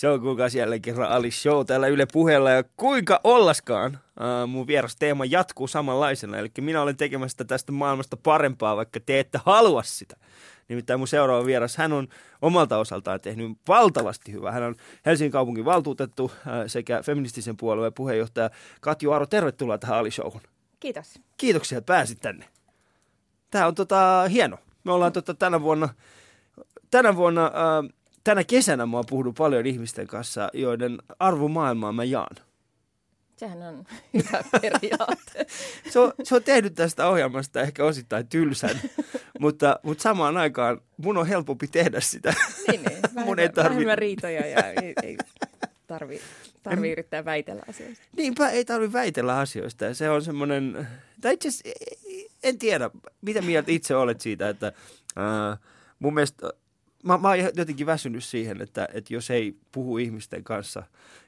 Se 0.00 0.08
on 0.08 0.20
kuulkaas 0.20 0.54
jälleen 0.54 0.82
kerran 0.82 1.10
Ali 1.10 1.30
Show 1.30 1.66
täällä 1.66 1.86
Yle 1.86 2.06
puheella 2.12 2.50
ja 2.50 2.64
kuinka 2.76 3.20
ollaskaan 3.24 3.98
uh, 4.20 4.48
mun 4.48 4.66
vieras 4.66 4.96
teema 4.96 5.24
jatkuu 5.24 5.66
samanlaisena. 5.66 6.38
Eli 6.38 6.48
minä 6.60 6.82
olen 6.82 6.96
tekemässä 6.96 7.44
tästä 7.44 7.72
maailmasta 7.72 8.16
parempaa, 8.16 8.76
vaikka 8.76 9.00
te 9.00 9.20
ette 9.20 9.40
halua 9.44 9.82
sitä. 9.82 10.16
Nimittäin 10.68 11.00
mun 11.00 11.08
seuraava 11.08 11.46
vieras, 11.46 11.76
hän 11.76 11.92
on 11.92 12.08
omalta 12.42 12.78
osaltaan 12.78 13.20
tehnyt 13.20 13.58
valtavasti 13.68 14.32
hyvää. 14.32 14.52
Hän 14.52 14.62
on 14.62 14.74
Helsingin 15.06 15.32
kaupungin 15.32 15.64
valtuutettu 15.64 16.24
uh, 16.24 16.32
sekä 16.66 17.02
feministisen 17.02 17.56
puolueen 17.56 17.92
puheenjohtaja 17.92 18.50
Katju 18.80 19.12
Aro. 19.12 19.26
Tervetuloa 19.26 19.78
tähän 19.78 19.98
Ali 19.98 20.10
Showhun. 20.10 20.42
Kiitos. 20.80 21.14
Kiitoksia, 21.36 21.78
että 21.78 21.92
pääsit 21.92 22.20
tänne. 22.20 22.44
Tämä 23.50 23.66
on 23.66 23.74
tota, 23.74 24.24
hieno. 24.30 24.58
Me 24.84 24.92
ollaan 24.92 25.12
tota, 25.12 25.34
tänä 25.34 25.60
vuonna, 25.60 25.88
tänä 26.90 27.16
vuonna 27.16 27.46
uh, 27.46 27.99
tänä 28.24 28.44
kesänä 28.44 28.86
mä 28.86 28.96
oon 28.96 29.04
puhunut 29.10 29.34
paljon 29.34 29.66
ihmisten 29.66 30.06
kanssa, 30.06 30.48
joiden 30.52 30.98
arvomaailmaa 31.18 31.92
mä 31.92 32.04
jaan. 32.04 32.36
Sehän 33.36 33.62
on 33.62 33.84
hyvä 34.14 34.44
periaate. 34.60 35.46
se, 35.90 35.98
on, 35.98 36.12
se 36.22 36.34
on 36.34 36.42
tehnyt 36.42 36.74
tästä 36.74 37.08
ohjelmasta 37.08 37.60
ehkä 37.60 37.84
osittain 37.84 38.28
tylsän, 38.28 38.80
mutta, 39.40 39.80
mutta 39.82 40.02
samaan 40.02 40.36
aikaan 40.36 40.80
mun 40.96 41.16
on 41.16 41.26
helpompi 41.26 41.66
tehdä 41.66 42.00
sitä. 42.00 42.34
Niin, 42.68 42.82
niin. 42.82 43.02
Vähemmän, 43.02 43.24
mun 43.28 43.38
ei 43.38 43.48
tarvi... 43.48 43.70
vähemmän 43.70 43.98
riitoja 43.98 44.46
ja 44.46 44.64
ei, 44.64 44.94
ei 45.02 45.16
tarvi, 45.86 46.20
tarvi 46.62 46.88
en... 46.88 46.92
yrittää 46.92 47.24
väitellä 47.24 47.62
asioista. 47.68 48.04
Niinpä, 48.16 48.50
ei 48.50 48.64
tarvi 48.64 48.92
väitellä 48.92 49.38
asioista. 49.38 49.84
Ja 49.84 49.94
se 49.94 50.10
on 50.10 50.22
semmoinen, 50.22 50.88
tai 51.20 51.34
itse 51.34 51.48
en 52.42 52.58
tiedä, 52.58 52.90
mitä 53.20 53.42
mieltä 53.42 53.70
itse 53.70 53.96
olet 53.96 54.20
siitä, 54.20 54.48
että 54.48 54.72
äh, 55.18 55.58
mun 55.98 56.14
mielestä 56.14 56.52
mä, 57.04 57.18
mä 57.18 57.28
oon 57.28 57.38
jotenkin 57.38 57.86
väsynyt 57.86 58.24
siihen, 58.24 58.62
että, 58.62 58.88
että 58.94 59.14
jos 59.14 59.30
ei 59.30 59.56
puhu 59.72 59.98
ihmisten 59.98 60.44
kanssa, 60.44 60.82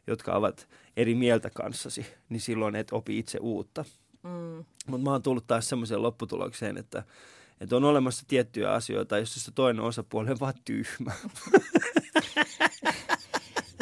jotka 0.07 0.33
ovat 0.33 0.69
eri 0.97 1.15
mieltä 1.15 1.51
kanssasi, 1.51 2.07
niin 2.29 2.41
silloin 2.41 2.77
et 2.77 2.89
opi 2.93 3.19
itse 3.19 3.39
uutta. 3.39 3.85
Mm. 4.23 4.65
Mutta 4.87 5.05
mä 5.05 5.11
oon 5.11 5.23
tullut 5.23 5.47
taas 5.47 5.69
semmoiseen 5.69 6.03
lopputulokseen, 6.03 6.79
että, 6.79 7.03
että 7.61 7.77
on 7.77 7.85
olemassa 7.85 8.25
tiettyjä 8.29 8.73
asioita, 8.73 9.17
joissa 9.17 9.41
se 9.41 9.53
toinen 9.55 9.85
osapuoli 9.85 10.31
on 10.31 10.41
vaan 10.41 10.55
tyhmä. 10.65 11.13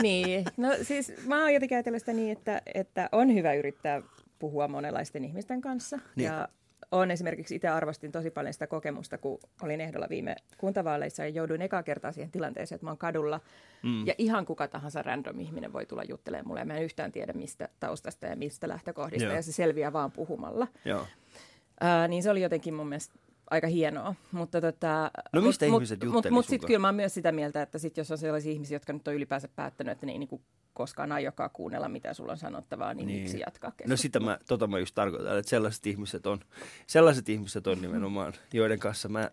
niin, 0.02 0.44
no 0.56 0.68
siis 0.82 1.12
mä 1.26 1.40
oon 1.40 1.54
jotenkin 1.54 1.76
ajatellut 1.76 2.02
sitä 2.02 2.12
niin, 2.12 2.32
että, 2.32 2.62
että 2.74 3.08
on 3.12 3.34
hyvä 3.34 3.54
yrittää 3.54 4.02
puhua 4.38 4.68
monenlaisten 4.68 5.24
ihmisten 5.24 5.60
kanssa. 5.60 5.98
Niin. 6.16 6.26
Ja 6.26 6.48
on 6.92 7.10
esimerkiksi 7.10 7.54
itse 7.54 7.68
arvostin 7.68 8.12
tosi 8.12 8.30
paljon 8.30 8.52
sitä 8.52 8.66
kokemusta, 8.66 9.18
kun 9.18 9.38
olin 9.62 9.80
ehdolla 9.80 10.06
viime 10.08 10.36
kuntavaaleissa 10.58 11.22
ja 11.22 11.28
jouduin 11.28 11.62
eka 11.62 11.82
kertaa 11.82 12.12
siihen 12.12 12.30
tilanteeseen, 12.30 12.76
että 12.76 12.86
mä 12.86 12.90
oon 12.90 12.98
kadulla 12.98 13.40
mm. 13.82 14.06
ja 14.06 14.14
ihan 14.18 14.46
kuka 14.46 14.68
tahansa 14.68 15.02
random 15.02 15.40
ihminen 15.40 15.72
voi 15.72 15.86
tulla 15.86 16.04
juttelemaan 16.04 16.46
mulle 16.46 16.64
mä 16.64 16.76
en 16.76 16.84
yhtään 16.84 17.12
tiedä 17.12 17.32
mistä 17.32 17.68
taustasta 17.80 18.26
ja 18.26 18.36
mistä 18.36 18.68
lähtökohdista 18.68 19.24
Joo. 19.24 19.34
ja 19.34 19.42
se 19.42 19.52
selviää 19.52 19.92
vaan 19.92 20.12
puhumalla. 20.12 20.66
Joo. 20.84 21.00
Uh, 21.00 22.08
niin 22.08 22.22
se 22.22 22.30
oli 22.30 22.42
jotenkin 22.42 22.74
mun 22.74 22.88
mielestä 22.88 23.14
aika 23.50 23.66
hienoa. 23.66 24.14
Mutta 24.32 24.60
tota, 24.60 25.10
no 25.32 25.40
mistä 25.40 25.66
mut, 25.66 25.74
ihmiset 25.74 26.04
Mutta 26.04 26.30
mut, 26.30 26.30
mut 26.30 26.46
sitten 26.46 26.66
kyllä 26.66 26.78
mä 26.78 26.88
oon 26.88 26.94
myös 26.94 27.14
sitä 27.14 27.32
mieltä, 27.32 27.62
että 27.62 27.78
sit 27.78 27.96
jos 27.96 28.10
on 28.10 28.18
sellaisia 28.18 28.52
ihmisiä, 28.52 28.74
jotka 28.74 28.92
nyt 28.92 29.08
on 29.08 29.14
ylipäänsä 29.14 29.48
päättänyt, 29.56 29.92
että 29.92 30.06
ne 30.06 30.12
ei 30.12 30.18
niinku 30.18 30.40
koskaan 30.74 31.12
aiokaan 31.12 31.50
kuunnella, 31.52 31.88
mitä 31.88 32.14
sulla 32.14 32.32
on 32.32 32.38
sanottavaa, 32.38 32.94
niin, 32.94 33.06
niin. 33.06 33.20
miksi 33.20 33.40
jatkaa 33.40 33.70
keskustelua? 33.70 33.92
No 33.92 33.96
sitä 33.96 34.20
mä, 34.20 34.38
tota 34.48 34.66
mä 34.66 34.78
just 34.78 34.94
tarkoitan, 34.94 35.38
että 35.38 35.50
sellaiset 35.50 35.86
ihmiset 35.86 36.26
on, 36.26 36.40
sellaiset 36.86 37.28
ihmiset 37.28 37.66
on 37.66 37.82
nimenomaan, 37.82 38.32
joiden 38.52 38.78
kanssa 38.78 39.08
mä, 39.08 39.30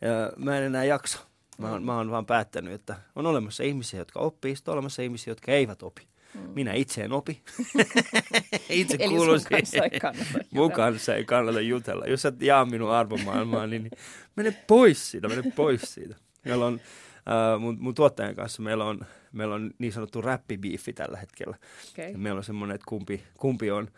ja, 0.00 0.32
mä 0.36 0.58
en 0.58 0.64
enää 0.64 0.84
jaksa. 0.84 1.18
Mä 1.58 1.70
oon, 1.70 1.84
mä 1.84 1.96
oon 1.96 2.10
vaan 2.10 2.26
päättänyt, 2.26 2.72
että 2.72 2.96
on 3.16 3.26
olemassa 3.26 3.62
ihmisiä, 3.62 4.00
jotka 4.00 4.20
oppii, 4.20 4.56
sitten 4.56 4.72
on 4.72 4.76
olemassa 4.78 5.02
ihmisiä, 5.02 5.30
jotka 5.30 5.52
eivät 5.52 5.82
opi. 5.82 6.02
Mm. 6.34 6.40
Minä 6.54 6.72
itse 6.72 7.04
en 7.04 7.12
opi. 7.12 7.42
itse 8.68 8.96
Eli 9.00 9.08
kuulun 9.08 9.40
sun 9.40 9.48
kanssa 9.50 9.84
ei 9.84 10.00
kannata 10.00 10.38
Mun 10.50 10.72
kanssa 10.72 11.14
ei 11.14 11.24
kannata 11.24 11.60
jutella. 11.60 12.06
Jos 12.06 12.24
et 12.24 12.42
jaa 12.42 12.64
minun 12.64 12.90
arvomaailmaa, 12.90 13.66
niin, 13.66 13.82
niin 13.82 13.92
mene 14.36 14.56
pois 14.66 15.10
siitä, 15.10 15.28
mene 15.28 15.42
pois 15.56 15.94
siitä. 15.94 16.16
On, 16.64 16.80
äh, 17.28 17.60
mun, 17.60 17.76
mun 17.80 17.94
tuottajan 17.94 18.34
kanssa 18.34 18.62
meillä 18.62 18.84
on 18.84 19.06
meillä 19.32 19.54
on 19.54 19.70
niin 19.78 19.92
sanottu 19.92 20.22
räppibiifi 20.22 20.92
tällä 20.92 21.18
hetkellä. 21.18 21.56
Okay. 21.92 22.12
Meillä 22.16 22.38
on 22.38 22.44
semmoinen, 22.44 22.74
että 22.74 22.84
kumpi, 22.88 23.22
kumpi 23.38 23.70
on, 23.70 23.88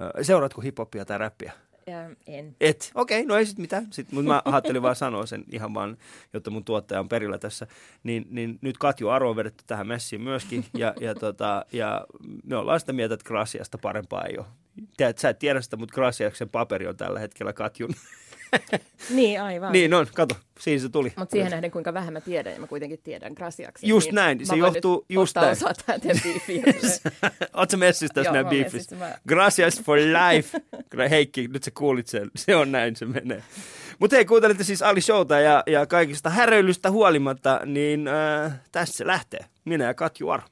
äh, 0.00 0.10
seuraatko 0.22 0.60
hiphopia 0.60 1.04
tai 1.04 1.18
räppiä? 1.18 1.52
Ja, 1.86 2.10
en. 2.26 2.56
Et, 2.60 2.90
okei, 2.94 3.20
okay, 3.20 3.28
no 3.28 3.36
ei 3.36 3.46
sit 3.46 3.58
mitään. 3.58 3.86
Sit, 3.90 4.12
mutta 4.12 4.28
mä 4.28 4.42
ajattelin 4.44 4.82
vaan 4.82 4.96
sanoa 4.96 5.26
sen 5.26 5.44
ihan 5.52 5.74
vaan, 5.74 5.96
jotta 6.32 6.50
mun 6.50 6.64
tuottaja 6.64 7.00
on 7.00 7.08
perillä 7.08 7.38
tässä. 7.38 7.66
Niin, 8.02 8.26
niin 8.30 8.58
nyt 8.60 8.78
Katju 8.78 9.08
Aro 9.08 9.30
on 9.30 9.36
vedetty 9.36 9.64
tähän 9.66 9.86
messiin 9.86 10.22
myöskin. 10.22 10.64
Ja, 10.74 10.94
ja, 11.00 11.14
tota, 11.14 11.64
ja 11.72 12.06
me 12.44 12.56
ollaan 12.56 12.80
sitä 12.80 12.92
mieltä, 12.92 13.14
että 13.14 13.28
Grasiasta 13.28 13.78
parempaa 13.78 14.24
ei 14.24 14.38
ole. 14.38 14.46
Tiedät, 14.96 15.18
sä 15.18 15.28
et 15.28 15.38
tiedä 15.38 15.60
sitä, 15.60 15.76
mutta 15.76 15.94
Grasiaksen 15.94 16.48
paperi 16.48 16.86
on 16.86 16.96
tällä 16.96 17.20
hetkellä 17.20 17.52
Katjun 17.52 17.94
niin, 19.10 19.42
aivan. 19.42 19.72
Niin 19.72 19.94
on, 19.94 20.06
kato, 20.14 20.34
siinä 20.60 20.82
se 20.82 20.88
tuli. 20.88 21.12
Mutta 21.16 21.32
siihen 21.32 21.50
nähden, 21.50 21.70
kuinka 21.70 21.94
vähän 21.94 22.12
mä 22.12 22.20
tiedän, 22.20 22.52
ja 22.52 22.60
mä 22.60 22.66
kuitenkin 22.66 23.00
tiedän 23.04 23.32
Grasiaksi. 23.32 23.88
Just 23.88 24.06
niin 24.06 24.14
näin, 24.14 24.46
se 24.46 24.56
johtuu 24.56 25.06
just 25.08 25.36
näin. 25.36 25.48
osaa 25.48 25.72
tähän 25.86 26.00
teidän 26.00 26.20
biifiin. 26.22 26.64
Oletko 27.52 27.76
messissä 27.76 28.14
tässä 28.14 28.32
meidän 28.32 28.50
biifissä? 28.50 28.96
Mä... 28.96 29.18
Gracias 29.28 29.82
for 29.82 29.98
life. 29.98 30.60
Heikki, 31.10 31.48
nyt 31.48 31.62
sä 31.62 31.70
kuulit 31.74 32.06
sen. 32.06 32.30
Se 32.36 32.56
on 32.56 32.72
näin, 32.72 32.96
se 32.96 33.04
menee. 33.04 33.42
Mutta 33.98 34.16
hei, 34.16 34.24
kuuntelitte 34.24 34.64
siis 34.64 34.82
Ali 34.82 35.00
Showta 35.00 35.40
ja, 35.40 35.62
ja 35.66 35.86
kaikista 35.86 36.30
häröilystä 36.30 36.90
huolimatta, 36.90 37.60
niin 37.64 38.08
äh, 38.08 38.52
tässä 38.72 38.96
se 38.96 39.06
lähtee. 39.06 39.44
Minä 39.64 39.84
ja 39.84 39.94
Katju 39.94 40.28
Aro. 40.28 40.42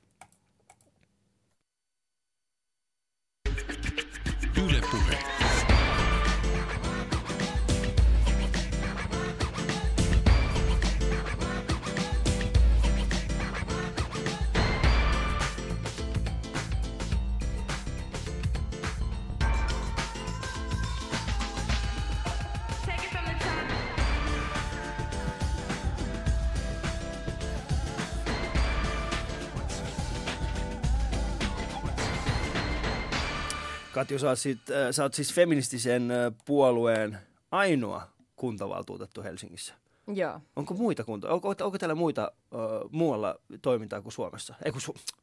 Katju, 33.95 34.19
sä 34.19 34.29
oot, 34.29 34.39
sit, 34.39 34.71
äh, 34.71 34.91
sä 34.91 35.03
oot 35.03 35.15
siis 35.15 35.35
feministisen 35.35 36.11
äh, 36.11 36.33
puolueen 36.45 37.19
ainoa 37.51 38.09
kuntavaltuutettu 38.37 39.23
Helsingissä. 39.23 39.75
Joo. 40.15 40.41
Onko 40.57 40.75
muita 40.75 41.05
kunta? 41.05 41.31
Onko, 41.31 41.55
onko 41.61 41.79
täällä 41.79 41.95
muita 41.95 42.33
uh, 42.53 42.91
muualla 42.91 43.39
toimintaa 43.63 44.03
kuin 44.03 44.13
Suomessa? 44.13 44.55
Ei 44.65 44.73
kun 44.73 44.81
Su- 44.81 45.17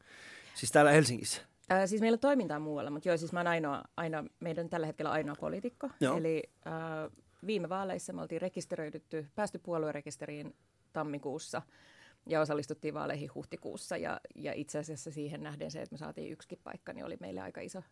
siis 0.56 0.72
täällä 0.72 0.92
Helsingissä? 0.92 1.42
Äh, 1.72 1.86
siis 1.86 2.02
meillä 2.02 2.16
on 2.16 2.20
toimintaa 2.20 2.60
muualla, 2.60 2.90
mutta 2.90 3.10
joo, 3.10 3.18
siis 3.18 3.32
mä 3.34 3.40
oon 3.40 3.48
ainoa, 3.48 3.84
ainoa 3.98 4.24
meidän 4.40 4.70
tällä 4.70 4.88
hetkellä 4.88 5.12
ainoa 5.12 5.36
poliitikko. 5.40 5.90
Joo. 6.00 6.18
Eli 6.18 6.44
äh, 6.68 6.74
viime 7.46 7.70
vaaleissa 7.70 8.14
me 8.14 8.22
oltiin 8.22 8.42
rekisteröidytty, 8.42 9.28
päästy 9.36 9.60
puoluerekisteriin 9.60 10.56
tammikuussa 10.94 11.62
ja 12.26 12.42
osallistuttiin 12.42 12.94
vaaleihin 12.94 13.32
huhtikuussa. 13.36 13.98
Ja, 13.98 14.20
ja 14.36 14.54
itse 14.54 14.80
asiassa 14.80 15.12
siihen 15.12 15.44
nähden 15.44 15.72
se, 15.72 15.82
että 15.82 15.94
me 15.94 15.98
saatiin 15.98 16.32
yksikin 16.32 16.60
paikka, 16.64 16.94
niin 16.94 17.06
oli 17.06 17.18
meille 17.20 17.42
aika 17.42 17.62
iso, 17.62 17.84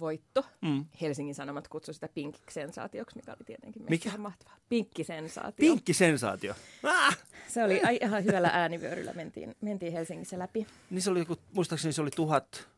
voitto. 0.00 0.44
Mm. 0.62 0.84
Helsingin 1.00 1.34
Sanomat 1.34 1.68
kutsui 1.68 1.94
sitä 1.94 2.08
pinkkisensaatioksi, 2.08 3.16
mikä 3.16 3.30
oli 3.30 3.44
tietenkin 3.46 3.82
mikä? 3.88 4.18
mahtavaa. 4.18 4.56
Pinkkisensaatio. 4.68 5.66
Pinkkisensaatio. 5.68 6.54
Ah! 6.82 7.18
Se 7.48 7.64
oli 7.64 7.80
ihan 8.00 8.24
hyvällä 8.24 8.50
äänivyöryllä 8.52 9.12
mentiin, 9.12 9.54
mentiin 9.60 9.92
Helsingissä 9.92 10.38
läpi. 10.38 10.66
Niin 10.90 11.02
se 11.02 11.10
oli 11.10 11.26
muistaakseni 11.52 11.92
se 11.92 12.02
oli 12.02 12.10
tuhat, 12.10 12.68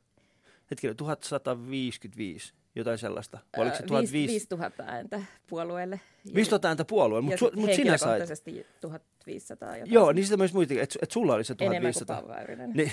hetkinen, 0.70 0.96
1155 0.96 2.54
jotain 2.74 2.98
sellaista. 2.98 3.38
Oliko 3.56 3.76
se 3.76 3.82
1500? 3.82 4.58
5000 4.58 4.84
ääntä 4.86 5.22
puolueelle. 5.46 6.00
5000 6.34 6.68
ääntä 6.68 6.84
puolueelle, 6.84 7.24
mutta 7.24 7.38
su, 7.38 7.50
mut 7.56 7.72
sinä 7.72 7.98
sait. 7.98 8.22
1500 8.80 9.76
jotain. 9.76 9.92
Joo, 9.92 10.12
niin 10.12 10.24
sitä 10.24 10.36
myös 10.36 10.52
muistin, 10.52 10.80
että 10.80 10.98
et 11.02 11.10
sulla 11.10 11.34
oli 11.34 11.44
se 11.44 11.54
1500. 11.54 12.18
Enemmän 12.18 12.72
kuin 12.72 12.76
niin. 12.76 12.92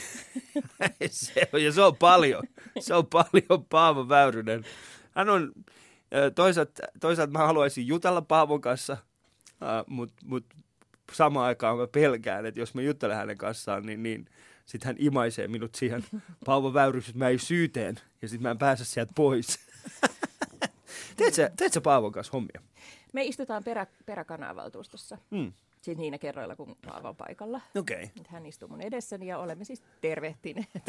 se 1.11 1.49
on, 1.53 1.63
ja 1.63 1.71
se 1.71 1.81
on 1.81 1.95
paljon. 1.95 2.43
Se 2.79 2.93
on 2.93 3.07
paljon 3.07 3.65
Paavo 3.69 4.09
Väyrynen. 4.09 4.65
Hän 5.11 5.29
on, 5.29 5.51
toisaalta, 6.35 6.83
toisaalta 6.99 7.31
mä 7.31 7.47
haluaisin 7.47 7.87
jutella 7.87 8.21
Paavon 8.21 8.61
kanssa, 8.61 8.97
mutta 9.87 10.15
mut 10.25 10.45
samaan 11.13 11.47
aikaan 11.47 11.77
mä 11.77 11.87
pelkään, 11.87 12.45
että 12.45 12.59
jos 12.59 12.73
mä 12.73 12.81
juttelen 12.81 13.17
hänen 13.17 13.37
kanssaan, 13.37 13.85
niin, 13.85 14.03
niin 14.03 14.25
sitten 14.65 14.87
hän 14.87 14.95
imaisee 14.99 15.47
minut 15.47 15.75
siihen 15.75 16.05
Paavo 16.45 16.73
Väyrys, 16.73 17.07
että 17.07 17.19
mä 17.19 17.27
ei 17.27 17.39
syyteen, 17.39 17.95
ja 18.21 18.27
sitten 18.27 18.43
mä 18.43 18.51
en 18.51 18.57
pääse 18.57 18.85
sieltä 18.85 19.11
pois. 19.15 19.59
teet, 21.17 21.33
sä, 21.33 21.51
teet 21.57 21.73
sä 21.73 21.81
Paavon 21.81 22.11
kanssa 22.11 22.31
hommia? 22.33 22.61
Me 23.13 23.23
istutaan 23.23 23.63
perä, 23.63 23.87
peräkanavaltuustossa. 24.05 25.17
Hmm. 25.35 25.53
Siis 25.81 25.97
niinä 25.97 26.17
kerroilla, 26.17 26.55
kun 26.55 26.75
Paava 26.85 27.09
on 27.09 27.15
paikalla. 27.15 27.61
Okay. 27.77 28.07
Hän 28.27 28.45
istuu 28.45 28.67
mun 28.67 28.81
edessäni 28.81 29.27
ja 29.27 29.37
olemme 29.37 29.65
siis 29.65 29.83
tervehtineet. 30.01 30.69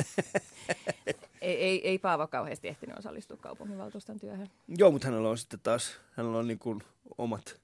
ei, 1.40 1.56
ei, 1.56 1.88
ei 1.88 1.98
Paava 1.98 2.26
kauheasti 2.26 2.68
ehtinyt 2.68 2.98
osallistua 2.98 3.36
kaupunginvaltuuston 3.36 4.20
työhön. 4.20 4.50
Joo, 4.68 4.90
mutta 4.90 5.08
hänellä 5.08 5.28
on 5.30 5.38
sitten 5.38 5.60
taas, 5.62 6.00
hänellä 6.10 6.38
on 6.38 6.48
niin 6.48 6.58
kuin 6.58 6.82
omat, 7.18 7.60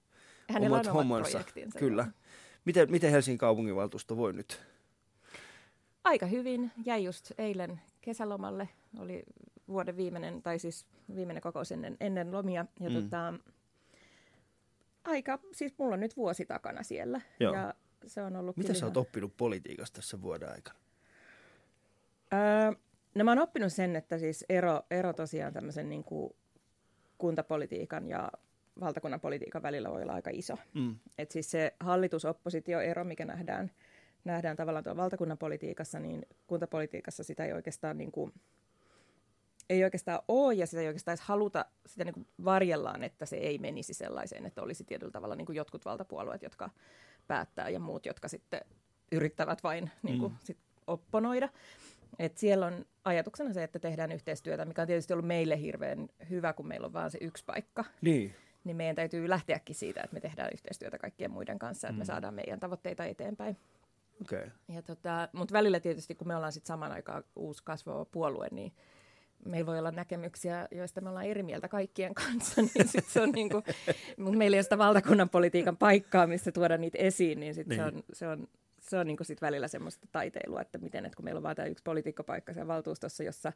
Hänellä 0.49 0.77
omat 0.77 0.87
on 0.87 0.93
hommansa. 0.93 1.39
omat. 1.39 1.75
Kyllä. 1.79 2.07
Miten, 2.65 2.91
miten 2.91 3.11
Helsingin 3.11 3.39
kaupunginvaltuusto 3.39 4.17
voi 4.17 4.33
nyt? 4.33 4.61
Aika 6.05 6.27
hyvin. 6.27 6.73
Jäi 6.85 7.05
just 7.05 7.33
eilen 7.39 7.81
kesälomalle. 8.01 8.69
Oli 8.99 9.23
vuoden 9.69 9.97
viimeinen, 9.97 10.43
tai 10.43 10.59
siis 10.59 10.87
viimeinen 11.17 11.43
kokous 11.43 11.73
ennen, 11.73 11.97
ennen 12.01 12.33
lomia. 12.33 12.67
Ja 12.81 12.91
Mm. 12.91 12.95
tota, 13.03 13.35
aika, 15.05 15.39
siis 15.53 15.75
mulla 15.79 15.95
on 15.95 16.01
nyt 16.01 16.17
vuosi 16.17 16.47
takana 16.47 16.83
siellä. 16.83 17.21
Joo. 17.41 17.55
Ja 17.55 17.75
se 18.07 18.23
on 18.23 18.37
ollut 18.37 18.57
Mitä 18.57 18.67
kyllä 18.67 18.81
sä 18.81 18.87
oot 18.87 18.97
ihan- 18.97 19.01
oppinut 19.07 19.37
politiikasta 19.37 19.97
tässä 19.97 20.23
vuoden 20.23 20.49
aikana? 20.51 20.79
Öö, 22.33 22.73
no 23.15 23.25
mä 23.25 23.31
oon 23.31 23.39
oppinut 23.39 23.73
sen, 23.73 23.97
että 23.97 24.19
siis 24.19 24.45
ero, 24.49 24.83
ero 24.91 25.13
tosiaan 25.13 25.53
tämmöisen 25.53 25.89
niin 25.89 26.05
kuin 26.05 26.33
kuntapolitiikan 27.19 28.09
ja 28.09 28.33
valtakunnan 28.81 29.21
politiikan 29.21 29.63
välillä 29.63 29.91
voi 29.91 30.03
olla 30.03 30.13
aika 30.13 30.31
iso. 30.33 30.59
Mm. 30.75 30.97
Et 31.19 31.31
siis 31.31 31.51
se 31.51 31.75
hallitus-oppositio-ero, 31.81 33.05
mikä 33.05 33.25
nähdään, 33.25 33.71
nähdään 34.25 34.57
tavallaan 34.57 34.85
tuolla 34.85 35.03
valtakunnan 35.03 35.39
politiikassa, 35.39 35.99
niin 36.01 36.27
kuntapolitiikassa 36.47 37.25
sitä 37.25 37.45
ei 37.45 37.53
oikeastaan, 37.53 37.99
niin 37.99 38.13
kuin, 38.13 38.33
ei 39.73 39.85
oikeastaan 39.85 40.21
ole 40.29 40.55
ja 40.55 40.67
sitä 40.67 40.81
ei 40.81 40.87
oikeastaan 40.87 41.13
edes 41.13 41.25
haluta, 41.27 41.65
sitä 41.87 42.05
niin 42.05 42.15
kuin 42.15 42.27
varjellaan, 42.45 43.03
että 43.05 43.27
se 43.27 43.37
ei 43.37 43.59
menisi 43.59 43.95
sellaiseen, 43.95 44.47
että 44.47 44.63
olisi 44.63 44.85
tietyllä 44.85 45.13
tavalla 45.13 45.37
niin 45.37 45.47
kuin 45.47 45.57
jotkut 45.57 45.85
valtapuolueet, 45.85 46.43
jotka 46.43 46.71
päättää 47.27 47.69
ja 47.69 47.81
muut, 47.81 48.07
jotka 48.07 48.29
sitten 48.29 48.61
yrittävät 49.13 49.63
vain 49.63 49.91
niin 50.03 50.19
kuin, 50.19 50.33
Mm. 50.33 50.39
sit 50.45 50.59
opponoida. 50.87 51.49
Et 52.19 52.37
siellä 52.39 52.67
on 52.67 52.85
ajatuksena 53.05 53.53
se, 53.53 53.63
että 53.63 53.79
tehdään 53.79 54.13
yhteistyötä, 54.13 54.65
mikä 54.65 54.83
on 54.83 54.87
tietysti 54.89 55.13
ollut 55.13 55.27
meille 55.27 55.61
hirveän 55.61 56.09
hyvä, 56.31 56.53
kun 56.53 56.69
meillä 56.69 56.87
on 56.87 56.93
vain 56.93 57.11
se 57.11 57.19
yksi 57.21 57.45
paikka 57.45 57.85
Niin. 58.01 58.35
niin 58.65 58.77
meidän 58.77 58.97
täytyy 58.97 59.29
lähteäkin 59.29 59.75
siitä, 59.75 60.01
että 60.05 60.15
me 60.15 60.21
tehdään 60.21 60.51
yhteistyötä 60.53 60.99
kaikkien 60.99 61.31
muiden 61.31 61.59
kanssa, 61.59 61.89
että 61.89 61.99
me 61.99 62.03
Mm. 62.05 62.07
saadaan 62.07 62.35
meidän 62.35 62.61
tavoitteita 62.61 63.05
eteenpäin. 63.05 63.57
Okay. 64.23 64.51
Ja 64.69 64.83
tota, 64.83 65.29
Mutta 65.33 65.53
välillä 65.53 65.81
tietysti, 65.81 66.15
kun 66.15 66.29
me 66.29 66.37
ollaan 66.37 66.53
sitten 66.53 66.69
saman 66.69 66.93
aikaan 66.93 67.25
uusi 67.37 67.63
kasvava 67.65 68.05
puolue, 68.05 68.49
niin 68.51 68.73
meillä 69.45 69.67
voi 69.67 69.79
olla 69.79 69.91
näkemyksiä, 69.91 70.69
joista 70.71 71.01
me 71.01 71.09
ollaan 71.09 71.27
eri 71.27 71.43
mieltä 71.43 71.69
kaikkien 71.69 72.15
kanssa, 72.15 72.63
niin 72.75 72.89
sit 72.89 73.05
se 73.09 73.21
on 73.21 73.31
niinku, 73.33 73.63
mutta 74.17 74.39
meillä 74.39 74.55
ei 74.55 74.59
ole 74.59 74.63
sitä 74.63 74.79
valtakunnan 74.79 75.29
politiikan 75.29 75.77
paikkaa, 75.77 76.27
missä 76.27 76.53
tuoda 76.53 76.77
niitä 76.79 76.99
esiin, 76.99 77.41
niin, 77.41 77.55
sit 77.55 77.67
Niin. 77.67 77.79
se 77.81 77.85
on, 77.85 78.03
se 78.13 78.29
on, 78.29 78.49
se 78.81 78.99
on 78.99 79.07
niinku 79.07 79.25
sit 79.25 79.43
välillä 79.43 79.69
semmoista 79.69 80.07
taiteilua, 80.13 80.61
että 80.61 80.79
miten, 80.79 81.05
että 81.07 81.17
kun 81.17 81.25
meillä 81.25 81.39
on 81.39 81.43
vain 81.43 81.57
tämä 81.57 81.69
yksi 81.69 81.85
politiikkapaikka 81.85 82.53
siellä 82.53 82.69
valtuustossa, 82.69 83.23
jossa 83.25 83.53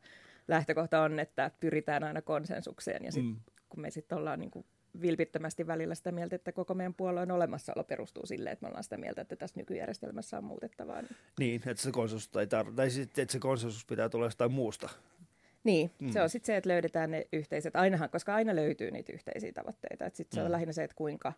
lähtökohta 0.48 1.02
on, 1.02 1.18
että 1.20 1.50
pyritään 1.60 2.04
aina 2.04 2.22
konsensukseen, 2.22 3.04
ja 3.04 3.12
sitten 3.12 3.32
Mm. 3.32 3.40
kun 3.68 3.80
me 3.80 3.90
sitten 3.90 4.18
ollaan 4.18 4.40
niinku 4.40 4.66
vilpittömästi 5.00 5.66
välillä 5.66 5.94
sitä 5.94 6.12
mieltä, 6.12 6.36
että 6.36 6.52
koko 6.52 6.74
meidän 6.74 6.94
puolueen 6.94 7.30
olemassaolo 7.30 7.84
perustuu 7.84 8.26
sille, 8.26 8.50
että 8.50 8.62
me 8.64 8.68
ollaan 8.68 8.84
sitä 8.84 8.96
mieltä, 8.96 9.20
että 9.20 9.36
tässä 9.36 9.60
nykyjärjestelmässä 9.60 10.38
on 10.38 10.44
muutettavaa. 10.44 11.02
Niin, 11.02 11.16
Niin, 11.38 11.54
että 11.66 11.82
se 11.82 11.90
konsensus, 11.92 12.30
ei 12.36 12.44
tar- 12.46 12.72
tai 12.76 12.90
siis, 12.90 13.06
että 13.18 13.32
se 13.32 13.38
konsensus 13.38 13.84
pitää 13.84 14.08
tulla 14.08 14.26
jostain 14.26 14.52
muusta. 14.52 14.88
Niin 15.66 15.90
Mm. 16.00 16.10
se 16.12 16.22
on 16.22 16.30
sitten 16.30 16.46
se, 16.46 16.56
että 16.56 16.68
löydetään 16.70 17.10
ne 17.10 17.26
yhteiset, 17.32 17.76
ainahan, 17.76 18.10
koska 18.10 18.34
aina 18.34 18.56
löytyy 18.56 18.90
niitä 18.90 19.12
yhteisiä 19.12 19.52
tavoitteita. 19.52 20.04
Sitten 20.12 20.36
se 20.36 20.40
on 20.40 20.46
Mm. 20.48 20.52
lähinnä 20.52 20.72
se, 20.72 20.84
että 20.84 20.96
kuinka, 20.96 21.32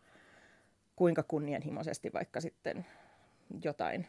kuinka 0.96 1.22
kunnianhimoisesti 1.22 2.12
vaikka 2.12 2.40
sitten 2.40 2.86
jotain 3.64 4.06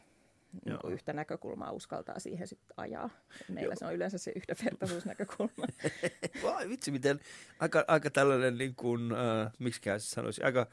niin 0.52 0.72
Joo. 0.72 0.78
kuin 0.80 0.94
yhtä 0.94 1.14
näkökulmaa 1.14 1.72
uskaltaa 1.72 2.20
siihen 2.20 2.48
sitten 2.48 2.74
ajaa. 2.78 3.10
Meillä 3.50 3.76
se 3.76 3.86
on 3.86 3.94
yleensä 3.96 4.18
se 4.18 4.32
yhdenvertaisuusnäkökulma. 4.36 5.66
Vai 6.44 6.70
vitsi, 6.70 6.92
miten 6.92 7.20
aika, 7.60 7.86
aika 7.88 8.10
tällainen, 8.10 8.58
niin 8.58 8.76
kuin, 8.76 9.12
äh, 9.12 9.52
miksi 9.60 9.82
se 9.84 10.00
sanoisi, 10.00 10.44
aika, 10.44 10.68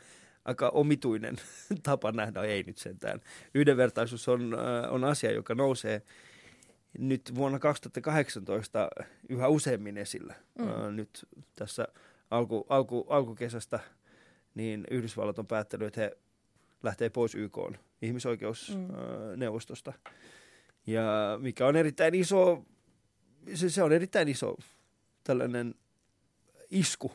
aika 0.45 0.69
omituinen 0.69 1.37
tapa 1.83 2.13
nähdä, 2.13 2.43
ei 2.43 2.63
nyt 2.63 2.79
sentään. 2.79 3.21
Yhdenvertaisuus 3.55 4.29
on, 4.29 4.55
äh, 4.55 4.93
on 4.93 5.05
asia, 5.05 5.33
joka 5.33 5.55
nousee 5.55 6.03
nyt 6.99 7.35
vuonna 7.35 7.59
2018 7.59 8.89
yhä 9.29 9.49
useammin 9.49 9.99
esillä. 9.99 10.35
Mm. 10.59 10.65
Mm. 10.65 10.71
Äh, 10.71 10.93
nyt 10.93 11.27
tässä 11.57 11.89
alku, 12.31 12.67
alku, 12.69 13.07
alkukesästä 13.09 13.81
niin 14.55 14.85
Yhdysvallat 14.91 15.39
on 15.39 15.47
päättänyt, 15.47 15.89
että 15.89 16.01
he 16.01 16.17
lähtee 16.83 17.11
pois 17.11 17.35
YK 17.35 17.59
ihmisoikeusneuvostosta. 18.03 19.93
Ja 20.87 21.39
mikä 21.41 21.67
on 21.67 21.77
erittäin 21.77 22.15
iso, 22.15 22.65
se, 23.55 23.71
se 23.71 23.83
on 23.83 23.93
erittäin 23.93 24.29
iso 24.29 24.57
tällainen 25.25 25.75
isku 26.71 27.13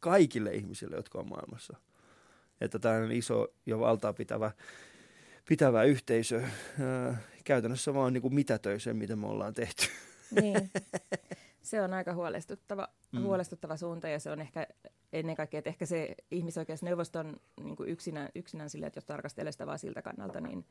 kaikille 0.00 0.54
ihmisille, 0.54 0.96
jotka 0.96 1.18
on 1.18 1.28
maailmassa. 1.28 1.76
Että 2.60 2.78
tällainen 2.78 3.16
iso 3.16 3.48
ja 3.66 3.78
valtaa 3.78 4.12
pitävä, 4.12 4.50
pitävä 5.48 5.82
yhteisö 5.82 6.42
ää, 6.80 7.18
käytännössä 7.44 7.94
vaan 7.94 8.12
niin 8.12 8.22
kuin 8.22 8.34
mitätöi 8.34 8.80
sen, 8.80 8.96
mitä 8.96 9.16
me 9.16 9.26
ollaan 9.26 9.54
tehty. 9.54 9.86
niin. 10.42 10.70
Se 11.62 11.82
on 11.82 11.94
aika 11.94 12.14
huolestuttava, 12.14 12.88
Mm. 13.12 13.22
huolestuttava 13.22 13.76
suunta 13.76 14.08
ja 14.08 14.20
se 14.20 14.30
on 14.30 14.40
ehkä 14.40 14.66
ennen 15.12 15.36
kaikkea, 15.36 15.58
että 15.58 15.70
ehkä 15.70 15.86
se 15.86 16.14
ihmisoikeusneuvoston 16.30 17.36
niin 17.62 17.76
kuin 17.76 17.88
yksinään, 17.88 18.28
yksinään 18.34 18.70
sille, 18.70 18.86
että 18.86 18.96
jos 18.98 19.04
tarkastelee 19.04 19.52
sitä 19.52 19.66
vaan 19.66 19.78
siltä 19.78 20.02
kannalta, 20.02 20.40
niin, 20.40 20.64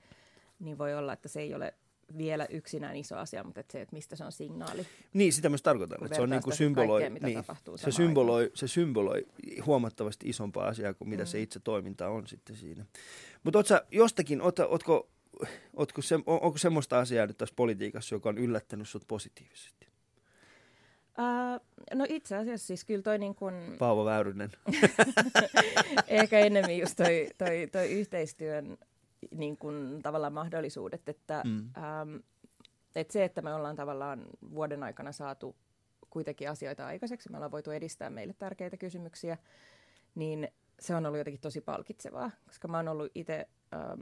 niin 0.60 0.78
voi 0.78 0.96
olla, 0.96 1.14
että 1.14 1.30
se 1.30 1.42
ei 1.42 1.54
ole 1.56 1.74
vielä 2.18 2.46
yksinään 2.46 2.96
iso 2.96 3.16
asia, 3.18 3.44
mutta 3.44 3.60
että 3.60 3.72
se, 3.72 3.82
että 3.82 3.96
mistä 3.96 4.16
se 4.16 4.24
on 4.26 4.32
signaali. 4.32 4.88
Niin, 5.14 5.34
sitä 5.34 5.50
myös 5.50 5.62
tarkoitan, 5.62 6.04
että 6.04 6.16
se 6.16 6.22
on 6.22 6.30
niin 6.30 6.44
kuin 6.44 6.56
symboloi, 6.56 7.02
kaikkea, 7.02 7.14
mitä 7.14 7.28
niin, 7.28 7.36
tapahtuu 7.38 7.78
se 7.78 7.92
symboloi, 7.92 8.52
se 8.54 8.68
symboloi 8.68 9.26
huomattavasti 9.66 10.30
isompaa 10.30 10.68
asiaa 10.68 10.94
kuin 10.94 11.10
mitä 11.10 11.24
Mm. 11.24 11.28
se 11.28 11.42
itse 11.42 11.60
toiminta 11.60 12.10
on 12.10 12.28
sitten 12.28 12.56
siinä. 12.56 12.86
Mutta 13.44 13.60
ootko 13.60 13.80
jostakin, 13.92 14.42
ootko, 14.42 14.64
ootko, 14.64 15.10
ootko 15.76 16.02
se, 16.02 16.16
on- 16.16 16.24
onko 16.26 16.58
semmoista 16.58 17.00
asiaa 17.00 17.28
nyt 17.28 17.38
tässä 17.38 17.56
politiikassa, 17.56 18.16
joka 18.16 18.30
on 18.30 18.38
yllättänyt 18.38 18.90
sut 18.90 19.04
positiivisesti? 19.08 19.88
Uh, 21.18 21.60
no 21.98 22.06
itse 22.10 22.36
asiassa 22.36 22.68
siis 22.68 22.86
kyllä 22.86 23.02
toi 23.02 23.18
niin 23.20 23.36
kuin, 23.36 23.76
Paavo 23.80 24.06
Väyrynen. 24.06 24.52
ehkä 26.08 26.40
enemmän 26.40 26.78
just 26.78 26.96
toi, 26.98 27.30
toi, 27.38 27.68
toi 27.72 27.92
yhteistyön 27.92 28.78
niin 29.32 29.58
kuin, 29.58 30.02
tavallaan 30.02 30.34
mahdollisuudet, 30.34 31.10
että 31.10 31.42
Mm. 31.46 31.50
mm. 31.52 31.84
ähm, 31.84 32.16
et 32.96 33.12
se, 33.12 33.24
että 33.24 33.42
me 33.42 33.54
ollaan 33.54 33.76
tavallaan 33.76 34.26
vuoden 34.54 34.84
aikana 34.84 35.12
saatu 35.12 35.56
kuitenkin 36.10 36.50
asioita 36.50 36.86
aikaiseksi, 36.86 37.32
me 37.32 37.38
ollaan 37.38 37.52
voitu 37.52 37.72
edistää 37.72 38.10
meille 38.10 38.34
tärkeitä 38.40 38.78
kysymyksiä, 38.78 39.38
niin 40.16 40.48
se 40.80 40.96
on 40.96 41.06
ollut 41.06 41.18
jotenkin 41.18 41.42
tosi 41.42 41.62
palkitsevaa, 41.62 42.32
koska 42.48 42.68
mä 42.68 42.78
oon 42.78 42.88
ollut 42.88 43.12
itse, 43.16 43.48
ähm, 43.74 44.02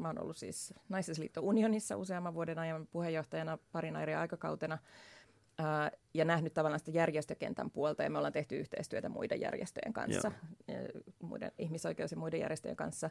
mä 0.00 0.08
oon 0.08 0.22
ollut 0.22 0.36
siis 0.36 0.74
Naisesliitto 0.88 1.40
Unionissa 1.40 1.96
useamman 1.96 2.34
vuoden 2.34 2.58
ajan 2.58 2.86
puheenjohtajana 2.90 3.58
parin 3.72 3.96
eri 3.96 4.14
aikakautena, 4.14 4.78
ää, 5.58 5.90
ja 6.14 6.24
nähnyt 6.24 6.54
tavallaan 6.54 6.78
sitä 6.78 6.90
järjestökentän 6.90 7.70
puolta, 7.70 8.02
ja 8.02 8.10
me 8.10 8.18
ollaan 8.18 8.32
tehty 8.32 8.56
yhteistyötä 8.56 9.08
muiden 9.08 9.40
järjestöjen 9.40 9.92
kanssa, 9.92 10.32
ja 10.68 10.74
muiden 11.22 11.52
ihmisoikeus- 11.58 12.10
ja 12.10 12.16
muiden 12.16 12.40
järjestöjen 12.40 12.76
kanssa. 12.76 13.10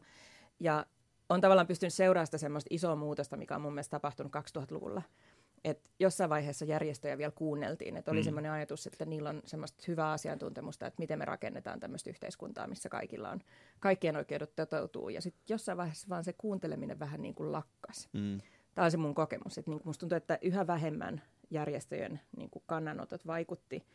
Ja 0.60 0.86
on 1.30 1.42
tavallaan 1.42 1.68
pystynyt 1.68 1.94
seuraamaan 1.94 2.28
sitä 2.28 2.38
semmoista 2.38 2.68
isoa 2.72 2.96
muutosta, 2.96 3.38
mikä 3.38 3.56
on 3.56 3.62
mun 3.62 3.74
mielestä 3.74 3.92
tapahtunut 3.92 4.32
2000-luvulla. 4.36 5.02
Et 5.64 5.82
jossain 6.00 6.30
vaiheessa 6.30 6.66
järjestöjä 6.66 7.18
vielä 7.18 7.32
kuunneltiin, 7.32 7.98
että 7.98 8.12
oli 8.12 8.20
Mm. 8.20 8.22
mm. 8.22 8.26
semmoinen 8.26 8.52
ajatus, 8.52 8.88
että 8.88 9.06
niillä 9.06 9.30
on 9.30 9.42
semmoista 9.46 9.84
hyvää 9.88 10.12
asiantuntemusta, 10.12 10.88
että 10.88 11.00
miten 11.02 11.20
me 11.20 11.26
rakennetaan 11.26 11.80
tämmöistä 11.80 12.10
yhteiskuntaa, 12.10 12.68
missä 12.68 12.90
kaikilla 12.90 13.30
on, 13.30 13.42
kaikkien 13.80 14.16
oikeudet 14.16 14.56
toteutuu. 14.56 15.10
Ja 15.10 15.22
sitten 15.22 15.44
jossain 15.50 15.78
vaiheessa 15.78 16.10
vaan 16.10 16.24
se 16.24 16.34
kuunteleminen 16.34 17.00
vähän 17.00 17.22
niin 17.22 17.36
kuin 17.36 17.52
lakkas. 17.52 18.10
Mm. 18.14 18.42
Tämä 18.76 18.86
on 18.86 18.92
se 18.92 18.98
mun 18.98 19.16
kokemus, 19.16 19.58
että 19.58 19.72
niin 19.72 19.82
musta 19.84 20.00
tuntuu, 20.00 20.16
että 20.16 20.40
yhä 20.42 20.68
vähemmän 20.68 21.22
järjestöjen 21.50 22.20
niin 22.38 22.50
kuin 22.50 22.64
kannanotot 22.66 23.28
vaikutti 23.28 23.86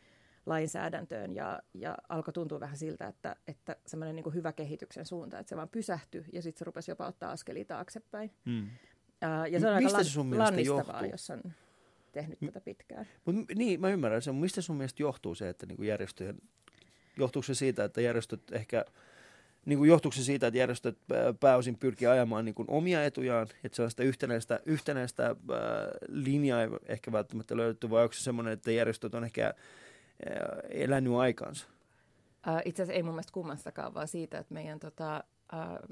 lainsäädäntöön 0.45 1.35
ja, 1.35 1.61
ja 1.73 1.97
alkoi 2.09 2.33
tuntua 2.33 2.59
vähän 2.59 2.77
siltä, 2.77 3.07
että, 3.07 3.35
että 3.47 3.75
semmoinen 3.85 4.15
niin 4.15 4.33
hyvä 4.33 4.53
kehityksen 4.53 5.05
suunta, 5.05 5.39
että 5.39 5.49
se 5.49 5.55
vaan 5.55 5.69
pysähtyi 5.69 6.25
ja 6.33 6.41
sitten 6.41 6.59
se 6.59 6.65
rupesi 6.65 6.91
jopa 6.91 7.07
ottaa 7.07 7.31
askelia 7.31 7.65
taaksepäin. 7.65 8.31
Mm. 8.45 8.67
Ja 9.51 9.59
se 9.59 9.67
on 9.67 9.73
M- 9.73 9.83
mistä 9.83 9.97
aika 9.97 10.03
se 10.03 10.09
sun 10.09 10.37
lannistavaa, 10.39 10.79
johtuu? 10.79 11.11
jos 11.11 11.29
on 11.29 11.41
tehnyt 12.11 12.39
tätä 12.39 12.61
pitkään. 12.61 13.07
Mut, 13.25 13.35
m- 13.35 13.45
niin, 13.55 13.81
mä 13.81 13.89
ymmärrän 13.89 14.21
sen. 14.21 14.35
Mistä 14.35 14.61
sun 14.61 14.75
mielestä 14.75 15.03
johtuu 15.03 15.35
se, 15.35 15.49
että 15.49 15.65
niinku 15.65 15.83
järjestöjen, 15.83 16.37
johtuuko 17.17 17.45
se 17.45 17.55
siitä, 17.55 17.83
että 17.83 18.01
järjestöt 18.01 18.51
ehkä, 18.51 18.85
niin 19.65 19.77
kuin 19.77 19.87
johtuuko 19.87 20.15
se 20.15 20.23
siitä, 20.23 20.47
että 20.47 20.57
järjestöt 20.57 20.97
ää, 21.13 21.33
pääosin 21.39 21.77
pyrkii 21.77 22.07
ajamaan 22.07 22.45
niin 22.45 22.55
kuin 22.55 22.69
omia 22.69 23.05
etujaan, 23.05 23.47
että 23.63 23.75
sellaista 23.75 24.03
yhtenäistä, 24.03 24.59
yhtenäistä 24.65 25.23
ää, 25.25 25.35
linjaa 26.07 26.61
ei 26.61 26.69
ehkä 26.85 27.11
välttämättä 27.11 27.57
löydetty, 27.57 27.89
vai 27.89 28.03
onko 28.03 28.13
se 28.13 28.23
semmoinen, 28.23 28.53
että 28.53 28.71
järjestöt 28.71 29.13
on 29.13 29.23
ehkä 29.23 29.45
ää, 29.45 30.59
elänyt 30.69 31.13
aikansa? 31.13 31.67
Ää, 32.45 32.61
itse 32.65 32.83
asiassa 32.83 32.97
ei 32.97 33.03
mun 33.03 33.13
mielestä 33.13 33.33
kummastakaan, 33.33 33.93
vaan 33.93 34.07
siitä, 34.07 34.39
että 34.39 34.53
meidän 34.53 34.79
tota, 34.79 35.23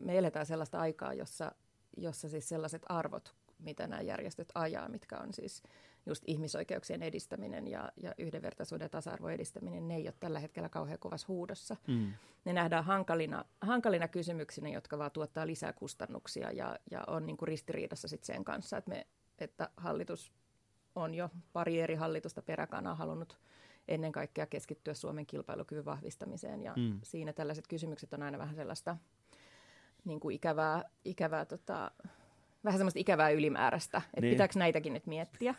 me 0.01 0.17
eletään 0.17 0.45
sellaista 0.45 0.79
aikaa, 0.79 1.13
jossa, 1.13 1.51
jossa 1.97 2.29
siis 2.29 2.49
sellaiset 2.49 2.81
arvot, 2.89 3.35
mitä 3.59 3.87
nämä 3.87 4.01
järjestöt 4.01 4.51
ajaa, 4.55 4.89
mitkä 4.89 5.17
on 5.17 5.33
siis 5.33 5.63
just 6.05 6.23
ihmisoikeuksien 6.27 7.03
edistäminen 7.03 7.67
ja, 7.67 7.91
ja 7.97 8.13
yhdenvertaisuuden 8.17 8.85
ja 8.85 8.89
tasa-arvon 8.89 9.31
edistäminen, 9.31 9.87
ne 9.87 9.95
ei 9.95 10.07
ole 10.07 10.13
tällä 10.19 10.39
hetkellä 10.39 10.69
kauhean 10.69 10.99
kovassa 10.99 11.27
huudossa. 11.27 11.77
Mm. 11.87 12.13
Ne 12.45 12.53
nähdään 12.53 12.85
hankalina, 12.85 13.45
hankalina 13.61 14.07
kysymyksinä, 14.07 14.69
jotka 14.69 14.97
vaan 14.97 15.11
tuottaa 15.11 15.47
lisää 15.47 15.73
kustannuksia 15.73 16.51
ja, 16.51 16.79
ja 16.91 17.03
on 17.07 17.25
niin 17.25 17.37
kuin 17.37 17.47
ristiriidassa 17.47 18.07
sit 18.07 18.23
sen 18.23 18.43
kanssa, 18.43 18.77
että, 18.77 18.89
me, 18.89 19.07
että 19.39 19.69
hallitus 19.77 20.31
on 20.95 21.15
jo 21.15 21.29
pari 21.53 21.81
eri 21.81 21.95
hallitusta 21.95 22.41
peräkanaa 22.41 22.95
halunnut 22.95 23.37
ennen 23.87 24.11
kaikkea 24.11 24.45
keskittyä 24.45 24.93
Suomen 24.93 25.25
kilpailukyvyn 25.25 25.85
vahvistamiseen 25.85 26.61
ja 26.61 26.73
mm. 26.77 26.99
siinä 27.03 27.33
tällaiset 27.33 27.67
kysymykset 27.67 28.13
on 28.13 28.23
aina 28.23 28.37
vähän 28.37 28.55
sellaista 28.55 28.97
niin 30.05 30.19
kuin 30.19 30.35
ikävää, 30.35 30.83
ikävää 31.05 31.45
tota, 31.45 31.91
vähän 32.63 32.79
semmoista 32.79 32.99
ikävää 32.99 33.29
ylimääräistä, 33.29 33.97
että 33.97 34.21
niin. 34.21 34.33
pitääkö 34.33 34.59
näitäkin 34.59 34.93
nyt 34.93 35.07
miettiä. 35.07 35.55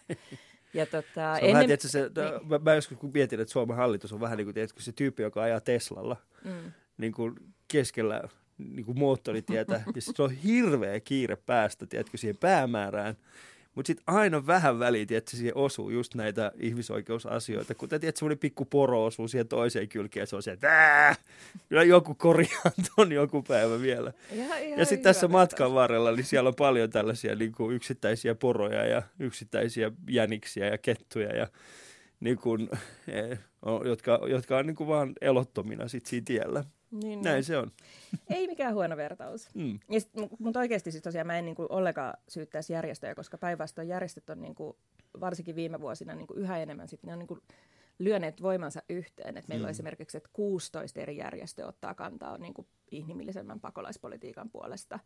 Ja 0.74 0.86
tota, 0.86 1.04
se 1.14 1.20
on 1.20 1.38
ennen... 1.38 1.54
vähän, 1.54 1.78
se, 1.80 2.00
niin. 2.00 2.48
mä, 2.48 2.58
mä 2.58 2.74
joskus 2.74 2.98
kun 2.98 3.10
mietin, 3.14 3.40
että 3.40 3.52
Suomen 3.52 3.76
hallitus 3.76 4.12
on 4.12 4.20
vähän 4.20 4.36
niin 4.36 4.46
kuin 4.46 4.54
tietysti, 4.54 4.82
se 4.82 4.92
tyyppi, 4.92 5.22
joka 5.22 5.42
ajaa 5.42 5.60
Teslalla 5.60 6.16
mm. 6.44 6.72
niin 6.98 7.12
kuin 7.12 7.34
keskellä 7.68 8.22
niin 8.58 8.86
kuin 8.86 8.98
moottoritietä, 8.98 9.74
ja 9.94 10.02
se 10.02 10.22
on 10.22 10.30
hirveä 10.30 11.00
kiire 11.00 11.36
päästä 11.36 11.86
tiedätkö, 11.86 12.16
siihen 12.16 12.36
päämäärään. 12.36 13.16
Mutta 13.74 13.86
sitten 13.86 14.04
aina 14.06 14.46
vähän 14.46 14.78
väliä, 14.78 15.06
että 15.10 15.30
siihen 15.30 15.56
osuu 15.56 15.90
just 15.90 16.14
näitä 16.14 16.52
ihmisoikeusasioita. 16.60 17.74
Kuten 17.74 18.00
tiedät, 18.00 18.16
semmoinen 18.16 18.38
pikku 18.38 18.64
poro 18.64 19.04
osuu 19.04 19.28
siihen 19.28 19.48
toiseen 19.48 19.88
kylkeen, 19.88 20.26
se 20.26 20.36
on 20.36 20.42
se, 20.42 20.52
että 20.52 21.16
kyllä 21.68 21.82
joku 21.82 22.14
korjaa 22.14 22.72
ton 22.96 23.12
joku 23.12 23.42
päivä 23.42 23.80
vielä. 23.80 24.12
Ihan, 24.32 24.62
ihan 24.62 24.78
ja 24.78 24.84
sitten 24.84 25.02
tässä 25.02 25.28
matkan 25.28 25.74
varrella, 25.74 26.12
niin 26.12 26.24
siellä 26.24 26.48
on 26.48 26.54
paljon 26.54 26.90
tällaisia 26.90 27.34
niin 27.34 27.52
kuin 27.52 27.76
yksittäisiä 27.76 28.34
poroja 28.34 28.86
ja 28.86 29.02
yksittäisiä 29.18 29.90
jäniksiä 30.08 30.66
ja 30.66 30.78
kettuja 30.78 31.36
ja 31.36 31.46
niin 32.20 32.38
kuin, 32.38 32.70
eh, 33.08 33.38
jotka, 33.84 34.20
jotka 34.28 34.58
on 34.58 34.66
niin 34.66 34.76
kuin 34.76 34.88
vaan 34.88 35.12
elottomina 35.20 35.88
sit 35.88 36.06
siinä 36.06 36.24
tiellä. 36.24 36.64
Niin, 36.90 37.22
Näin 37.22 37.34
niin. 37.34 37.44
se 37.44 37.58
on. 37.58 37.70
Ei 38.34 38.46
mikään 38.46 38.74
huono 38.74 38.96
vertaus. 38.96 39.48
Mm. 39.54 39.78
Ja 39.90 40.00
sit, 40.00 40.10
mutta 40.38 40.60
oikeasti 40.60 40.90
siis 40.90 41.02
tosiaan 41.02 41.26
mä 41.26 41.38
en 41.38 41.44
niin 41.44 41.54
kuin 41.54 41.66
ollenkaan 41.70 42.14
syyttäisi 42.28 42.72
järjestöjä, 42.72 43.14
koska 43.14 43.38
päinvastoin 43.38 43.88
järjestöt 43.88 44.30
on 44.30 44.42
niin 44.42 44.54
kuin, 44.54 44.76
varsinkin 45.20 45.56
viime 45.56 45.80
vuosina 45.80 46.14
niin 46.14 46.26
kuin 46.26 46.38
yhä 46.38 46.58
enemmän 46.58 46.88
sit, 46.88 47.02
ne 47.02 47.12
on 47.12 47.18
niin 47.18 47.26
kuin 47.26 47.40
lyöneet 47.98 48.42
voimansa 48.42 48.82
yhteen. 48.88 49.36
Et 49.36 49.48
meillä 49.48 49.62
mm. 49.62 49.66
on 49.66 49.70
esimerkiksi, 49.70 50.16
että 50.16 50.30
16 50.32 51.00
eri 51.00 51.16
järjestöä 51.16 51.66
ottaa 51.66 51.94
kantaa 51.94 52.38
niin 52.38 52.54
kuin 52.54 52.66
inhimillisemmän 52.90 53.60
pakolaispolitiikan 53.60 54.50
puolesta. 54.50 54.98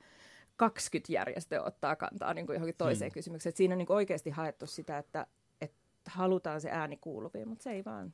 20 0.56 1.12
järjestöä 1.12 1.62
ottaa 1.62 1.96
kantaa 1.96 2.34
niin 2.34 2.46
kuin 2.46 2.54
johonkin 2.54 2.76
toiseen 2.78 3.10
mm. 3.10 3.14
kysymykseen. 3.14 3.50
Et 3.50 3.56
siinä 3.56 3.74
on 3.74 3.78
niin 3.78 3.86
kuin 3.86 3.96
oikeasti 3.96 4.30
haettu 4.30 4.66
sitä, 4.66 4.98
että, 4.98 5.26
että 5.60 5.76
halutaan 6.06 6.60
se 6.60 6.70
ääni 6.70 6.96
kuuluviin, 6.96 7.48
mutta 7.48 7.62
se 7.62 7.70
ei 7.70 7.84
vaan... 7.84 8.12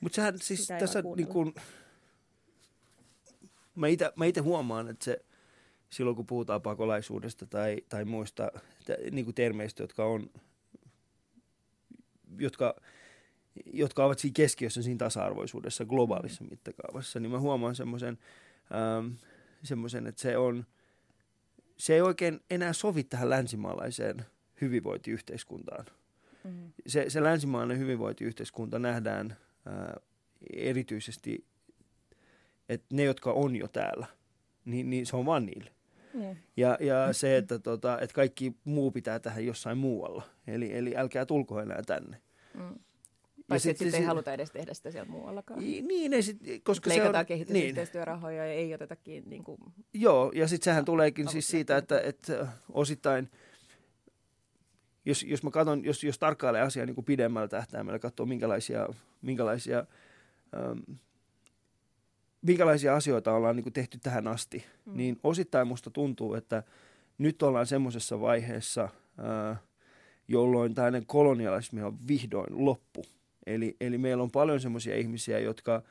Mutta 0.00 0.16
sehän 0.16 0.38
siis 0.38 0.68
tässä 0.78 1.02
niin 1.16 1.28
kuin, 1.28 1.54
mä 4.16 4.24
itse 4.26 4.40
huomaan, 4.40 4.88
että 4.88 5.04
se 5.04 5.24
silloin 5.90 6.16
kun 6.16 6.26
puhutaan 6.26 6.62
pakolaisuudesta 6.62 7.46
tai, 7.46 7.76
tai 7.88 8.04
muista 8.04 8.52
niin 9.10 9.24
kuin 9.24 9.34
termeistä, 9.34 9.82
jotka 9.82 10.04
on, 10.04 10.30
jotka, 12.38 12.74
jotka 13.72 14.04
ovat 14.04 14.18
siinä 14.18 14.34
keskiössä 14.34 14.82
siinä 14.82 14.98
tasa-arvoisuudessa 14.98 15.84
globaalissa 15.84 16.44
mm. 16.44 16.50
mittakaavassa, 16.50 17.20
niin 17.20 17.30
mä 17.30 17.40
huomaan 17.40 17.74
semmoisen, 17.74 18.18
ähm, 18.74 19.12
semmoisen 19.62 20.06
että 20.06 20.20
se 20.20 20.36
on, 20.36 20.66
se 21.76 21.94
ei 21.94 22.00
oikein 22.00 22.40
enää 22.50 22.72
sovi 22.72 23.04
tähän 23.04 23.30
länsimaalaiseen 23.30 24.26
hyvinvointiyhteiskuntaan. 24.60 25.86
Mm. 26.44 26.72
Se, 26.86 27.10
se 27.10 27.22
länsimaalainen 27.22 27.78
hyvinvointiyhteiskunta 27.78 28.78
nähdään 28.78 29.36
erityisesti 30.52 31.44
että 32.68 32.86
ne, 32.92 33.04
jotka 33.04 33.32
on 33.32 33.56
jo 33.56 33.68
täällä, 33.68 34.06
niin, 34.64 34.90
niin 34.90 35.06
se 35.06 35.16
on 35.16 35.26
vaan 35.26 35.46
niille. 35.46 35.70
Niin. 36.14 36.38
Ja, 36.56 36.78
ja 36.80 37.12
se, 37.12 37.36
että, 37.36 37.58
tota, 37.58 38.00
että 38.00 38.14
kaikki 38.14 38.52
muu 38.64 38.90
pitää 38.90 39.18
tähän 39.18 39.46
jossain 39.46 39.78
muualla. 39.78 40.22
Eli, 40.46 40.76
eli 40.76 40.96
älkää 40.96 41.26
tulko 41.26 41.60
enää 41.60 41.82
tänne. 41.86 42.20
Mm. 42.54 42.74
Paitsi 43.48 43.68
sitten 43.68 43.90
sit 43.90 44.00
ei 44.00 44.06
haluta 44.06 44.32
edes 44.32 44.50
tehdä 44.50 44.74
sitä 44.74 44.90
siellä 44.90 45.10
muuallakaan. 45.10 45.60
Niin, 45.60 46.12
ei 46.12 46.22
sit, 46.22 46.38
koska 46.64 46.90
Leikataan 46.90 47.14
se 47.14 47.18
on, 47.18 47.26
kehitysyhteistyörahoja 47.26 48.42
niin. 48.42 48.50
ja 48.50 48.58
ei 48.58 48.74
oteta 48.74 48.96
kiinni. 48.96 49.30
Niin 49.30 49.44
kuin, 49.44 49.58
Joo, 49.94 50.32
ja 50.34 50.48
sitten 50.48 50.64
sehän 50.64 50.84
tuleekin 50.84 51.28
siis 51.28 51.48
siitä, 51.48 51.76
että, 51.76 52.00
että 52.00 52.46
osittain, 52.72 53.30
jos, 55.08 55.22
jos 55.22 55.42
mä 55.42 55.50
katson, 55.50 55.84
jos, 55.84 56.04
jos 56.04 56.18
tarkkailee 56.18 56.62
asiaa 56.62 56.86
niin 56.86 56.94
kuin 56.94 57.04
pidemmällä 57.04 57.48
tähtäimellä, 57.48 57.98
katsoo 57.98 58.26
minkälaisia, 58.26 58.88
minkälaisia 59.22 59.84
ähm, 60.56 60.78
minkälaisia 62.42 62.96
asioita 62.96 63.32
ollaan 63.32 63.56
niin 63.56 63.64
kuin 63.64 63.72
tehty 63.72 63.98
tähän 64.02 64.28
asti, 64.28 64.64
mm. 64.86 64.96
niin 64.96 65.20
osittain 65.22 65.66
musta 65.66 65.90
tuntuu, 65.90 66.34
että 66.34 66.62
nyt 67.18 67.42
ollaan 67.42 67.66
semmoisessa 67.66 68.20
vaiheessa, 68.20 68.88
ää, 69.18 69.56
jolloin 70.28 70.74
tällainen 70.74 71.06
kolonialismi 71.06 71.82
on 71.82 71.98
vihdoin 72.08 72.64
loppu. 72.64 73.04
Eli, 73.46 73.76
eli 73.80 73.98
meillä 73.98 74.22
on 74.22 74.30
paljon 74.30 74.60
semmoisia 74.60 74.96
ihmisiä, 74.96 75.38
jotka 75.38 75.82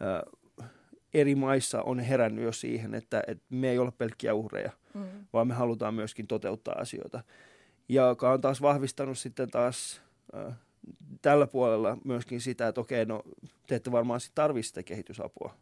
ää, 0.00 0.22
eri 1.14 1.34
maissa 1.34 1.82
on 1.82 1.98
herännyt 1.98 2.44
jo 2.44 2.52
siihen, 2.52 2.94
että, 2.94 3.22
että 3.26 3.44
me 3.50 3.70
ei 3.70 3.78
ole 3.78 3.90
pelkkiä 3.98 4.34
uhreja, 4.34 4.70
mm. 4.94 5.02
vaan 5.32 5.46
me 5.46 5.54
halutaan 5.54 5.94
myöskin 5.94 6.26
toteuttaa 6.26 6.74
asioita. 6.78 7.22
Ja 7.90 8.08
joka 8.08 8.32
on 8.32 8.40
taas 8.40 8.62
vahvistanut 8.62 9.18
sitten 9.18 9.50
taas 9.50 10.02
ää, 10.32 10.56
tällä 11.22 11.46
puolella 11.46 11.98
myöskin 12.04 12.40
sitä, 12.40 12.68
että 12.68 12.80
okei, 12.80 13.06
no 13.06 13.22
te 13.66 13.74
ette 13.74 13.92
varmaan 13.92 14.20
sitten 14.20 14.34
tarvitse 14.34 14.68
sitä 14.68 14.82
kehitysapua. 14.82 15.54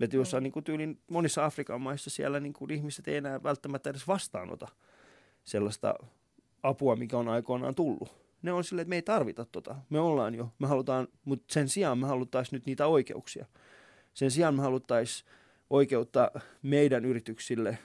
Että 0.00 0.16
jossain 0.16 0.42
niin 0.42 0.52
kuin 0.52 0.64
tyylin 0.64 1.00
monissa 1.10 1.44
Afrikan 1.44 1.80
maissa 1.80 2.10
siellä 2.10 2.40
niin 2.40 2.52
kuin 2.52 2.70
ihmiset 2.70 3.08
ei 3.08 3.16
enää 3.16 3.42
välttämättä 3.42 3.90
edes 3.90 4.08
vastaanota 4.08 4.68
sellaista 5.44 5.94
apua, 6.62 6.96
mikä 6.96 7.18
on 7.18 7.28
aikoinaan 7.28 7.74
tullut. 7.74 8.14
Ne 8.42 8.52
on 8.52 8.64
silleen, 8.64 8.82
että 8.82 8.88
me 8.88 8.96
ei 8.96 9.02
tarvita 9.02 9.44
tota. 9.44 9.76
Me 9.90 10.00
ollaan 10.00 10.34
jo, 10.34 10.52
me 10.58 10.66
halutaan, 10.66 11.08
mutta 11.24 11.54
sen 11.54 11.68
sijaan 11.68 11.98
me 11.98 12.06
haluttaisiin 12.06 12.56
nyt 12.56 12.66
niitä 12.66 12.86
oikeuksia. 12.86 13.46
Sen 14.14 14.30
sijaan 14.30 14.54
me 14.54 14.62
haluttaisiin 14.62 15.30
oikeutta 15.70 16.30
meidän 16.62 17.04
yrityksille 17.04 17.78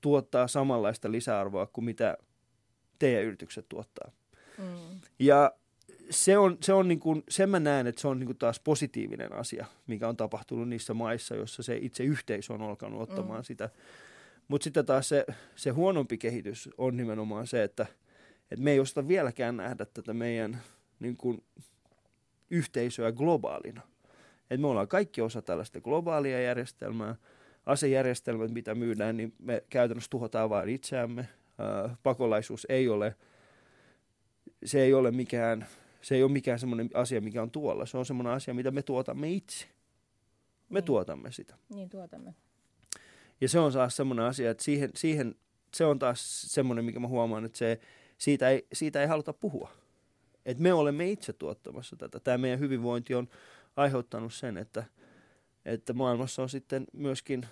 tuottaa 0.00 0.48
samanlaista 0.48 1.12
lisäarvoa 1.12 1.66
kuin 1.66 1.84
mitä 1.84 2.18
teidän 2.98 3.24
yritykset 3.24 3.68
tuottaa. 3.68 4.10
Mm. 4.58 5.00
Ja 5.18 5.52
se 6.10 6.38
on, 6.38 6.58
se 6.62 6.72
on 6.72 6.88
niin 6.88 7.00
kuin, 7.00 7.22
sen 7.28 7.50
mä 7.50 7.60
näen, 7.60 7.86
että 7.86 8.00
se 8.00 8.08
on 8.08 8.18
niin 8.18 8.26
kuin 8.26 8.38
taas 8.38 8.60
positiivinen 8.60 9.32
asia, 9.32 9.66
mikä 9.86 10.08
on 10.08 10.16
tapahtunut 10.16 10.68
niissä 10.68 10.94
maissa, 10.94 11.34
joissa 11.34 11.62
se 11.62 11.76
itse 11.76 12.04
yhteisö 12.04 12.52
on 12.52 12.62
alkanut 12.62 13.02
ottamaan 13.02 13.40
mm. 13.40 13.44
sitä. 13.44 13.70
Mutta 14.48 14.64
sitten 14.64 14.86
taas 14.86 15.08
se, 15.08 15.26
se 15.56 15.70
huonompi 15.70 16.18
kehitys 16.18 16.70
on 16.78 16.96
nimenomaan 16.96 17.46
se, 17.46 17.62
että, 17.62 17.86
että 18.50 18.64
me 18.64 18.70
ei 18.70 18.80
osata 18.80 19.08
vieläkään 19.08 19.56
nähdä 19.56 19.84
tätä 19.84 20.14
meidän 20.14 20.62
niin 21.00 21.16
kuin, 21.16 21.42
yhteisöä 22.50 23.12
globaalina. 23.12 23.82
Et 24.50 24.60
me 24.60 24.66
ollaan 24.66 24.88
kaikki 24.88 25.20
osa 25.20 25.42
tällaista 25.42 25.80
globaalia 25.80 26.40
järjestelmää. 26.40 27.16
Asejärjestelmät, 27.66 28.50
mitä 28.50 28.74
myydään, 28.74 29.16
niin 29.16 29.34
me 29.38 29.64
käytännössä 29.70 30.10
tuhotaan 30.10 30.50
vain 30.50 30.68
itseämme. 30.68 31.28
Pakolaisuus 32.02 32.66
ei 32.68 32.88
ole, 32.88 33.16
se 34.64 34.82
ei 34.82 34.94
ole 34.94 35.10
mikään 35.10 35.66
se 36.02 36.14
ei 36.14 36.22
ole 36.22 36.32
mikään 36.32 36.58
semmoinen 36.58 36.90
asia, 36.94 37.20
mikä 37.20 37.42
on 37.42 37.50
tuolla. 37.50 37.86
Se 37.86 37.98
on 37.98 38.06
semmoinen 38.06 38.32
asia, 38.32 38.54
mitä 38.54 38.70
me 38.70 38.82
tuotamme 38.82 39.30
itse. 39.30 39.66
Me 40.68 40.78
niin. 40.80 40.84
tuotamme 40.84 41.32
sitä. 41.32 41.54
Niin, 41.74 41.88
tuotamme. 41.88 42.34
Ja 43.40 43.48
se 43.48 43.58
on 43.58 43.72
taas 43.72 43.96
semmoinen 43.96 44.24
asia, 44.24 44.50
että 44.50 44.64
siihen, 44.64 44.90
siihen, 44.94 45.34
se 45.74 45.84
on 45.84 45.98
taas 45.98 46.42
semmoinen, 46.42 46.84
mikä 46.84 47.00
mä 47.00 47.08
huomaan, 47.08 47.44
että 47.44 47.58
se, 47.58 47.80
siitä, 48.18 48.48
ei, 48.48 48.66
siitä 48.72 49.00
ei 49.00 49.06
haluta 49.06 49.32
puhua. 49.32 49.70
Että 50.46 50.62
me 50.62 50.72
olemme 50.72 51.10
itse 51.10 51.32
tuottamassa 51.32 51.96
tätä. 51.96 52.20
Tämä 52.20 52.38
meidän 52.38 52.60
hyvinvointi 52.60 53.14
on 53.14 53.28
aiheuttanut 53.76 54.34
sen, 54.34 54.56
että, 54.56 54.84
että 55.64 55.92
maailmassa 55.92 56.42
on 56.42 56.48
sitten 56.48 56.86
myöskin, 56.92 57.46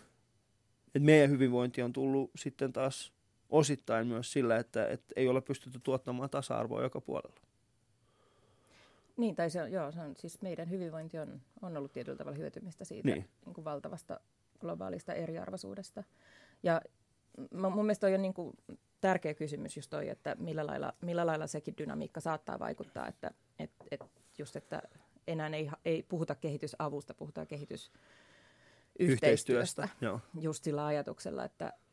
että 0.86 1.06
meidän 1.06 1.30
hyvinvointi 1.30 1.82
on 1.82 1.92
tullut 1.92 2.30
sitten 2.36 2.72
taas 2.72 3.12
osittain 3.50 4.06
myös 4.06 4.32
sillä, 4.32 4.56
että, 4.56 4.88
että 4.88 5.12
ei 5.16 5.28
ole 5.28 5.40
pystytty 5.40 5.80
tuottamaan 5.82 6.30
tasa-arvoa 6.30 6.82
joka 6.82 7.00
puolella. 7.00 7.40
Niin, 9.16 9.36
tai 9.36 9.50
se 9.50 9.62
on, 9.62 9.72
joo, 9.72 9.92
se 9.92 10.00
on, 10.00 10.16
siis 10.16 10.42
meidän 10.42 10.70
hyvinvointi 10.70 11.18
on, 11.18 11.40
on 11.62 11.76
ollut 11.76 11.92
tietyllä 11.92 12.18
tavalla 12.18 12.38
hyötymistä 12.38 12.84
siitä 12.84 13.08
niin. 13.08 13.28
Niin 13.46 13.54
kuin 13.54 13.64
valtavasta 13.64 14.20
globaalista 14.60 15.12
eriarvoisuudesta. 15.12 16.04
Ja 16.62 16.80
mun 17.52 17.84
mielestä 17.84 18.06
toi 18.06 18.14
on 18.14 18.22
niin 18.22 18.34
kuin 18.34 18.56
tärkeä 19.00 19.34
kysymys 19.34 19.76
just 19.76 19.90
toi, 19.90 20.08
että 20.08 20.36
millä 20.38 20.66
lailla, 20.66 20.92
millä 21.00 21.26
lailla 21.26 21.46
sekin 21.46 21.74
dynamiikka 21.78 22.20
saattaa 22.20 22.58
vaikuttaa, 22.58 23.08
että 23.08 23.30
et, 23.58 23.70
et 23.90 24.00
just, 24.38 24.56
että 24.56 24.82
enää 25.26 25.48
ei, 25.48 25.70
ei 25.84 26.02
puhuta 26.02 26.34
kehitysavusta, 26.34 27.14
puhutaan 27.14 27.46
kehitys, 27.46 27.92
yhteistyöstä. 28.98 29.88
Joo. 30.00 30.20
Just 30.40 30.64
sillä 30.64 30.86
ajatuksella, 30.86 31.44
että 31.44 31.66
et, 31.66 31.74
et 31.74 31.85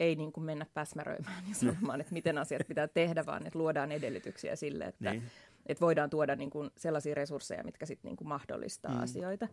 ei 0.00 0.16
niin 0.16 0.32
kuin 0.32 0.44
mennä 0.44 0.66
päsmäröimään 0.74 1.44
ja 1.48 1.54
sanomaan, 1.54 2.00
että 2.00 2.12
miten 2.12 2.38
asiat 2.38 2.62
pitää 2.68 2.88
tehdä, 2.88 3.26
vaan 3.26 3.46
että 3.46 3.58
luodaan 3.58 3.92
edellytyksiä 3.92 4.56
sille, 4.56 4.84
että 4.84 5.10
Niin. 5.10 5.22
että 5.66 5.80
voidaan 5.80 6.10
tuoda 6.10 6.36
niin 6.36 6.50
kuin 6.50 6.70
sellaisia 6.76 7.14
resursseja, 7.14 7.64
mitkä 7.64 7.86
sitten 7.86 8.08
niin 8.08 8.16
kuin 8.16 8.28
mahdollistaa 8.28 8.94
mm. 8.94 9.02
asioita. 9.02 9.48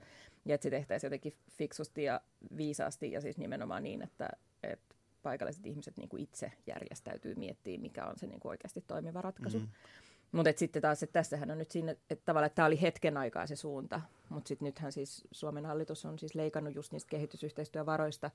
Ja 0.46 0.56
että 0.56 0.64
se 0.64 0.70
tehtäisiin 0.70 1.08
jotenkin 1.08 1.36
fiksusti 1.50 2.04
ja 2.04 2.22
viisaasti 2.58 3.12
ja 3.12 3.22
siis 3.22 3.38
nimenomaan 3.38 3.84
niin, 3.84 4.02
että, 4.02 4.30
että 4.64 4.96
paikalliset 5.24 5.66
ihmiset 5.66 5.98
niin 5.98 6.10
kuin 6.10 6.24
itse 6.24 6.52
järjestäytyy 6.68 7.36
miettimään, 7.36 7.82
mikä 7.82 8.06
on 8.06 8.18
se 8.18 8.28
niin 8.28 8.40
kuin 8.40 8.50
oikeasti 8.50 8.84
toimiva 8.88 9.22
ratkaisu. 9.22 9.60
Mm. 9.60 9.68
Mutta 10.32 10.52
sitten 10.56 10.82
taas, 10.82 11.04
että 11.04 11.14
tässähän 11.14 11.52
on 11.52 11.58
nyt 11.58 11.72
siinä, 11.72 11.92
että 11.92 12.26
tavallaan 12.26 12.48
että 12.48 12.56
tämä 12.56 12.66
oli 12.66 12.82
hetken 12.82 13.18
aikaa 13.18 13.48
se 13.48 13.56
suunta, 13.56 14.02
mutta 14.30 14.48
sitten 14.48 14.66
nythän 14.66 14.92
siis 14.92 15.28
Suomen 15.32 15.66
hallitus 15.66 16.06
on 16.06 16.20
siis 16.20 16.36
leikannut 16.36 16.76
just 16.76 16.92
niistä 16.92 17.10
kehitysyhteistyövaroista 17.10 18.32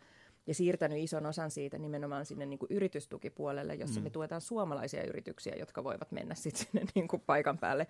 ja 0.46 0.54
siirtänyt 0.54 0.98
ison 0.98 1.26
osan 1.26 1.50
siitä 1.50 1.78
nimenomaan 1.78 2.26
sinne 2.26 2.46
niin 2.46 2.58
kuin 2.58 2.72
yritystukipuolelle, 2.72 3.74
jossa 3.74 4.00
mm. 4.00 4.04
me 4.04 4.10
tuetaan 4.10 4.40
suomalaisia 4.40 5.04
yrityksiä, 5.04 5.54
jotka 5.58 5.84
voivat 5.84 6.12
mennä 6.12 6.34
sitten 6.34 6.66
sinne 6.66 6.86
niin 6.94 7.08
kuin 7.08 7.22
paikan 7.26 7.58
päälle 7.58 7.86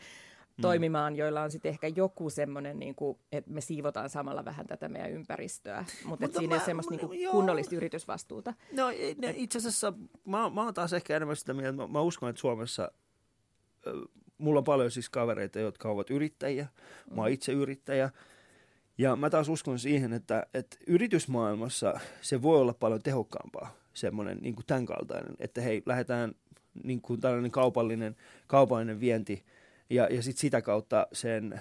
mm. 0.56 0.62
toimimaan, 0.62 1.16
joilla 1.16 1.42
on 1.42 1.50
sitten 1.50 1.71
ehkä 1.71 1.87
joku 1.87 2.30
semmoinen, 2.30 2.78
niin 2.78 2.94
kuin, 2.94 3.18
että 3.32 3.50
me 3.50 3.61
siivotaan 3.61 4.11
samalla 4.11 4.44
vähän 4.44 4.66
tätä 4.66 4.88
meidän 4.88 5.11
ympäristöä, 5.11 5.85
mutta, 6.04 6.25
mutta 6.25 6.38
siinä 6.38 6.54
mä- 6.54 6.54
ei 6.54 6.59
ole 6.59 6.66
semmoista 6.66 6.94
niin 6.94 7.06
kuin 7.09 7.30
kunnollista 7.30 7.76
yritysvastuuta. 7.76 8.54
No 8.73 8.88
ne, 9.18 9.35
itse 9.37 9.59
asiassa 9.59 9.92
mä, 10.25 10.50
mä 10.50 10.64
oon 10.64 10.75
taas 10.75 10.92
ehkä 10.92 11.16
enemmän 11.16 11.37
sitä 11.37 11.54
mieltä, 11.54 11.76
mä, 11.76 11.87
mä 11.87 12.00
uskon, 12.00 12.30
että 12.30 12.40
Suomessa, 12.40 12.92
mulla 14.39 14.59
on 14.59 14.65
paljon 14.65 14.91
siis 14.91 15.09
kavereita, 15.09 15.59
jotka 15.59 15.89
ovat 15.89 16.11
yrittäjiä, 16.11 16.67
mä 17.11 17.23
oon 17.23 17.31
itse 17.31 17.53
yrittäjä, 17.53 18.11
ja 18.99 19.17
mä 19.17 19.31
taas 19.31 19.49
uskon 19.49 19.79
siihen, 19.79 20.12
että, 20.12 20.47
että 20.55 20.77
yritysmaailmassa 20.87 22.01
se 22.21 22.43
voi 22.43 22.61
olla 22.61 22.75
paljon 22.75 23.03
tehokkaampaa, 23.03 23.77
semmoinen 23.95 24.39
niin 24.41 24.55
kuin 24.55 24.67
tämän 24.67 24.87
kaltainen, 24.87 25.37
että 25.39 25.61
hei, 25.61 25.83
lähdetään 25.87 26.35
niin 26.85 27.01
kuin 27.01 27.21
tällainen 27.21 27.51
kaupallinen, 27.51 28.17
kaupallinen 28.47 29.01
vienti, 29.01 29.45
ja, 29.91 30.09
ja 30.11 30.23
sit 30.23 30.39
sitä 30.39 30.62
kautta 30.62 31.07
sen 31.12 31.61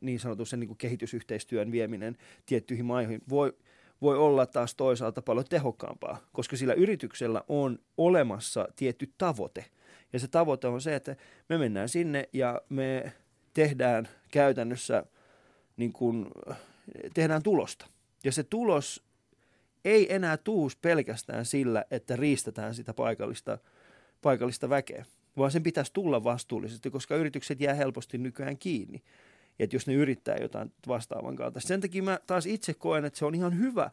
niin 0.00 0.20
sanotun 0.20 0.46
sen 0.46 0.60
niin 0.60 0.68
kuin 0.68 0.78
kehitysyhteistyön 0.78 1.72
vieminen 1.72 2.16
tiettyihin 2.46 2.84
maihin 2.84 3.20
voi, 3.28 3.52
voi 4.02 4.18
olla 4.18 4.46
taas 4.46 4.74
toisaalta 4.74 5.22
paljon 5.22 5.46
tehokkaampaa, 5.48 6.18
koska 6.32 6.56
sillä 6.56 6.74
yrityksellä 6.74 7.44
on 7.48 7.78
olemassa 7.96 8.68
tietty 8.76 9.12
tavoite. 9.18 9.64
Ja 10.12 10.18
se 10.18 10.28
tavoite 10.28 10.68
on 10.68 10.80
se, 10.80 10.94
että 10.94 11.16
me 11.48 11.58
mennään 11.58 11.88
sinne 11.88 12.28
ja 12.32 12.60
me 12.68 13.12
tehdään 13.54 14.08
käytännössä 14.30 15.04
niin 15.76 15.92
kuin, 15.92 16.26
tehdään 17.14 17.42
tulosta. 17.42 17.86
Ja 18.24 18.32
se 18.32 18.42
tulos 18.42 19.04
ei 19.84 20.14
enää 20.14 20.36
tuus 20.36 20.76
pelkästään 20.76 21.44
sillä, 21.44 21.84
että 21.90 22.16
riistetään 22.16 22.74
sitä 22.74 22.94
paikallista, 22.94 23.58
paikallista 24.22 24.68
väkeä, 24.68 25.04
vaan 25.36 25.50
sen 25.50 25.62
pitäisi 25.62 25.92
tulla 25.92 26.24
vastuullisesti, 26.24 26.90
koska 26.90 27.16
yritykset 27.16 27.60
jää 27.60 27.74
helposti 27.74 28.18
nykyään 28.18 28.58
kiinni. 28.58 29.02
Että 29.58 29.76
jos 29.76 29.86
ne 29.86 29.94
yrittää 29.94 30.36
jotain 30.40 30.72
vastaavan 30.88 31.36
kaltaista. 31.36 31.68
Sen 31.68 31.80
takia 31.80 32.02
mä 32.02 32.18
taas 32.26 32.46
itse 32.46 32.74
koen, 32.74 33.04
että 33.04 33.18
se 33.18 33.24
on 33.24 33.34
ihan 33.34 33.58
hyvä 33.58 33.90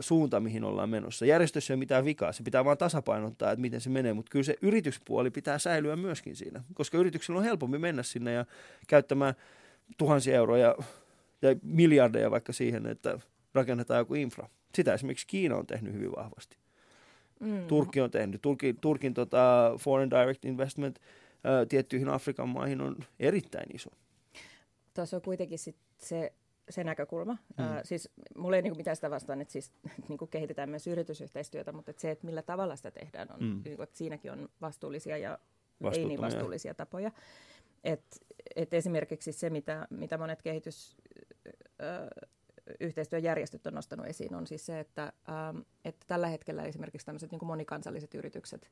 suunta, 0.00 0.40
mihin 0.40 0.64
ollaan 0.64 0.90
menossa. 0.90 1.26
Järjestössä 1.26 1.72
ei 1.72 1.74
ole 1.74 1.78
mitään 1.78 2.04
vikaa, 2.04 2.32
se 2.32 2.42
pitää 2.42 2.64
vaan 2.64 2.78
tasapainottaa, 2.78 3.52
että 3.52 3.60
miten 3.60 3.80
se 3.80 3.90
menee, 3.90 4.12
mutta 4.12 4.30
kyllä 4.30 4.44
se 4.44 4.56
yrityspuoli 4.62 5.30
pitää 5.30 5.58
säilyä 5.58 5.96
myöskin 5.96 6.36
siinä, 6.36 6.62
koska 6.74 6.98
yrityksellä 6.98 7.38
on 7.38 7.44
helpompi 7.44 7.78
mennä 7.78 8.02
sinne 8.02 8.32
ja 8.32 8.46
käyttämään 8.88 9.34
tuhansia 9.98 10.36
euroja 10.36 10.76
ja 11.42 11.56
miljardeja 11.62 12.30
vaikka 12.30 12.52
siihen, 12.52 12.86
että 12.86 13.18
rakennetaan 13.54 13.98
joku 13.98 14.14
infra. 14.14 14.48
Sitä 14.74 14.94
esimerkiksi 14.94 15.26
Kiina 15.26 15.56
on 15.56 15.66
tehnyt 15.66 15.92
hyvin 15.94 16.12
vahvasti. 16.16 16.56
Mm. 17.40 17.66
Turkki 17.66 18.00
on 18.00 18.10
tehnyt. 18.10 18.42
Turkin, 18.42 18.76
Turkin 18.80 19.14
tota, 19.14 19.74
foreign 19.78 20.10
direct 20.10 20.44
investment 20.44 20.98
ää, 21.44 21.66
tiettyihin 21.66 22.08
Afrikan 22.08 22.48
maihin 22.48 22.80
on 22.80 22.96
erittäin 23.20 23.76
iso. 23.76 23.90
Tuossa 24.94 25.16
on 25.16 25.22
kuitenkin 25.22 25.58
sit 25.58 25.76
se, 25.98 26.32
se 26.70 26.84
näkökulma. 26.84 27.36
Mm. 27.58 27.64
Äh, 27.64 27.80
siis 27.84 28.10
mulla 28.36 28.56
ei 28.56 28.62
niinku 28.62 28.76
mitään 28.76 28.96
sitä 28.96 29.10
vastaan, 29.10 29.40
että 29.40 29.52
siis, 29.52 29.72
niinku 30.08 30.26
kehitetään 30.26 30.70
myös 30.70 30.86
yritysyhteistyötä, 30.86 31.72
mutta 31.72 31.90
et 31.90 31.98
se, 31.98 32.10
että 32.10 32.26
millä 32.26 32.42
tavalla 32.42 32.76
sitä 32.76 32.90
tehdään, 32.90 33.28
on, 33.32 33.40
Mm. 33.40 33.62
niinku, 33.64 33.82
että 33.82 33.98
siinäkin 33.98 34.32
on 34.32 34.48
vastuullisia 34.60 35.18
ja 35.18 35.38
ei 35.92 36.04
niin 36.04 36.20
vastuullisia 36.20 36.74
tapoja. 36.74 37.10
Et, 37.84 38.04
et 38.56 38.74
esimerkiksi 38.74 39.32
se, 39.32 39.50
mitä, 39.50 39.86
mitä 39.90 40.18
monet 40.18 40.42
kehitys, 40.42 40.96
yhteistyöjärjestöt 42.80 43.66
on 43.66 43.74
nostanut 43.74 44.06
esiin, 44.06 44.34
on 44.34 44.46
siis 44.46 44.66
se, 44.66 44.80
että, 44.80 45.12
ähm, 45.28 45.58
että 45.84 46.04
tällä 46.08 46.28
hetkellä 46.28 46.64
esimerkiksi 46.64 47.06
tämmöiset 47.06 47.30
niin 47.30 47.46
monikansalliset 47.46 48.14
yritykset 48.14 48.70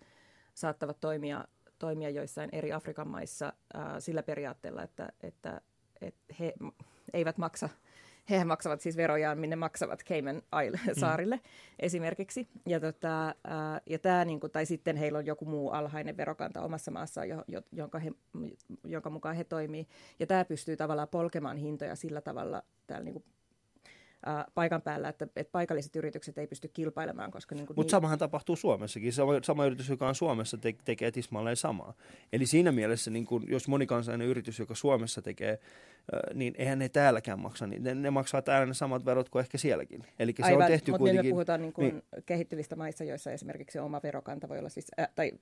saattavat 0.55 1.01
toimia, 1.01 1.45
toimia 1.79 2.11
joissain 2.11 2.51
eri 2.53 2.73
Afrikan 2.73 3.09
maissa 3.09 3.53
äh, 3.77 3.83
sillä 3.99 4.23
periaatteella, 4.23 4.83
että, 4.83 5.09
että, 5.23 5.61
että 6.01 6.35
he 6.41 6.55
eivät 7.13 7.39
maksa, 7.39 7.69
he 8.31 8.45
maksavat 8.45 8.81
siis 8.81 8.97
verojaan, 8.97 9.39
minne 9.39 9.57
maksavat 9.57 10.05
Cayman 10.05 10.43
Isle-saarille 10.67 11.37
mm. 11.37 11.43
esimerkiksi. 11.79 12.49
Ja, 12.67 12.81
tota, 12.81 13.35
ja 13.87 13.99
tää, 13.99 14.25
niin 14.25 14.41
kuin, 14.41 14.51
tai 14.51 14.67
sitten 14.67 14.97
heillä 14.97 15.19
on 15.19 15.27
joku 15.27 15.45
muu 15.45 15.71
alhainen 15.71 16.17
verokanta 16.17 16.63
omassa 16.63 16.91
maassaan, 16.91 17.29
jo, 17.29 17.45
jo, 17.49 17.63
jonka, 17.73 17.99
he, 17.99 18.13
jonka 18.85 19.11
mukaan 19.11 19.37
he 19.37 19.45
toimii. 19.45 19.89
Ja 20.21 20.27
tämä 20.27 20.45
pystyy 20.45 20.77
tavallaan 20.77 21.09
polkemaan 21.09 21.57
hintoja 21.57 21.97
sillä 21.97 22.21
tavalla 22.21 22.63
täällä 22.87 23.05
niin 23.05 23.13
kuin, 23.13 23.25
äh, 24.29 24.45
paikan 24.55 24.83
päällä, 24.83 25.09
että, 25.09 25.27
että 25.37 25.53
paikalliset 25.53 25.97
yritykset 25.97 26.39
ei 26.39 26.47
pysty 26.47 26.69
kilpailemaan, 26.69 27.31
koska 27.31 27.55
niin 27.55 27.67
kuin 27.67 27.77
Mutta 27.77 27.91
samahan 27.91 28.19
tapahtuu 28.19 28.57
Suomessakin. 28.57 29.13
Sama, 29.13 29.33
sama 29.43 29.67
yritys, 29.67 29.89
joka 29.89 30.09
on 30.09 30.15
Suomessa, 30.15 30.59
te, 30.59 30.75
tekee 30.85 31.11
tismalleen 31.11 31.57
samaa. 31.57 31.95
Eli 32.33 32.47
siinä 32.47 32.73
mielessä, 32.73 33.11
niin 33.11 33.27
kun, 33.27 33.45
jos 33.49 33.69
monikansallinen 33.69 34.27
yritys, 34.29 34.59
joka 34.59 34.75
Suomessa 34.75 35.23
tekee, 35.23 35.59
niin 36.35 36.55
eihän 36.59 36.79
ne 36.79 36.89
täälläkään 36.89 37.41
maksa. 37.41 37.67
Niin 37.67 37.83
ne, 37.83 37.95
ne 37.95 38.11
maksaa 38.11 38.43
täällä 38.43 38.67
ne 38.67 38.75
samat 38.75 39.05
verot 39.05 39.29
kuin 39.29 39.41
ehkä 39.41 39.59
sielläkin. 39.59 40.05
Eli 40.19 40.35
se 40.47 40.57
on 40.57 40.65
tehty 40.67 40.91
mutta 40.91 40.91
nyt 40.91 40.91
me 40.91 40.99
kuitenkin... 40.99 41.31
puhutaan 41.31 41.61
niin 41.63 41.73
kuin 41.73 41.89
niin. 41.93 42.03
kehittyvistä 42.27 42.77
maissa, 42.77 43.05
joissa 43.05 43.31
esimerkiksi 43.33 43.79
oma 43.79 44.01
verokanta 44.03 44.49
voi 44.49 44.59
olla 44.59 44.69
siis, 44.69 44.87
ä, 45.01 45.09
tai 45.15 45.33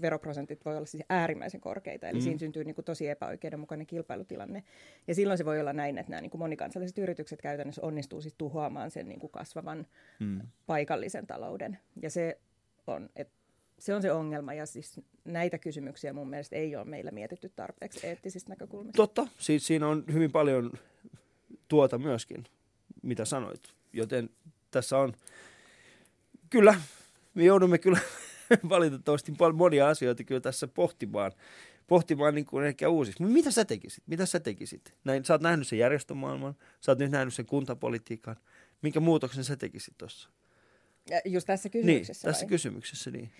veroprosentit 0.00 0.64
voi 0.64 0.76
olla 0.76 0.86
siis 0.86 1.04
äärimmäisen 1.10 1.60
korkeita, 1.60 2.08
eli 2.08 2.18
Mm. 2.18 2.22
siinä 2.22 2.38
syntyy 2.38 2.64
niin 2.64 2.74
kuin 2.74 2.84
tosi 2.84 3.08
epäoikeudenmukainen 3.08 3.86
kilpailutilanne. 3.86 4.62
Ja 5.08 5.14
silloin 5.14 5.38
se 5.38 5.44
voi 5.44 5.60
olla 5.60 5.72
näin, 5.72 5.98
että 5.98 6.10
nämä 6.10 6.20
niin 6.20 6.30
kuin 6.30 6.38
monikansalliset 6.38 6.98
yritykset 6.98 7.42
käytännössä 7.42 7.82
onnistuu 7.82 8.20
siis 8.20 8.34
tuhoamaan 8.34 8.90
sen 8.90 9.08
niin 9.08 9.20
kuin 9.20 9.30
kasvavan 9.30 9.86
Mm. 10.20 10.40
paikallisen 10.66 11.26
talouden. 11.26 11.78
Ja 12.02 12.10
se 12.10 12.38
on, 12.86 13.08
et, 13.16 13.28
se 13.84 13.94
on 13.94 14.02
se 14.02 14.12
ongelma, 14.12 14.54
ja 14.54 14.66
siis 14.66 15.00
näitä 15.24 15.58
kysymyksiä 15.58 16.12
mun 16.12 16.30
mielestä 16.30 16.56
ei 16.56 16.76
ole 16.76 16.84
meillä 16.84 17.10
mietitty 17.10 17.48
tarpeeksi 17.48 18.06
eettisistä 18.06 18.50
näkökulmista. 18.50 18.96
Totta, 18.96 19.26
siis 19.38 19.66
siinä 19.66 19.88
on 19.88 20.04
hyvin 20.12 20.32
paljon 20.32 20.72
tuota 21.68 21.98
myöskin, 21.98 22.44
mitä 23.02 23.24
sanoit. 23.24 23.60
Joten 23.92 24.30
tässä 24.70 24.98
on, 24.98 25.12
kyllä, 26.50 26.74
me 27.34 27.44
joudumme 27.44 27.78
kyllä 27.78 27.98
valitettavasti 28.68 29.32
paljon 29.38 29.56
monia 29.56 29.88
asioita 29.88 30.24
kyllä 30.24 30.40
tässä 30.40 30.68
pohtimaan, 30.68 31.32
pohtimaan 31.86 32.34
niin 32.34 32.46
kuin 32.46 32.66
ehkä 32.66 32.88
uusiksi. 32.88 33.22
Mutta 33.22 33.34
mitä 33.34 33.50
sä 33.50 33.64
tekisit? 33.64 34.04
Mitä 34.06 34.26
sä 34.26 34.40
tekisit? 34.40 34.94
Näin, 35.04 35.24
sä 35.24 35.34
oot 35.34 35.42
nähnyt 35.42 35.68
sen 35.68 35.78
järjestömaailman, 35.78 36.54
sä 36.80 36.92
oot 36.92 36.98
nyt 36.98 37.10
nähnyt 37.10 37.34
sen 37.34 37.46
kuntapolitiikan. 37.46 38.36
Minkä 38.82 39.00
muutoksen 39.00 39.44
sä 39.44 39.56
tekisit 39.56 39.94
tuossa? 39.98 40.30
Ja 41.10 41.20
Just 41.24 41.46
tässä 41.46 41.68
Niin, 41.74 41.82
kysymyksessä 41.82 42.28
tässä 42.28 42.44
vai? 42.44 42.48
kysymyksessä, 42.48 43.10
niin. 43.10 43.30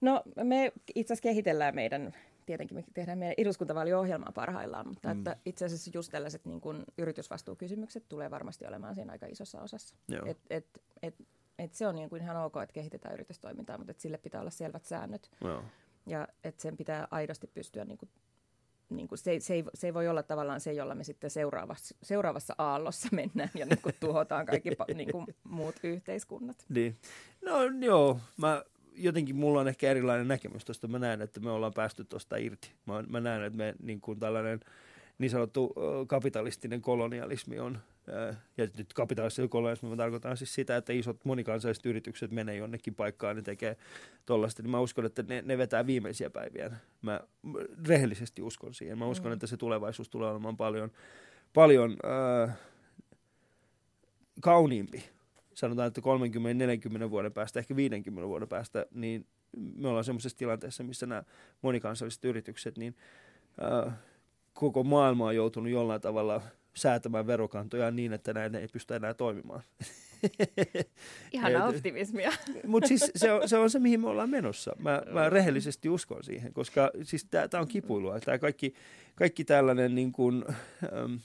No 0.00 0.22
me 0.44 0.72
itse 0.94 1.12
asiassa 1.12 1.22
kehitellään 1.22 1.74
meidän, 1.74 2.12
tietenkin 2.46 2.76
me 2.76 2.84
tehdään 2.94 3.18
meidän 3.18 3.34
eduskuntavaaliohjelmaa 3.38 4.32
parhaillaan, 4.34 4.88
mutta 4.88 5.14
Mm. 5.14 5.18
että 5.18 5.36
itse 5.46 5.64
asiassa 5.64 5.90
just 5.94 6.10
tällaiset 6.12 6.44
niin 6.44 6.60
kuin 6.60 6.84
yritysvastuukysymykset 6.98 8.04
tulee 8.08 8.30
varmasti 8.30 8.66
olemaan 8.66 8.94
siinä 8.94 9.12
aika 9.12 9.26
isossa 9.26 9.60
osassa. 9.60 9.96
Joo. 10.08 10.26
Et, 10.26 10.38
et, 10.50 10.66
et, 11.02 11.14
et 11.58 11.74
se 11.74 11.86
on 11.86 11.94
niin 11.94 12.10
kuin 12.10 12.22
ihan 12.22 12.36
ok, 12.36 12.56
että 12.62 12.72
kehitetään 12.72 13.14
yritystoimintaa, 13.14 13.78
mutta 13.78 13.90
et 13.90 14.00
sille 14.00 14.18
pitää 14.18 14.40
olla 14.40 14.50
selvät 14.50 14.84
säännöt 14.84 15.30
Joo. 15.44 15.62
ja 16.06 16.28
että 16.44 16.62
sen 16.62 16.76
pitää 16.76 17.08
aidosti 17.10 17.46
pystyä 17.46 17.84
niin 17.84 17.98
kuin 17.98 18.10
niin 18.90 19.08
kuin 19.08 19.18
se, 19.18 19.30
ei- 19.30 19.40
se, 19.40 19.54
ei, 19.54 19.64
se 19.74 19.86
ei 19.86 19.94
voi 19.94 20.08
olla 20.08 20.22
tavallaan 20.22 20.60
se, 20.60 20.72
jolla 20.72 20.94
me 20.94 21.04
sitten 21.04 21.30
seuraavassa, 21.30 21.94
seuraavassa 22.02 22.54
aallossa 22.58 23.08
mennään 23.12 23.50
ja 23.54 23.66
niin 23.66 23.80
kuin 23.82 23.94
tuhotaan 24.00 24.46
kaikki 24.46 24.70
niin 24.94 25.12
kuin 25.12 25.26
muut 25.44 25.74
yhteiskunnat. 25.82 26.56
Niin. 26.68 26.96
No 27.44 27.56
joo, 27.80 28.20
mä 28.36 28.64
jotenkin 28.96 29.36
mulla 29.36 29.60
on 29.60 29.68
ehkä 29.68 29.90
erilainen 29.90 30.28
näkemys 30.28 30.64
tuosta. 30.64 30.88
Mä 30.88 30.98
näen, 30.98 31.22
että 31.22 31.40
me 31.40 31.50
ollaan 31.50 31.74
päästy 31.74 32.04
tuosta 32.04 32.36
irti. 32.36 32.70
Mä, 32.86 33.04
mä 33.08 33.20
näen, 33.20 33.42
että 33.42 33.56
me 33.56 33.74
niin 33.82 34.00
kuin 34.00 34.18
tällainen 34.18 34.60
niin 35.18 35.30
sanottu 35.30 35.74
kapitalistinen 36.06 36.80
kolonialismi 36.82 37.58
on, 37.58 37.78
ja 38.56 38.68
nyt 38.78 38.92
kapitalistinen 38.94 39.48
kolonialismi 39.48 39.88
mä 39.88 39.96
tarkoitan 39.96 40.36
siis 40.36 40.54
sitä, 40.54 40.76
että 40.76 40.92
isot 40.92 41.24
monikansalliset 41.24 41.86
yritykset 41.86 42.30
menee 42.30 42.56
jonnekin 42.56 42.94
paikkaan 42.94 43.36
ja 43.36 43.42
tekee 43.42 43.76
tollaista, 44.26 44.62
niin 44.62 44.70
mä 44.70 44.80
uskon, 44.80 45.06
että 45.06 45.22
ne, 45.28 45.42
ne 45.46 45.58
vetää 45.58 45.86
viimeisiä 45.86 46.30
päiviä. 46.30 46.70
Mä 47.02 47.20
rehellisesti 47.88 48.42
uskon 48.42 48.74
siihen. 48.74 48.98
Mä 48.98 49.06
uskon, 49.06 49.30
Mm. 49.30 49.32
että 49.32 49.46
se 49.46 49.56
tulevaisuus 49.56 50.08
tulee 50.08 50.30
olemaan 50.30 50.56
paljon, 50.56 50.90
paljon 51.54 51.96
ö, 52.04 52.48
kauniimpi, 54.40 55.04
sanotaan, 55.56 55.88
että 55.88 56.00
30-40 57.06 57.10
vuoden 57.10 57.32
päästä, 57.32 57.60
ehkä 57.60 57.76
50 57.76 58.28
vuoden 58.28 58.48
päästä, 58.48 58.86
niin 58.94 59.26
me 59.56 59.88
ollaan 59.88 60.04
semmoisessa 60.04 60.38
tilanteessa, 60.38 60.84
missä 60.84 61.06
nämä 61.06 61.22
monikansalliset 61.62 62.24
yritykset, 62.24 62.78
niin 62.78 62.96
äh, 63.86 63.94
koko 64.52 64.84
maailma 64.84 65.26
on 65.26 65.36
joutunut 65.36 65.72
jollain 65.72 66.00
tavalla 66.00 66.42
säätämään 66.74 67.26
verokantoja 67.26 67.90
niin, 67.90 68.12
että 68.12 68.34
näin 68.34 68.54
ei 68.54 68.68
pysty 68.68 68.94
enää 68.94 69.14
toimimaan. 69.14 69.62
Ihana 71.32 71.64
optimismia. 71.64 72.32
Mutta 72.66 72.88
siis 72.88 73.12
se 73.16 73.32
on, 73.32 73.48
se 73.48 73.56
on 73.56 73.70
se, 73.70 73.78
mihin 73.78 74.00
me 74.00 74.08
ollaan 74.08 74.30
menossa. 74.30 74.76
Mä, 74.78 75.02
mä 75.10 75.30
rehellisesti 75.30 75.88
uskon 75.88 76.24
siihen, 76.24 76.52
koska 76.52 76.90
siis 77.02 77.24
tämä 77.24 77.60
on 77.60 77.68
kipuilua. 77.68 78.20
Tämä 78.20 78.38
kaikki, 78.38 78.74
kaikki 79.14 79.44
tällainen, 79.44 79.94
niin 79.94 80.12
kuin, 80.12 80.44
äm, 81.02 81.18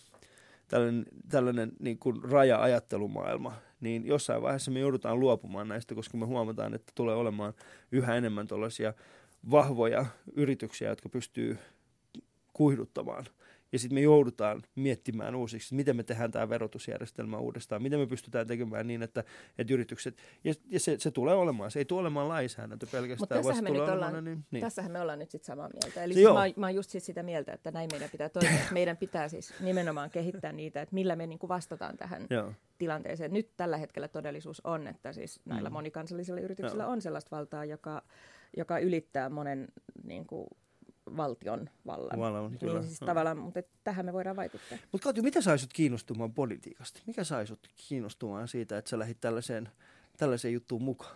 tällainen, 0.68 1.06
tällainen 1.30 1.72
niin 1.80 2.00
kuin 2.00 2.24
raja-ajattelumaailma, 2.24 3.54
niin 3.82 4.06
jossain 4.06 4.42
vaiheessa 4.42 4.72
me 4.72 4.80
joudutaan 4.80 5.20
luopumaan 5.20 5.68
näistä, 5.68 5.96
koska 5.96 6.18
me 6.18 6.26
huomataan, 6.26 6.74
että 6.74 6.92
tulee 6.96 7.16
olemaan 7.16 7.54
yhä 7.92 8.16
enemmän 8.16 8.48
tuollaisia 8.48 8.94
vahvoja 9.52 10.06
yrityksiä, 10.34 10.90
jotka 10.90 11.10
pystyy 11.10 11.58
kuihduttamaan– 12.54 13.26
ja 13.72 13.80
sitten 13.80 13.96
me 13.96 14.02
joudutaan 14.02 14.64
miettimään 14.76 15.36
uusiksi, 15.36 15.76
miten 15.76 15.96
me 15.96 16.04
tehdään 16.04 16.32
tämä 16.32 16.50
verotusjärjestelmä 16.50 17.38
uudestaan, 17.38 17.82
miten 17.82 18.00
me 18.00 18.08
pystytään 18.08 18.48
tekemään 18.48 18.88
niin, 18.88 19.04
että, 19.04 19.24
että 19.58 19.74
yritykset, 19.74 20.18
ja, 20.44 20.54
ja 20.70 20.80
se, 20.80 20.96
se 21.00 21.12
tulee 21.12 21.36
olemaan, 21.36 21.72
se 21.72 21.80
ei 21.80 21.86
tule 21.86 22.02
olemaan 22.02 22.28
lainsäädäntö 22.28 22.88
pelkästään. 22.92 23.20
Mutta 23.20 23.36
tässähän, 23.36 23.64
me 23.64 23.82
ollaan, 23.82 24.24
niin, 24.24 24.46
niin. 24.52 24.62
tässähän 24.62 24.92
me 24.92 25.02
ollaan 25.02 25.20
nyt 25.20 25.32
sitten 25.32 25.46
samaa 25.46 25.70
mieltä. 25.74 26.04
Eli 26.04 26.14
siis 26.14 26.28
mä, 26.28 26.44
mä 26.56 26.66
oon 26.66 26.76
just 26.76 26.90
sit 26.90 27.04
sitä 27.04 27.24
mieltä, 27.24 27.54
että 27.54 27.72
näin 27.72 27.90
meidän 27.92 28.10
pitää 28.10 28.30
toimia. 28.30 28.60
meidän 28.72 28.98
pitää 28.98 29.28
siis 29.28 29.54
nimenomaan 29.60 30.10
kehittää 30.10 30.52
niitä, 30.52 30.82
että 30.82 30.96
millä 30.96 31.16
me 31.16 31.28
niinku 31.28 31.48
vastataan 31.48 31.98
tähän 31.98 32.28
Joo. 32.30 32.54
tilanteeseen. 32.78 33.34
Nyt 33.34 33.50
tällä 33.58 33.78
hetkellä 33.78 34.08
todellisuus 34.08 34.62
on, 34.66 34.88
että 34.88 35.14
siis 35.14 35.40
näillä 35.46 35.70
mm. 35.70 35.74
monikansallisilla 35.74 36.42
yrityksillä 36.42 36.84
Joo. 36.84 36.92
on 36.92 37.02
sellaista 37.02 37.36
valtaa, 37.36 37.66
joka, 37.66 38.02
joka 38.58 38.80
ylittää 38.80 39.30
monen 39.30 39.68
niin 40.04 40.26
kuin, 40.26 40.48
valtion 41.18 41.70
vallan. 41.86 42.20
vallan 42.20 42.58
kyllä. 42.60 42.74
Niin 42.74 42.88
siis 42.88 43.00
tavallaan, 43.00 43.38
mutta 43.38 43.64
tähän 43.84 44.06
me 44.06 44.14
voidaan 44.14 44.36
vaikuttaa. 44.36 44.78
Mutta 44.92 45.04
Katju, 45.04 45.24
mitä 45.24 45.42
sai 45.42 45.60
sut 45.60 45.74
kiinnostumaan 45.74 46.34
politiikasta? 46.34 47.02
Mikä 47.08 47.24
sai 47.24 47.48
sut 47.48 47.68
kiinnostumaan 47.88 48.48
siitä, 48.48 48.78
että 48.78 48.90
sä 48.90 49.00
lähdit 49.00 49.22
tällaiseen, 49.22 49.70
tällaiseen 50.18 50.54
juttuun 50.54 50.84
mukaan? 50.84 51.16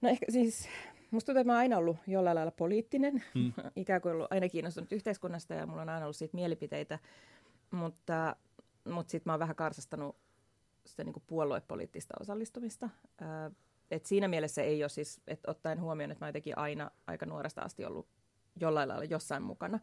No 0.00 0.08
ehkä 0.08 0.26
siis, 0.28 0.68
musta 1.10 1.26
tuntuu, 1.26 1.40
että 1.40 1.48
mä 1.48 1.52
oon 1.52 1.60
aina 1.60 1.78
ollut 1.78 1.96
jollain 2.06 2.34
lailla 2.34 2.50
poliittinen. 2.50 3.24
Hmm. 3.34 3.52
Ikään 3.76 4.00
kuin 4.00 4.12
ollut 4.12 4.32
aina 4.32 4.48
kiinnostunut 4.48 4.92
yhteiskunnasta 4.92 5.54
ja 5.54 5.66
mulla 5.66 5.82
on 5.82 5.88
aina 5.88 6.06
ollut 6.06 6.16
siitä 6.16 6.34
mielipiteitä. 6.34 6.98
Mutta, 7.70 8.36
mutta 8.84 9.10
sitten 9.10 9.30
mä 9.30 9.32
oon 9.32 9.40
vähän 9.40 9.56
karsastanut 9.56 10.16
sitä 10.86 11.04
niin 11.04 11.12
kuin 11.12 11.24
puoluepoliittista 11.26 12.14
osallistumista. 12.20 12.90
Et 13.90 14.06
siinä 14.06 14.28
mielessä 14.28 14.62
ei 14.62 14.82
ole 14.82 14.88
siis, 14.88 15.20
että 15.26 15.50
ottaen 15.50 15.80
huomioon, 15.80 16.10
että 16.10 16.24
mä 16.24 16.28
jotenkin 16.28 16.58
aina 16.58 16.90
aika 17.06 17.26
nuoresta 17.26 17.62
asti 17.62 17.84
ollut 17.84 18.08
jollain 18.60 18.88
lailla 18.88 19.04
jossain 19.04 19.42
mukana, 19.42 19.78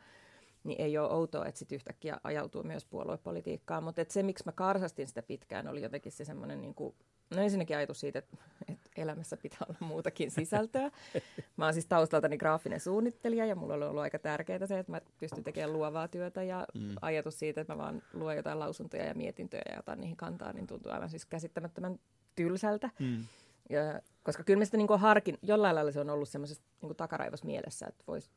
niin 0.63 0.81
ei 0.81 0.97
ole 0.97 1.13
outoa, 1.13 1.45
että 1.45 1.59
sitten 1.59 1.75
yhtäkkiä 1.75 2.17
ajautuu 2.23 2.63
myös 2.63 2.85
puoluepolitiikkaan. 2.85 3.83
Mutta 3.83 4.05
se, 4.09 4.23
miksi 4.23 4.43
mä 4.45 4.51
karsastin 4.51 5.07
sitä 5.07 5.21
pitkään, 5.21 5.67
oli 5.67 5.81
jotenkin 5.81 6.11
se 6.11 6.25
semmoinen, 6.25 6.61
niin 6.61 6.75
kuin, 6.75 6.95
no 7.35 7.41
ensinnäkin 7.41 7.77
ajatus 7.77 7.99
siitä, 7.99 8.19
että, 8.19 8.37
että 8.67 8.89
elämässä 8.97 9.37
pitää 9.37 9.59
olla 9.69 9.77
muutakin 9.79 10.31
sisältöä. 10.31 10.91
Mä 11.57 11.65
oon 11.65 11.73
siis 11.73 11.85
taustaltani 11.85 12.37
graafinen 12.37 12.79
suunnittelija 12.79 13.45
ja 13.45 13.55
mulla 13.55 13.73
on 13.73 13.83
ollut 13.83 14.01
aika 14.01 14.19
tärkeää 14.19 14.67
se, 14.67 14.79
että 14.79 14.91
mä 14.91 15.01
pystyn 15.19 15.43
tekemään 15.43 15.73
luovaa 15.73 16.07
työtä 16.07 16.43
ja 16.43 16.65
mm. 16.73 16.95
ajatus 17.01 17.39
siitä, 17.39 17.61
että 17.61 17.73
mä 17.73 17.77
vaan 17.77 18.01
luen 18.13 18.37
jotain 18.37 18.59
lausuntoja 18.59 19.05
ja 19.05 19.13
mietintöjä 19.13 19.63
ja 19.71 19.79
otan 19.79 20.01
niihin 20.01 20.17
kantaa, 20.17 20.53
niin 20.53 20.67
tuntuu 20.67 20.91
aivan 20.91 21.09
siis 21.09 21.25
käsittämättömän 21.25 21.99
tylsältä. 22.35 22.89
Mm. 22.99 23.25
Ja, 23.69 24.01
koska 24.23 24.43
kyllä 24.43 24.59
mä 24.59 24.65
sitä 24.65 24.77
niin 24.77 24.99
harkin, 24.99 25.37
jollain 25.41 25.75
lailla 25.75 25.91
se 25.91 25.99
on 25.99 26.09
ollut 26.09 26.29
semmoisessa 26.29 26.63
niin 26.81 26.95
takaraivos 26.95 27.43
mielessä, 27.43 27.87
että 27.87 28.03
voisi 28.07 28.29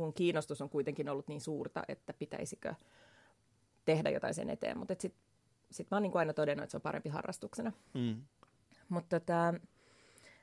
kun 0.00 0.14
kiinnostus 0.14 0.62
on 0.62 0.70
kuitenkin 0.70 1.08
ollut 1.08 1.28
niin 1.28 1.40
suurta, 1.40 1.82
että 1.88 2.14
pitäisikö 2.14 2.74
tehdä 3.84 4.10
jotain 4.10 4.34
sen 4.34 4.50
eteen. 4.50 4.78
Mutta 4.78 4.94
sitten 4.98 5.22
sit 5.70 5.90
mä 5.90 5.96
oon 5.96 6.02
niin 6.02 6.16
aina 6.16 6.32
todennut, 6.32 6.62
että 6.62 6.70
se 6.70 6.76
on 6.76 6.82
parempi 6.82 7.08
harrastuksena. 7.08 7.72
Mm. 7.94 8.22
Mutta 8.88 9.20
tota, 9.20 9.54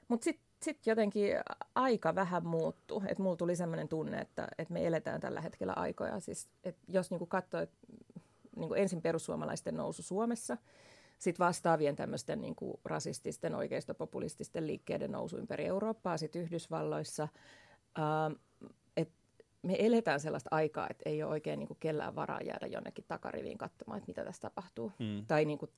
mut 0.08 0.23
sitten 0.23 0.47
sit 0.62 0.88
jotenkin 0.88 1.32
aika 1.75 2.15
vähän 2.15 2.47
muuttuu. 2.47 3.03
Että 3.08 3.23
mulla 3.23 3.36
tuli 3.36 3.56
sellainen 3.56 3.88
tunne, 3.88 4.17
että, 4.17 4.47
että 4.58 4.73
me 4.73 4.88
eletään 4.88 5.21
tällä 5.21 5.41
hetkellä 5.41 5.73
aikoja. 5.73 6.19
Siis, 6.19 6.49
että 6.63 6.82
jos 6.88 7.12
niin 7.12 7.27
katsoo, 7.27 7.62
että 7.62 7.77
niin 8.56 8.77
ensin 8.77 9.01
perussuomalaisten 9.01 9.77
nousu 9.77 10.03
Suomessa, 10.03 10.58
sitten 11.17 11.45
vastaavien 11.45 11.95
tämmöisten 11.95 12.41
niin 12.41 12.56
rasististen, 12.86 13.56
oikeistopopulististen 13.56 14.67
liikkeiden 14.67 15.12
nousu 15.12 15.38
ympäri 15.38 15.65
Eurooppaa, 15.65 16.17
sitten 16.17 16.41
Yhdysvalloissa, 16.41 17.27
me 19.62 19.75
eletään 19.80 20.19
sellaista 20.19 20.49
aikaa, 20.51 20.88
että 20.89 21.10
ei 21.10 21.23
ole 21.23 21.32
oikein 21.32 21.60
niin 21.60 21.67
kuin 21.67 21.77
kellään 21.80 22.15
varaa 22.15 22.41
jäädä 22.41 22.67
jonnekin 22.67 23.06
takariviin 23.08 23.58
katsomaan, 23.58 23.97
että 23.97 24.08
mitä 24.08 24.25
tässä 24.25 24.41
tapahtuu. 24.41 24.91
Mm. 24.99 25.25
Tai 25.27 25.45
niin 25.45 25.58
kuin, 25.58 25.71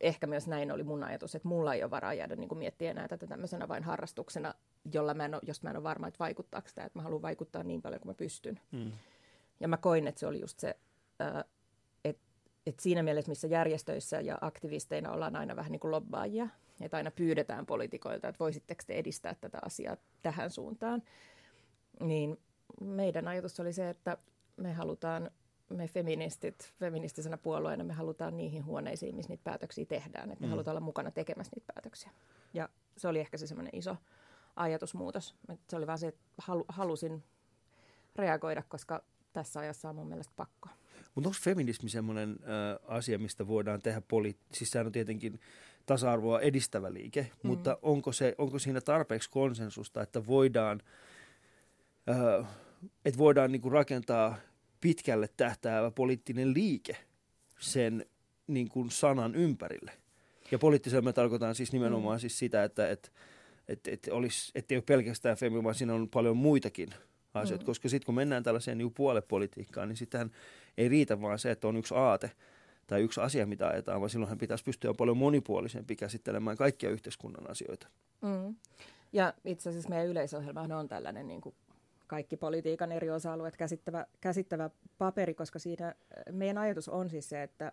ehkä 0.00 0.26
myös 0.26 0.46
näin 0.46 0.72
oli 0.72 0.82
mun 0.82 1.04
ajatus, 1.04 1.34
että 1.34 1.48
mulla 1.48 1.74
ei 1.74 1.82
ole 1.82 1.90
varaa 1.90 2.14
jäädä 2.14 2.36
niin 2.36 2.48
kuin 2.48 2.58
miettiä 2.58 2.90
enää 2.90 3.08
tätä 3.08 3.26
tämmöisenä 3.26 3.68
vain 3.68 3.84
harrastuksena, 3.84 4.54
jolla 4.92 5.14
mä 5.14 5.24
en 5.24 5.34
ole, 5.34 5.42
jos 5.46 5.62
mä 5.62 5.70
en 5.70 5.76
ole 5.76 5.82
varma, 5.82 6.08
että 6.08 6.18
vaikuttaako 6.18 6.68
sitä, 6.68 6.84
että 6.84 6.98
mä 6.98 7.02
haluan 7.02 7.22
vaikuttaa 7.22 7.62
niin 7.62 7.82
paljon 7.82 8.00
kuin 8.00 8.10
mä 8.10 8.14
pystyn. 8.14 8.60
Mm. 8.72 8.92
Ja 9.60 9.68
mä 9.68 9.76
koin, 9.76 10.06
että 10.08 10.18
se 10.18 10.26
oli 10.26 10.40
just 10.40 10.58
se, 10.58 10.68
että 10.68 11.44
että 12.66 12.82
siinä 12.82 13.02
mielessä, 13.02 13.30
missä 13.30 13.46
järjestöissä 13.46 14.20
ja 14.20 14.38
aktivisteina 14.40 15.12
ollaan 15.12 15.36
aina 15.36 15.56
vähän 15.56 15.72
niin 15.72 15.80
kuin 15.80 15.90
lobbaajia, 15.90 16.48
että 16.80 16.96
aina 16.96 17.10
pyydetään 17.10 17.66
poliitikoilta, 17.66 18.28
että 18.28 18.38
voisitteko 18.38 18.82
te 18.86 18.94
edistää 18.94 19.34
tätä 19.34 19.58
asiaa 19.62 19.96
tähän 20.22 20.50
suuntaan, 20.50 21.02
niin 22.00 22.38
meidän 22.80 23.28
ajatus 23.28 23.60
oli 23.60 23.72
se, 23.72 23.90
että 23.90 24.16
me 24.56 24.72
halutaan, 24.72 25.30
me 25.68 25.88
feministit, 25.88 26.72
feministisenä 26.78 27.36
puolueena, 27.36 27.84
me 27.84 27.92
halutaan 27.92 28.36
niihin 28.36 28.64
huoneisiin, 28.64 29.16
missä 29.16 29.32
niitä 29.32 29.44
päätöksiä 29.44 29.84
tehdään. 29.84 30.30
Että 30.30 30.40
me 30.40 30.46
mm. 30.46 30.50
halutaan 30.50 30.72
olla 30.72 30.84
mukana 30.84 31.10
tekemässä 31.10 31.52
niitä 31.56 31.72
päätöksiä. 31.74 32.10
Ja 32.54 32.68
se 32.96 33.08
oli 33.08 33.20
ehkä 33.20 33.36
se 33.36 33.46
semmoinen 33.46 33.76
iso 33.76 33.96
ajatusmuutos. 34.56 35.34
Se 35.68 35.76
oli 35.76 35.86
vaan 35.86 35.98
se, 35.98 36.08
että 36.08 36.20
halu, 36.38 36.64
halusin 36.68 37.24
reagoida, 38.16 38.62
koska 38.62 39.02
tässä 39.32 39.60
ajassa 39.60 39.88
on 39.88 39.96
mun 39.96 40.08
mielestä 40.08 40.32
pakko. 40.36 40.68
Mutta 41.18 41.28
onko 41.28 41.38
feminismi 41.42 41.88
semmoinen 41.88 42.30
äh, 42.30 42.96
asia, 42.96 43.18
mistä 43.18 43.46
voidaan 43.46 43.82
tehdä 43.82 44.02
poli... 44.08 44.36
Siis 44.52 44.70
sehän 44.70 44.86
on 44.86 44.92
tietenkin 44.92 45.40
tasa-arvoa 45.86 46.40
edistävä 46.40 46.92
liike, 46.92 47.22
mm. 47.22 47.48
mutta 47.48 47.78
onko, 47.82 48.12
se, 48.12 48.34
onko 48.38 48.58
siinä 48.58 48.80
tarpeeksi 48.80 49.30
konsensusta, 49.30 50.02
että 50.02 50.26
voidaan 50.26 50.82
Äh, 52.10 52.46
että 53.04 53.18
voidaan 53.18 53.52
niin 53.52 53.62
kuin 53.62 53.72
rakentaa 53.72 54.36
pitkälle 54.80 55.28
tähtäävä 55.36 55.90
poliittinen 55.90 56.54
liike 56.54 56.96
sen 57.58 58.06
niin 58.46 58.68
kuin 58.68 58.90
sanan 58.90 59.34
ympärille. 59.34 59.92
Ja 60.50 60.58
poliittisella 60.58 61.02
me 61.02 61.12
tarkoitan 61.12 61.54
siis 61.54 61.72
nimenomaan 61.72 62.16
mm. 62.16 62.20
siis 62.20 62.38
sitä, 62.38 62.64
että 62.64 62.90
et, 62.90 63.12
et, 63.68 63.88
et 63.88 64.08
olisi, 64.10 64.52
ei 64.54 64.76
ole 64.76 64.82
pelkästään 64.82 65.36
femi, 65.36 65.64
vaan 65.64 65.74
siinä 65.74 65.94
on 65.94 66.08
paljon 66.08 66.36
muitakin 66.36 66.88
asioita. 67.34 67.62
Mm. 67.62 67.66
Koska 67.66 67.88
sitten 67.88 68.06
kun 68.06 68.14
mennään 68.14 68.42
tällaiseen 68.42 68.78
niin 68.78 68.94
puolepolitiikkaan, 68.94 69.88
niin 69.88 69.96
sitten 69.96 70.30
ei 70.78 70.88
riitä 70.88 71.20
vaan 71.20 71.38
se, 71.38 71.50
että 71.50 71.68
on 71.68 71.76
yksi 71.76 71.94
aate 71.94 72.30
tai 72.86 73.00
yksi 73.02 73.20
asia, 73.20 73.46
mitä 73.46 73.68
ajetaan, 73.68 74.00
vaan 74.00 74.10
silloinhan 74.10 74.38
pitäisi 74.38 74.64
pystyä 74.64 74.94
paljon 74.94 75.16
monipuolisempi 75.16 75.96
käsittelemään 75.96 76.56
kaikkia 76.56 76.90
yhteiskunnan 76.90 77.50
asioita. 77.50 77.88
Mm. 78.22 78.54
Ja 79.12 79.34
itse 79.44 79.70
asiassa 79.70 79.88
meidän 79.88 80.06
yleisohjelmahan 80.06 80.72
on 80.72 80.88
tällainen 80.88 81.28
niin 81.28 81.40
kuin 81.40 81.54
kaikki 82.06 82.36
politiikan 82.36 82.92
eri 82.92 83.10
osa-alueet 83.10 83.56
käsittävä, 83.56 84.06
käsittävä 84.20 84.70
paperi, 84.98 85.34
koska 85.34 85.58
siinä 85.58 85.86
äh, 85.86 85.94
meidän 86.32 86.58
ajatus 86.58 86.88
on 86.88 87.10
siis 87.10 87.28
se, 87.28 87.42
että, 87.42 87.72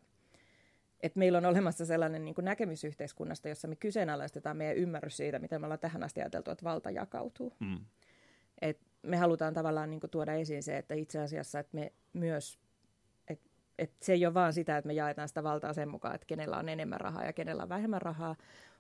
että 1.04 1.20
meillä 1.20 1.38
on 1.38 1.46
olemassa 1.46 1.86
sellainen 1.86 2.26
niin 2.26 2.36
kuin 2.36 2.46
näkemys 2.46 2.84
yhteiskunnasta, 2.84 3.50
jossa 3.50 3.68
me 3.68 3.76
kyseenalaistetaan 3.76 4.58
meidän 4.58 4.76
ymmärrys 4.78 5.18
siitä, 5.18 5.40
miten 5.40 5.62
me 5.62 5.66
ollaan 5.66 5.80
tähän 5.80 6.04
asti 6.04 6.22
ajateltu, 6.22 6.52
että 6.52 6.64
valta 6.64 6.92
jakautuu. 6.92 7.54
Mm. 7.60 7.80
Et 8.62 8.80
me 9.02 9.18
halutaan 9.18 9.54
tavallaan 9.54 9.90
niin 9.90 10.00
kuin 10.00 10.12
tuoda 10.12 10.34
esiin 10.34 10.64
se, 10.64 10.78
että 10.78 10.96
itse 10.96 11.20
asiassa 11.20 11.60
että 11.60 11.78
me 11.78 11.92
myös, 12.14 12.60
et 13.80 13.92
se 14.02 14.14
ei 14.14 14.26
ole 14.26 14.34
vaan 14.34 14.54
sitä, 14.54 14.78
että 14.78 14.88
me 14.88 14.94
jaetaan 14.94 15.28
sitä 15.28 15.44
valtaa 15.44 15.74
sen 15.74 15.90
mukaan, 15.90 16.16
että 16.16 16.28
kenellä 16.28 16.58
on 16.58 16.70
enemmän 16.70 17.02
rahaa 17.02 17.26
ja 17.26 17.34
kenellä 17.34 17.64
on 17.64 17.70
vähemmän 17.70 18.02
rahaa, 18.02 18.36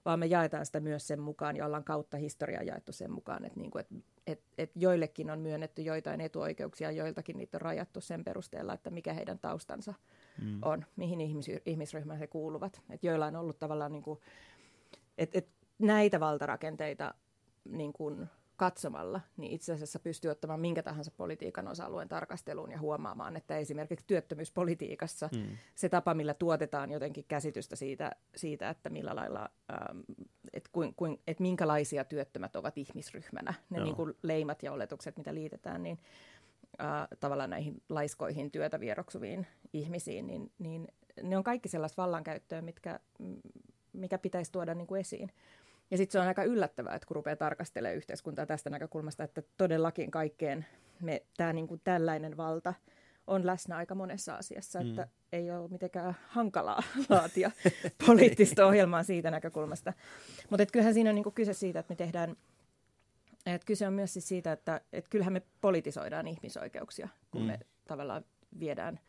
vaan 0.06 0.20
me 0.20 0.26
jaetaan 0.26 0.66
sitä 0.66 0.80
myös 0.80 1.08
sen 1.08 1.20
mukaan 1.20 1.56
ja 1.56 1.66
ollaan 1.66 1.84
kautta 1.84 2.18
historiaa 2.18 2.64
jaettu 2.64 2.92
sen 2.92 3.12
mukaan, 3.12 3.46
että, 3.46 3.60
niin 3.60 3.72
kuin, 3.72 3.80
että, 3.80 3.96
että, 4.28 4.46
että 4.58 4.80
joillekin 4.80 5.30
on 5.30 5.40
myönnetty 5.40 5.82
joitain 5.82 6.22
etuoikeuksia, 6.22 6.92
joiltakin 6.92 7.38
niitä 7.38 7.58
on 7.58 7.62
rajattu 7.62 8.02
sen 8.02 8.24
perusteella, 8.24 8.74
että 8.74 8.90
mikä 8.90 9.14
heidän 9.14 9.40
taustansa 9.40 9.94
mm. 10.42 10.60
on, 10.62 10.86
mihin 10.96 11.22
ihmis, 11.22 11.52
ihmisryhmään 11.66 12.20
he 12.20 12.28
kuuluvat. 12.28 12.82
Että 12.90 13.08
joilla 13.08 13.26
on 13.26 13.36
ollut 13.36 13.60
tavallaan, 13.60 13.92
niin 13.92 14.04
kuin, 14.04 14.20
että, 15.18 15.38
että 15.38 15.52
näitä 15.80 16.20
valtarakenteita 16.20 17.14
niin 17.70 17.94
kuin 17.94 18.28
katsomalla, 18.58 19.22
niin 19.38 19.52
itse 19.52 19.74
asiassa 19.74 20.00
pystyy 20.00 20.32
ottamaan 20.32 20.60
minkä 20.60 20.84
tahansa 20.84 21.12
politiikan 21.18 21.68
osa-alueen 21.68 22.10
tarkasteluun 22.10 22.72
ja 22.72 22.80
huomaamaan, 22.80 23.36
että 23.36 23.58
esimerkiksi 23.58 24.06
työttömyyspolitiikassa 24.08 25.30
mm. 25.36 25.58
se 25.76 25.90
tapa, 25.90 26.14
millä 26.14 26.34
tuotetaan 26.34 26.92
jotenkin 26.92 27.26
käsitystä 27.28 27.76
siitä, 27.76 28.12
siitä 28.36 28.70
että 28.70 28.90
millä 28.90 29.16
lailla, 29.16 29.50
ähm, 29.72 30.00
että 30.54 30.70
kuin, 30.74 30.94
kuin, 30.96 31.22
et 31.28 31.40
minkälaisia 31.40 32.04
työttömät 32.04 32.56
ovat 32.56 32.78
ihmisryhmänä, 32.78 33.54
ne 33.70 33.80
niin 33.80 33.96
kuin 33.96 34.14
leimat 34.22 34.64
ja 34.64 34.72
oletukset, 34.72 35.18
mitä 35.18 35.34
liitetään, 35.34 35.84
niin 35.84 36.00
äh, 36.82 37.08
tavallaan 37.20 37.50
näihin 37.50 37.84
laiskoihin 37.90 38.52
työtä 38.52 38.80
vieroksuviin 38.80 39.48
ihmisiin, 39.74 40.28
niin, 40.28 40.52
niin 40.60 40.88
ne 41.24 41.38
on 41.38 41.44
kaikki 41.44 41.70
sellaista 41.70 42.02
vallankäyttöä, 42.02 42.62
mitkä, 42.62 43.00
mikä 43.94 44.18
pitäisi 44.18 44.52
tuoda 44.52 44.74
niin 44.74 44.88
kuin 44.88 45.02
esiin. 45.02 45.32
Ja 45.92 45.98
sitten 45.98 46.12
se 46.12 46.20
on 46.20 46.28
aika 46.28 46.44
yllättävää, 46.44 46.96
että 46.96 47.08
kun 47.08 47.16
rupeaa 47.16 47.36
tarkastelemaan 47.36 47.98
yhteiskuntaa 47.98 48.46
tästä 48.46 48.70
näkökulmasta, 48.70 49.24
että 49.24 49.44
todellakin 49.58 50.12
kaikkeen 50.12 50.66
me, 51.02 51.26
tämä 51.38 51.54
niin 51.54 51.68
kuin 51.68 51.82
tällainen 51.84 52.38
valta 52.38 52.74
on 53.28 53.46
läsnä 53.46 53.76
aika 53.76 53.96
monessa 53.96 54.36
asiassa, 54.36 54.80
mm. 54.80 54.90
että 54.90 55.08
ei 55.32 55.52
ole 55.52 55.68
mitenkään 55.68 56.16
hankalaa 56.28 56.84
laatia 57.10 57.52
poliittista 58.08 58.66
ohjelmaa 58.66 59.04
siitä 59.04 59.32
näkökulmasta. 59.32 59.94
Mutta 60.50 60.66
kyllähän 60.66 60.94
siinä 60.94 61.10
on 61.10 61.16
niin 61.16 61.24
kuin 61.24 61.34
kyse 61.34 61.54
siitä, 61.54 61.80
että 61.80 61.92
me 61.92 61.96
tehdään, 61.96 62.36
että 63.46 63.66
kyse 63.66 63.88
on 63.88 63.94
myös 63.94 64.14
siis 64.14 64.28
siitä, 64.28 64.52
että 64.52 64.82
et 64.94 65.10
kyllähän 65.10 65.34
me 65.34 65.42
politisoidaan 65.62 66.28
ihmisoikeuksia, 66.28 67.10
kun 67.32 67.42
mm. 67.42 67.48
me 67.48 67.60
tavallaan 67.88 68.26
viedään, 68.60 69.00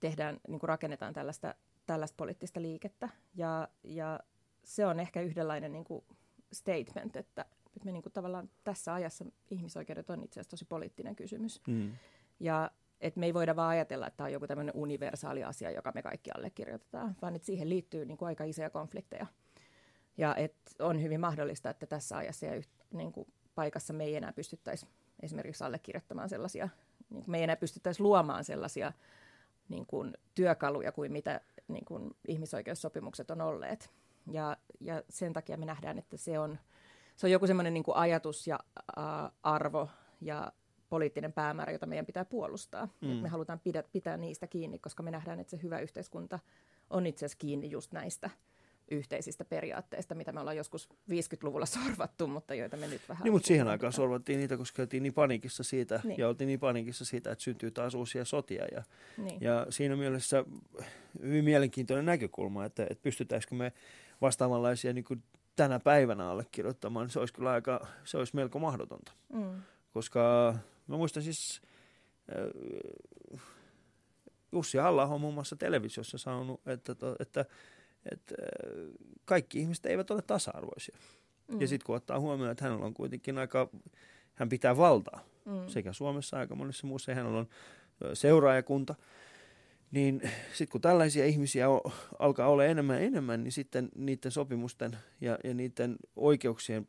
tehdään, 0.00 0.40
niin 0.48 0.60
kuin 0.60 0.68
rakennetaan 0.68 1.14
tällaista, 1.14 1.54
tällaista 1.86 2.14
poliittista 2.16 2.62
liikettä. 2.62 3.08
Ja, 3.34 3.68
ja 3.84 4.20
se 4.66 4.86
on 4.86 5.00
ehkä 5.00 5.20
yhdenlainen 5.20 5.72
niin 5.72 5.84
kuin 5.84 6.04
statement, 6.52 7.16
että, 7.16 7.44
että 7.76 7.84
me 7.84 7.92
niin 7.92 8.02
kuin 8.02 8.12
tavallaan 8.12 8.50
tässä 8.64 8.94
ajassa 8.94 9.24
ihmisoikeudet 9.50 10.10
on 10.10 10.22
itse 10.22 10.40
asiassa 10.40 10.50
tosi 10.50 10.64
poliittinen 10.64 11.16
kysymys. 11.16 11.60
Mm. 11.66 11.92
Ja 12.40 12.70
että 13.00 13.20
me 13.20 13.26
ei 13.26 13.34
voida 13.34 13.56
vaan 13.56 13.70
ajatella, 13.70 14.06
että 14.06 14.16
tämä 14.16 14.26
on 14.26 14.32
joku 14.32 14.46
tämmöinen 14.46 14.74
universaali 14.76 15.44
asia, 15.44 15.70
joka 15.70 15.92
me 15.94 16.02
kaikki 16.02 16.30
allekirjoitetaan, 16.30 17.16
vaan 17.22 17.36
että 17.36 17.46
siihen 17.46 17.68
liittyy 17.68 18.04
niin 18.04 18.18
kuin 18.18 18.26
aika 18.26 18.44
isoja 18.44 18.70
konflikteja. 18.70 19.26
Ja 20.16 20.34
että 20.34 20.70
on 20.78 21.02
hyvin 21.02 21.20
mahdollista, 21.20 21.70
että 21.70 21.86
tässä 21.86 22.16
ajassa 22.16 22.46
ja 22.46 22.54
yht, 22.54 22.70
niin 22.92 23.12
kuin 23.12 23.28
paikassa 23.54 23.92
me 23.92 24.04
ei 24.04 24.16
enää 24.16 24.32
pystyttäisi 24.32 24.86
esimerkiksi 25.22 25.64
allekirjoittamaan 25.64 26.28
sellaisia, 26.28 26.68
niin 27.10 27.24
kuin 27.24 27.30
me 27.30 27.38
ei 27.38 27.44
enää 27.44 27.56
pystyttäisi 27.56 28.02
luomaan 28.02 28.44
sellaisia 28.44 28.92
niin 29.68 29.86
kuin 29.86 30.14
työkaluja 30.34 30.92
kuin 30.92 31.12
mitä 31.12 31.40
niin 31.68 31.84
kuin 31.84 32.16
ihmisoikeussopimukset 32.28 33.30
on 33.30 33.40
olleet. 33.40 33.90
Ja, 34.32 34.56
ja 34.80 35.02
sen 35.08 35.32
takia 35.32 35.56
me 35.56 35.66
nähdään, 35.66 35.98
että 35.98 36.16
se 36.16 36.38
on, 36.38 36.58
se 37.16 37.26
on 37.26 37.30
joku 37.30 37.46
semmoinen 37.46 37.74
niin 37.74 37.84
ajatus 37.94 38.46
ja 38.46 38.58
ä, 38.98 39.02
arvo 39.42 39.88
ja 40.20 40.52
poliittinen 40.88 41.32
päämäärä, 41.32 41.72
jota 41.72 41.86
meidän 41.86 42.06
pitää 42.06 42.24
puolustaa. 42.24 42.88
Mm. 43.00 43.08
me 43.08 43.28
halutaan 43.28 43.60
pidä, 43.60 43.82
pitää 43.92 44.16
niistä 44.16 44.46
kiinni, 44.46 44.78
koska 44.78 45.02
me 45.02 45.10
nähdään, 45.10 45.40
että 45.40 45.50
se 45.50 45.62
hyvä 45.62 45.78
yhteiskunta 45.78 46.38
on 46.90 47.06
itse 47.06 47.26
asiassa 47.26 47.38
kiinni 47.38 47.70
just 47.70 47.92
näistä 47.92 48.30
yhteisistä 48.90 49.44
periaatteista, 49.44 50.14
mitä 50.14 50.32
me 50.32 50.40
ollaan 50.40 50.56
joskus 50.56 50.88
50-luvulla 51.10 51.66
sorvattu, 51.84 52.26
mutta 52.26 52.54
joita 52.54 52.76
me 52.76 52.86
nyt 52.86 53.02
vähän... 53.08 53.24
Niin, 53.24 53.32
mutta 53.32 53.46
siihen 53.46 53.68
aikaan 53.68 53.92
sorvattiin 53.92 54.38
niitä, 54.38 54.56
koska 54.56 54.82
oltiin 54.82 55.02
niin 55.02 55.14
panikissa 55.14 55.62
siitä, 55.62 56.00
niin. 56.04 56.18
ja 56.18 56.28
oltiin 56.28 56.48
niin 56.48 56.60
panikissa 56.60 57.04
siitä, 57.04 57.30
että 57.30 57.44
syntyy 57.44 57.70
taas 57.70 57.94
uusia 57.94 58.24
sotia. 58.24 58.64
Ja, 58.72 58.82
niin. 59.16 59.40
ja 59.40 59.66
siinä 59.70 59.96
mielessä 59.96 60.44
hyvin 61.22 61.44
mielenkiintoinen 61.44 62.06
näkökulma, 62.06 62.64
että, 62.64 62.86
että 62.90 63.02
pystytäänkö 63.02 63.54
me 63.54 63.72
vastaavanlaisia 64.20 64.92
niin 64.92 65.04
kuin 65.04 65.22
tänä 65.56 65.80
päivänä 65.80 66.30
allekirjoittamaan, 66.30 67.04
niin 67.04 67.12
se 67.12 67.18
olisi 67.18 67.34
kyllä 67.34 67.50
aika, 67.50 67.86
se 68.04 68.18
olisi 68.18 68.36
melko 68.36 68.58
mahdotonta. 68.58 69.12
Mm. 69.32 69.62
Koska 69.92 70.54
mä 70.86 70.96
muistan 70.96 71.22
siis, 71.22 71.62
äh, 73.34 73.40
Jussi 74.52 74.78
halla 74.78 75.06
on 75.06 75.20
muun 75.20 75.34
muassa 75.34 75.56
televisiossa 75.56 76.18
sanonut, 76.18 76.60
että, 76.66 76.92
että, 76.92 77.06
että, 77.20 77.44
että 78.12 78.34
äh, 78.42 79.16
kaikki 79.24 79.60
ihmiset 79.60 79.86
eivät 79.86 80.10
ole 80.10 80.22
tasa-arvoisia. 80.22 80.98
Mm. 81.52 81.60
Ja 81.60 81.68
sitten 81.68 81.86
kun 81.86 81.96
ottaa 81.96 82.20
huomioon, 82.20 82.52
että 82.52 82.64
hänellä 82.64 82.86
on 82.86 82.94
kuitenkin 82.94 83.38
aika, 83.38 83.68
hän 84.34 84.48
pitää 84.48 84.76
valtaa 84.76 85.20
mm. 85.44 85.68
sekä 85.68 85.92
Suomessa 85.92 86.38
aika 86.38 86.54
monessa 86.54 86.86
muussa, 86.86 87.10
ja 87.10 87.14
hänellä 87.14 87.38
on 87.38 87.48
seuraajakunta, 88.14 88.94
niin 89.90 90.30
sitten 90.52 90.72
kun 90.72 90.80
tällaisia 90.80 91.26
ihmisiä 91.26 91.68
o, 91.68 91.92
alkaa 92.18 92.48
olla 92.48 92.64
enemmän 92.64 92.96
ja 92.96 93.06
enemmän, 93.06 93.44
niin 93.44 93.52
sitten 93.52 93.88
niiden 93.94 94.32
sopimusten 94.32 94.96
ja, 95.20 95.38
ja 95.44 95.54
niiden 95.54 95.96
oikeuksien, 96.16 96.88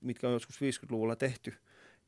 mitkä 0.00 0.26
on 0.26 0.32
joskus 0.32 0.56
50-luvulla 0.56 1.16
tehty, 1.16 1.54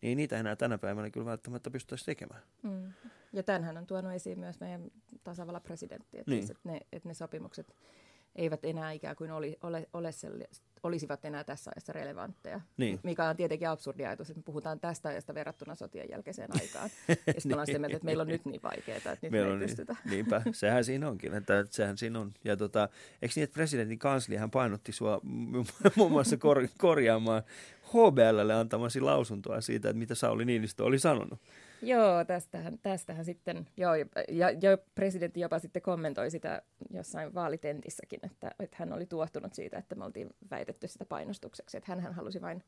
niin 0.02 0.16
niitä 0.16 0.38
enää 0.38 0.56
tänä 0.56 0.78
päivänä 0.78 1.10
kyllä 1.10 1.26
välttämättä 1.26 1.70
pystyttäisiin 1.70 2.06
tekemään. 2.06 2.42
Mm. 2.62 2.92
Ja 3.32 3.42
tämänhän 3.42 3.76
on 3.76 3.86
tuonut 3.86 4.12
esiin 4.12 4.38
myös 4.38 4.60
meidän 4.60 4.90
tasavallan 5.24 5.62
presidentti, 5.62 6.18
että, 6.18 6.30
niin. 6.30 6.42
siis, 6.42 6.50
että, 6.50 6.68
ne, 6.68 6.80
että 6.92 7.08
ne 7.08 7.14
sopimukset 7.14 7.74
eivät 8.36 8.64
enää 8.64 8.92
ikään 8.92 9.16
kuin 9.16 9.30
oli, 9.30 9.56
ole, 9.62 9.88
ole 9.92 10.12
olisivat 10.82 11.24
enää 11.24 11.44
tässä 11.44 11.70
ajassa 11.76 11.92
relevantteja. 11.92 12.60
Niin. 12.76 13.00
Mikä 13.02 13.24
on 13.24 13.36
tietenkin 13.36 13.68
absurdi 13.68 14.04
ajatus, 14.04 14.30
että 14.30 14.38
me 14.38 14.42
puhutaan 14.42 14.80
tästä 14.80 15.08
ajasta 15.08 15.34
verrattuna 15.34 15.74
sotien 15.74 16.06
jälkeiseen 16.10 16.48
aikaan. 16.60 16.90
Ja 17.08 17.14
sitten 17.16 17.34
niin. 17.44 17.52
ollaan 17.52 17.68
mieltä, 17.80 17.96
että 17.96 18.04
meillä 18.04 18.20
on 18.20 18.28
nyt 18.28 18.44
niin 18.44 18.62
vaikeaa, 18.62 18.96
että 18.96 19.16
nyt 19.22 19.32
meillä 19.32 19.48
me 19.48 19.52
ei 19.52 19.58
niin, 19.58 19.68
pystytä. 19.68 19.96
Niinpä, 20.10 20.42
sehän 20.52 20.84
siinä 20.84 21.08
onkin. 21.08 21.34
Että, 21.34 21.64
sehän 21.70 21.98
siinä 21.98 22.20
on. 22.20 22.32
Ja 22.44 22.56
tota, 22.56 22.88
eikö 23.22 23.32
niin, 23.36 23.44
että 23.44 23.54
presidentin 23.54 23.98
kanslia 23.98 24.40
hän 24.40 24.50
painotti 24.50 24.92
sua 24.92 25.20
muun 25.96 26.12
muassa 26.12 26.36
kor- 26.36 26.68
korjaamaan 26.78 27.42
HBLlle 27.88 28.54
antamasi 28.54 29.00
lausuntoa 29.00 29.60
siitä, 29.60 29.88
että 29.88 29.98
mitä 29.98 30.14
Sauli 30.14 30.44
Niinistö 30.44 30.84
oli 30.84 30.98
sanonut. 30.98 31.40
Joo, 31.82 32.24
tästähän, 32.24 32.78
tästähän 32.82 33.24
sitten, 33.24 33.68
joo, 33.76 33.94
ja, 34.28 34.50
ja 34.50 34.78
presidentti 34.94 35.40
jopa 35.40 35.58
sitten 35.58 35.82
kommentoi 35.82 36.30
sitä 36.30 36.62
jossain 36.90 37.34
vaalitentissäkin, 37.34 38.20
että, 38.22 38.50
että 38.58 38.76
hän 38.80 38.92
oli 38.92 39.06
tuottunut 39.06 39.54
siitä, 39.54 39.78
että 39.78 39.94
me 39.94 40.04
oltiin 40.04 40.30
väitetty 40.50 40.88
sitä 40.88 41.04
painostukseksi, 41.04 41.76
että 41.76 41.94
hän 41.94 42.14
halusi 42.14 42.40
vain 42.42 42.62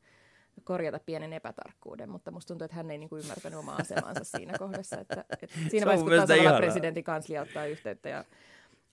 korjata 0.63 0.99
pienen 1.05 1.33
epätarkkuuden, 1.33 2.09
mutta 2.09 2.31
musta 2.31 2.47
tuntuu, 2.47 2.65
että 2.65 2.77
hän 2.77 2.91
ei 2.91 2.97
niin 2.97 3.09
kuin 3.09 3.21
ymmärtänyt 3.21 3.59
omaa 3.59 3.75
asemansa 3.75 4.23
siinä 4.23 4.57
kohdassa, 4.57 4.99
että, 4.99 5.25
että 5.41 5.55
siinä 5.69 5.85
vaiheessa, 5.85 6.09
kun 6.09 6.27
tasavallan 6.27 6.61
presidentin 6.61 7.03
kanslia 7.03 7.41
ottaa 7.41 7.65
yhteyttä 7.65 8.09
ja 8.09 8.25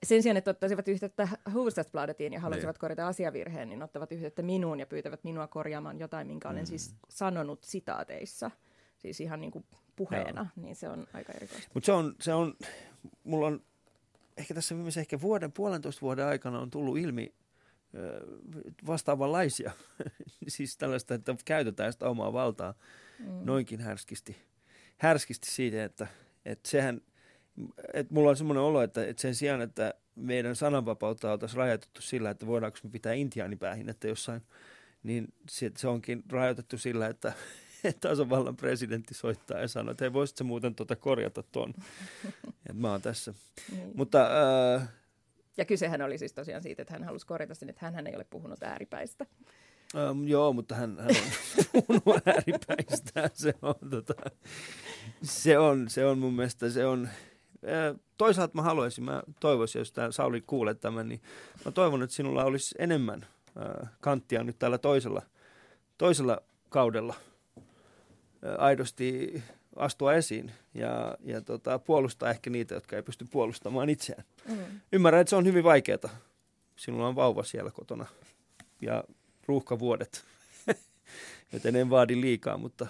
sen 0.03 0.23
sijaan, 0.23 0.37
että 0.37 0.51
ottaisivat 0.51 0.89
yhteyttä 0.89 1.29
Hufvudstadsbladetiin 1.55 2.33
ja 2.33 2.41
haluaisivat 2.41 2.75
niin. 2.75 2.81
korjata 2.81 3.09
asiavirheen, 3.09 3.69
niin 3.69 3.83
ottavat 3.83 4.13
yhteyttä 4.13 4.43
minuun 4.43 4.81
ja 4.81 4.87
pyytävät 4.87 5.25
minua 5.25 5.47
korjaamaan 5.47 5.99
jotain, 5.99 6.27
minkä 6.27 6.49
olen 6.49 6.63
mm. 6.63 6.67
siis 6.67 6.95
sanonut 7.09 7.65
sitaateissa, 7.65 8.51
siis 8.99 9.21
ihan 9.21 9.41
niin 9.41 9.51
kuin 9.51 9.65
puheena, 9.97 10.41
Joo. 10.41 10.65
niin 10.65 10.77
se 10.77 10.89
on 10.89 11.07
aika 11.13 11.33
erikoista. 11.33 11.71
Mutta 11.75 11.87
se 11.87 11.93
on, 11.93 12.15
se 12.21 12.35
on, 12.35 12.55
mulla 13.25 13.47
on 13.47 13.61
ehkä 14.37 14.55
tässä 14.55 14.75
viimeisen 14.75 15.01
ehkä 15.01 15.21
vuoden, 15.21 15.53
puolentoista 15.53 16.01
vuoden 16.01 16.27
aikana 16.27 16.59
on 16.59 16.71
tullut 16.71 16.99
ilmi 16.99 17.35
vastaavanlaisia. 18.87 19.73
siis 20.49 20.77
tällaista, 20.77 21.15
että 21.15 21.37
käytetään 21.45 21.93
sitä 21.93 22.09
omaa 22.09 22.33
valtaa 22.33 22.75
mm. 23.19 23.27
noinkin 23.45 23.81
härskisti, 23.81 24.37
härskisti 24.97 25.51
siitä, 25.51 25.85
että, 25.85 26.07
että 26.45 26.69
sehän, 26.69 27.01
että 27.95 28.15
mulla 28.15 28.31
on 28.31 28.37
semmoinen 28.37 28.63
olo, 28.63 28.83
että, 28.83 29.07
että 29.07 29.23
sen 29.23 29.35
sijaan, 29.35 29.61
että 29.61 29.95
meidän 30.15 30.57
sananvapautta 30.57 31.33
oltaisiin 31.33 31.59
rajoitettu 31.59 32.03
sillä, 32.03 32.31
että 32.31 32.47
voidaanko 32.47 32.79
me 32.83 32.91
pitää 32.91 33.13
intiaanipäähin, 33.13 33.89
että 33.89 34.09
jossain, 34.09 34.43
niin 35.03 35.35
se, 35.51 35.71
se 35.77 35.89
onkin 35.89 36.23
rajoitettu 36.29 36.79
sillä, 36.79 37.07
että, 37.07 37.33
tasavallan 38.01 38.57
presidentti 38.57 39.15
soittaa 39.15 39.61
ja 39.61 39.69
sanoo, 39.69 39.91
että 39.91 40.05
hei, 40.05 40.13
voisitko 40.13 40.45
muuten 40.45 40.75
tuota 40.75 40.97
korjata 40.97 41.43
tuon. 41.43 41.75
että 42.49 42.75
mä 42.75 42.91
oon 42.91 43.03
tässä. 43.03 43.35
Niin. 43.73 43.93
Mutta... 43.95 44.29
Äh, 44.75 44.89
ja 45.57 45.65
kysehän 45.65 46.03
oli 46.03 46.19
siis 46.19 46.33
tosiaan 46.33 46.63
siitä, 46.63 46.83
että 46.83 46.95
hän 46.95 47.05
halusi 47.05 47.27
korjata 47.27 47.55
sen, 47.55 47.69
että 47.69 47.91
hän 47.91 48.07
ei 48.07 48.17
ole 48.17 48.27
puhunut 48.31 48.63
ääripäistä. 48.63 49.27
Um, 50.11 50.29
joo, 50.29 50.53
mutta 50.53 50.75
hän, 50.75 50.97
hän 51.01 51.11
on 51.11 51.65
puhunut 51.73 52.29
ääripäistä. 52.29 53.31
Se 53.35 53.55
on, 53.63 53.91
tota, 53.91 54.15
se, 55.23 55.59
on, 55.59 55.89
se 55.89 56.07
on 56.07 56.19
mun 56.19 56.35
mielestä, 56.35 56.71
se 56.71 56.87
on... 56.87 57.09
Äh, 57.65 58.01
toisaalta 58.19 58.55
mä 58.55 58.63
haluaisin, 58.63 59.05
mä 59.05 59.23
toivoisin, 59.41 59.79
jos 59.79 59.93
tämä 59.93 60.11
Sauli 60.11 60.41
kuulee 60.47 60.75
tämän, 60.75 61.09
niin 61.09 61.21
mä 61.65 61.73
toivon, 61.73 62.03
että 62.03 62.17
sinulla 62.17 62.45
olisi 62.45 62.75
enemmän 62.79 63.27
äh, 63.57 63.91
kanttia 64.01 64.45
nyt 64.45 64.59
tällä 64.59 64.79
toisella, 64.79 65.23
toisella 65.99 66.43
kaudella– 66.69 67.15
aidosti 68.59 69.43
astua 69.77 70.15
esiin 70.15 70.53
ja, 70.75 71.17
ja 71.25 71.41
tota, 71.41 71.79
puolustaa 71.79 72.31
ehkä 72.31 72.51
niitä, 72.51 72.75
jotka 72.75 72.97
ei 72.97 73.03
pysty 73.03 73.27
puolustamaan 73.31 73.89
itseään. 73.89 74.25
Mm. 74.49 74.57
Ymmärrän, 74.93 75.21
että 75.21 75.31
se 75.31 75.37
on 75.37 75.47
hyvin 75.47 75.65
vaikeaa. 75.65 76.09
Sinulla 76.77 77.09
on 77.09 77.17
vauva 77.17 77.43
siellä 77.43 77.71
kotona 77.71 78.07
ja 78.81 79.05
ruuhkavuodet, 79.47 80.25
joten 81.53 81.77
en 81.77 81.91
vaadi 81.91 82.21
liikaa, 82.21 82.59
mutta, 82.59 82.87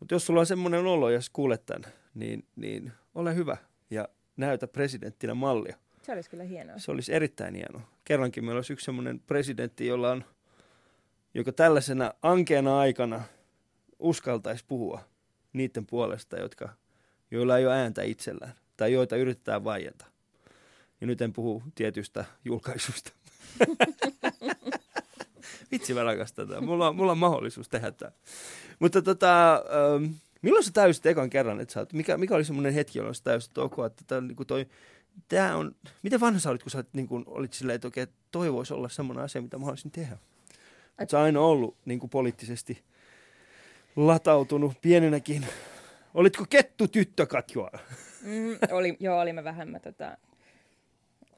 mutta 0.00 0.14
jos 0.14 0.26
sulla 0.26 0.40
on 0.40 0.46
semmoinen 0.46 0.86
olo, 0.86 1.10
jos 1.10 1.30
kuulet 1.30 1.66
tämän, 1.66 1.92
niin, 2.14 2.44
niin 2.56 2.92
ole 3.14 3.34
hyvä 3.34 3.56
ja 3.90 4.08
näytä 4.36 4.66
presidenttinä 4.66 5.34
mallia. 5.34 5.76
Se 6.02 6.12
olisi 6.12 6.30
kyllä 6.30 6.44
hienoa. 6.44 6.78
Se 6.78 6.90
olisi 6.90 7.14
erittäin 7.14 7.54
hienoa. 7.54 7.80
Kerrankin 8.04 8.44
meillä 8.44 8.58
olisi 8.58 8.72
yksi 8.72 8.84
semmoinen 8.84 9.20
presidentti, 9.20 9.86
jolla 9.86 10.10
on, 10.10 10.24
joka 11.34 11.52
tällaisena 11.52 12.14
ankeana 12.22 12.78
aikana– 12.78 13.22
uskaltaisi 14.02 14.64
puhua 14.68 15.00
niiden 15.52 15.86
puolesta, 15.86 16.36
jotka, 16.36 16.68
joilla 17.30 17.58
ei 17.58 17.66
ole 17.66 17.74
ääntä 17.74 18.02
itsellään 18.02 18.54
tai 18.76 18.92
joita 18.92 19.16
yritetään 19.16 19.64
vaieta. 19.64 20.06
Ja 21.00 21.06
nyt 21.06 21.22
en 21.22 21.32
puhu 21.32 21.62
tietystä 21.74 22.24
julkaisusta. 22.44 23.12
Vitsi 25.72 25.94
mä 25.94 26.02
rakastan 26.02 26.48
tätä. 26.48 26.60
Mulla 26.60 26.88
on, 26.88 26.96
mulla 26.96 27.12
on 27.12 27.18
mahdollisuus 27.18 27.68
tehdä 27.68 27.90
tämä. 27.90 28.12
Mutta 28.78 29.02
tota, 29.02 29.54
ähm, 29.54 30.12
milloin 30.42 30.64
sä 30.64 30.70
täysit 30.72 31.06
ekan 31.06 31.30
kerran, 31.30 31.60
että 31.60 31.74
sä 31.74 31.80
oot, 31.80 31.92
mikä, 31.92 32.16
mikä 32.16 32.34
oli 32.34 32.44
semmoinen 32.44 32.74
hetki, 32.74 32.98
jolloin 32.98 33.14
sä 33.14 33.24
täysit, 33.24 33.58
ok, 33.58 33.74
että 33.86 34.04
tämä, 34.06 34.20
niin 34.20 34.46
toi, 34.46 34.66
tää 35.28 35.56
on, 35.56 35.74
miten 36.02 36.20
vanha 36.20 36.40
sä 36.40 36.50
olit, 36.50 36.62
kun 36.62 36.70
sä 36.70 36.78
olit, 36.78 36.94
niin 36.94 37.08
kuin, 37.08 37.24
olit 37.26 37.52
silleen, 37.52 37.76
että 37.76 37.88
okei, 37.88 38.06
toi 38.30 38.52
voisi 38.52 38.74
olla 38.74 38.88
semmoinen 38.88 39.24
asia, 39.24 39.42
mitä 39.42 39.58
mä 39.58 39.64
haluaisin 39.64 39.90
tehdä. 39.90 40.18
Et 40.98 41.10
sä 41.10 41.22
aina 41.22 41.40
ollut 41.40 41.76
niin 41.84 41.98
kuin 41.98 42.10
poliittisesti 42.10 42.82
latautunut 43.96 44.72
pienenäkin. 44.82 45.46
Olitko 46.14 46.44
kettu 46.50 46.88
tyttö, 46.88 47.26
Katjoa? 47.26 47.70
Mm, 48.22 48.58
oli, 48.70 48.96
joo, 49.00 49.20
olimme 49.20 49.44
vähemmän. 49.44 49.72
Mä, 49.72 49.78
tota, 49.80 50.16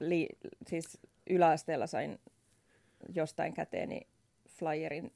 li, 0.01 0.29
siis 0.67 0.99
yläasteella 1.31 1.87
sain 1.87 2.21
jostain 3.15 3.55
käteeni 3.55 4.01
flyerin 4.49 5.13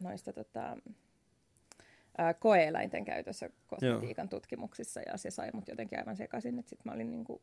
noista 0.00 0.32
tota, 0.32 0.76
ää, 2.18 2.34
koeeläinten 2.34 3.04
käytössä 3.04 3.50
kosmetiikan 3.66 4.24
Joo. 4.24 4.40
tutkimuksissa 4.40 5.00
ja 5.00 5.16
se 5.16 5.30
sai 5.30 5.50
mut 5.52 5.68
jotenkin 5.68 5.98
aivan 5.98 6.16
sekaisin, 6.16 6.58
että 6.58 6.68
sit 6.68 6.84
mä 6.84 6.92
olin 6.92 7.10
niinku 7.10 7.42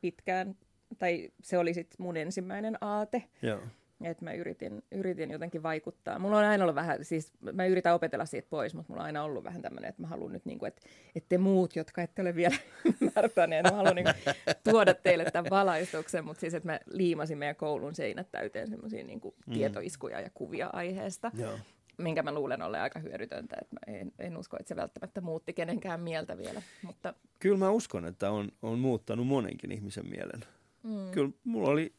pitkään, 0.00 0.56
tai 0.98 1.30
se 1.42 1.58
oli 1.58 1.74
sit 1.74 1.94
mun 1.98 2.16
ensimmäinen 2.16 2.78
aate. 2.80 3.24
Joo. 3.42 3.60
Että 4.04 4.24
mä 4.24 4.32
yritin, 4.32 4.82
yritin 4.92 5.30
jotenkin 5.30 5.62
vaikuttaa. 5.62 6.18
Mulla 6.18 6.38
on 6.38 6.44
aina 6.44 6.64
ollut 6.64 6.74
vähän, 6.74 7.04
siis 7.04 7.32
mä 7.52 7.66
yritän 7.66 7.94
opetella 7.94 8.26
siitä 8.26 8.48
pois, 8.50 8.74
mutta 8.74 8.92
mulla 8.92 9.02
on 9.02 9.06
aina 9.06 9.22
ollut 9.22 9.44
vähän 9.44 9.62
tämmöinen, 9.62 9.88
että 9.88 10.02
mä 10.02 10.08
haluan 10.08 10.32
nyt, 10.32 10.44
niin 10.44 10.58
kuin, 10.58 10.68
että, 10.68 10.82
että 11.16 11.28
te 11.28 11.38
muut, 11.38 11.76
jotka 11.76 12.02
ette 12.02 12.22
ole 12.22 12.34
vielä 12.34 12.56
ymmärtäneet, 13.00 13.64
mä 13.64 13.76
haluan 13.76 13.96
niin 13.96 14.06
kuin, 14.24 14.34
tuoda 14.64 14.94
teille 14.94 15.24
tämän 15.24 15.50
valaistuksen, 15.50 16.24
mutta 16.24 16.40
siis, 16.40 16.54
että 16.54 16.68
mä 16.68 16.80
liimasin 16.92 17.38
meidän 17.38 17.56
koulun 17.56 17.94
seinät 17.94 18.30
täyteen 18.30 18.68
semmoisia 18.68 19.04
niin 19.04 19.20
mm. 19.46 19.54
tietoiskuja 19.54 20.20
ja 20.20 20.30
kuvia 20.34 20.70
aiheesta. 20.72 21.30
Joo 21.34 21.58
minkä 21.98 22.22
mä 22.22 22.34
luulen 22.34 22.62
olla 22.62 22.82
aika 22.82 22.98
hyödytöntä. 22.98 23.56
Että 23.60 23.74
mä 23.74 23.94
en, 23.94 24.12
en 24.18 24.36
usko, 24.36 24.56
että 24.60 24.68
se 24.68 24.76
välttämättä 24.76 25.20
muutti 25.20 25.52
kenenkään 25.52 26.00
mieltä 26.00 26.38
vielä. 26.38 26.62
Mutta... 26.82 27.14
Kyllä 27.38 27.56
mä 27.56 27.70
uskon, 27.70 28.04
että 28.04 28.30
on, 28.30 28.48
on 28.62 28.78
muuttanut 28.78 29.26
monenkin 29.26 29.72
ihmisen 29.72 30.06
mielen. 30.06 30.44
Mm. 30.82 31.10
Kyllä 31.10 31.30
mulla 31.44 31.68
oli 31.68 31.94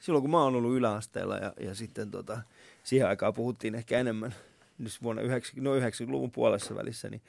silloin 0.00 0.22
kun 0.22 0.30
mä 0.30 0.42
oon 0.44 0.54
ollut 0.54 0.76
yläasteella 0.76 1.36
ja, 1.36 1.52
ja 1.60 1.74
sitten 1.74 2.10
tota, 2.10 2.40
siihen 2.84 3.08
aikaan 3.08 3.34
puhuttiin 3.34 3.74
ehkä 3.74 3.98
enemmän, 3.98 4.34
nyt 4.78 4.98
vuonna 5.02 5.22
90, 5.22 5.70
no 5.70 5.88
90-luvun 5.88 6.30
puolessa 6.30 6.74
välissä, 6.74 7.08
niin 7.08 7.22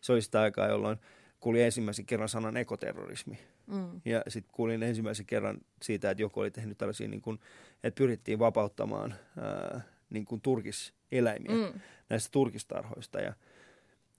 se 0.00 0.12
oli 0.12 0.22
sitä 0.22 0.40
aikaa, 0.40 0.68
jolloin 0.68 0.98
kuulin 1.40 1.62
ensimmäisen 1.62 2.06
kerran 2.06 2.28
sanan 2.28 2.56
ekoterrorismi. 2.56 3.38
Mm. 3.66 4.00
Ja 4.04 4.22
sitten 4.28 4.52
kuulin 4.54 4.82
ensimmäisen 4.82 5.26
kerran 5.26 5.58
siitä, 5.82 6.10
että 6.10 6.22
joku 6.22 6.40
oli 6.40 6.50
tehnyt 6.50 6.78
tällaisia, 6.78 7.08
niin 7.08 7.20
kuin, 7.20 7.40
että 7.84 7.98
pyrittiin 7.98 8.38
vapauttamaan 8.38 9.14
ää, 9.38 9.80
niin 10.10 10.24
kuin 10.24 10.40
turkiseläimiä 10.40 11.52
mm. 11.52 11.80
näistä 12.08 12.32
turkistarhoista. 12.32 13.20
Ja, 13.20 13.32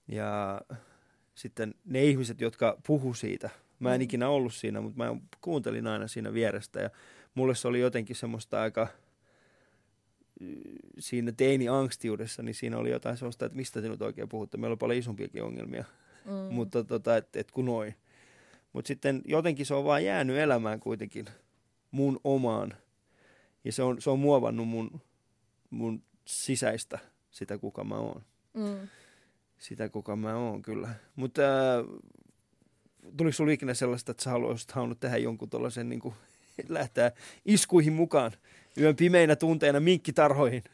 ja 0.08 0.60
sitten 1.34 1.74
ne 1.84 2.04
ihmiset, 2.04 2.40
jotka 2.40 2.78
puhu 2.86 3.14
siitä, 3.14 3.50
mä 3.78 3.94
en 3.94 4.00
mm. 4.00 4.04
ikinä 4.04 4.28
ollut 4.28 4.54
siinä, 4.54 4.80
mutta 4.80 5.04
mä 5.04 5.16
kuuntelin 5.40 5.86
aina 5.86 6.08
siinä 6.08 6.32
vierestä 6.32 6.80
ja 6.80 6.90
mulle 7.38 7.54
se 7.54 7.68
oli 7.68 7.80
jotenkin 7.80 8.16
semmoista 8.16 8.60
aika 8.60 8.88
siinä 10.98 11.32
teini-angstiudessa, 11.32 12.42
niin 12.42 12.54
siinä 12.54 12.78
oli 12.78 12.90
jotain 12.90 13.16
sellaista, 13.16 13.46
että 13.46 13.56
mistä 13.56 13.82
te 13.82 13.88
nyt 13.88 14.02
oikein 14.02 14.28
puhutte. 14.28 14.56
Meillä 14.56 14.72
oli 14.72 14.76
paljon 14.76 14.98
isompiakin 14.98 15.42
ongelmia, 15.42 15.84
mm. 16.24 16.54
mutta 16.54 16.84
tota, 16.84 17.16
että 17.16 17.40
et 17.40 17.50
kun 17.50 17.64
noin. 17.64 17.94
Mutta 18.72 18.88
sitten 18.88 19.22
jotenkin 19.24 19.66
se 19.66 19.74
on 19.74 19.84
vaan 19.84 20.04
jäänyt 20.04 20.36
elämään 20.36 20.80
kuitenkin 20.80 21.26
mun 21.90 22.20
omaan. 22.24 22.74
Ja 23.64 23.72
se 23.72 23.82
on, 23.82 24.02
se 24.02 24.10
on 24.10 24.18
muovannut 24.18 24.68
mun, 24.68 25.00
mun 25.70 26.02
sisäistä 26.24 26.98
sitä, 27.30 27.58
kuka 27.58 27.84
mä 27.84 27.94
oon. 27.94 28.22
Mm. 28.54 28.88
Sitä, 29.58 29.88
kuka 29.88 30.16
mä 30.16 30.36
oon, 30.36 30.62
kyllä. 30.62 30.88
Mutta 31.16 31.42
äh, 31.42 31.84
tuliko 33.16 33.32
sulla 33.32 33.52
ikinä 33.52 33.74
sellaista, 33.74 34.10
että 34.10 34.24
sä 34.24 34.30
haluaisit 34.30 34.72
halunnut 34.72 35.00
tehdä 35.00 35.16
jonkun 35.16 35.50
tuollaisen 35.50 35.88
niin 35.88 36.14
lähteä 36.68 37.12
iskuihin 37.46 37.92
mukaan 37.92 38.32
yön 38.80 38.96
pimeinä 38.96 39.36
tunteina 39.36 39.80
minkkitarhoihin. 39.80 40.64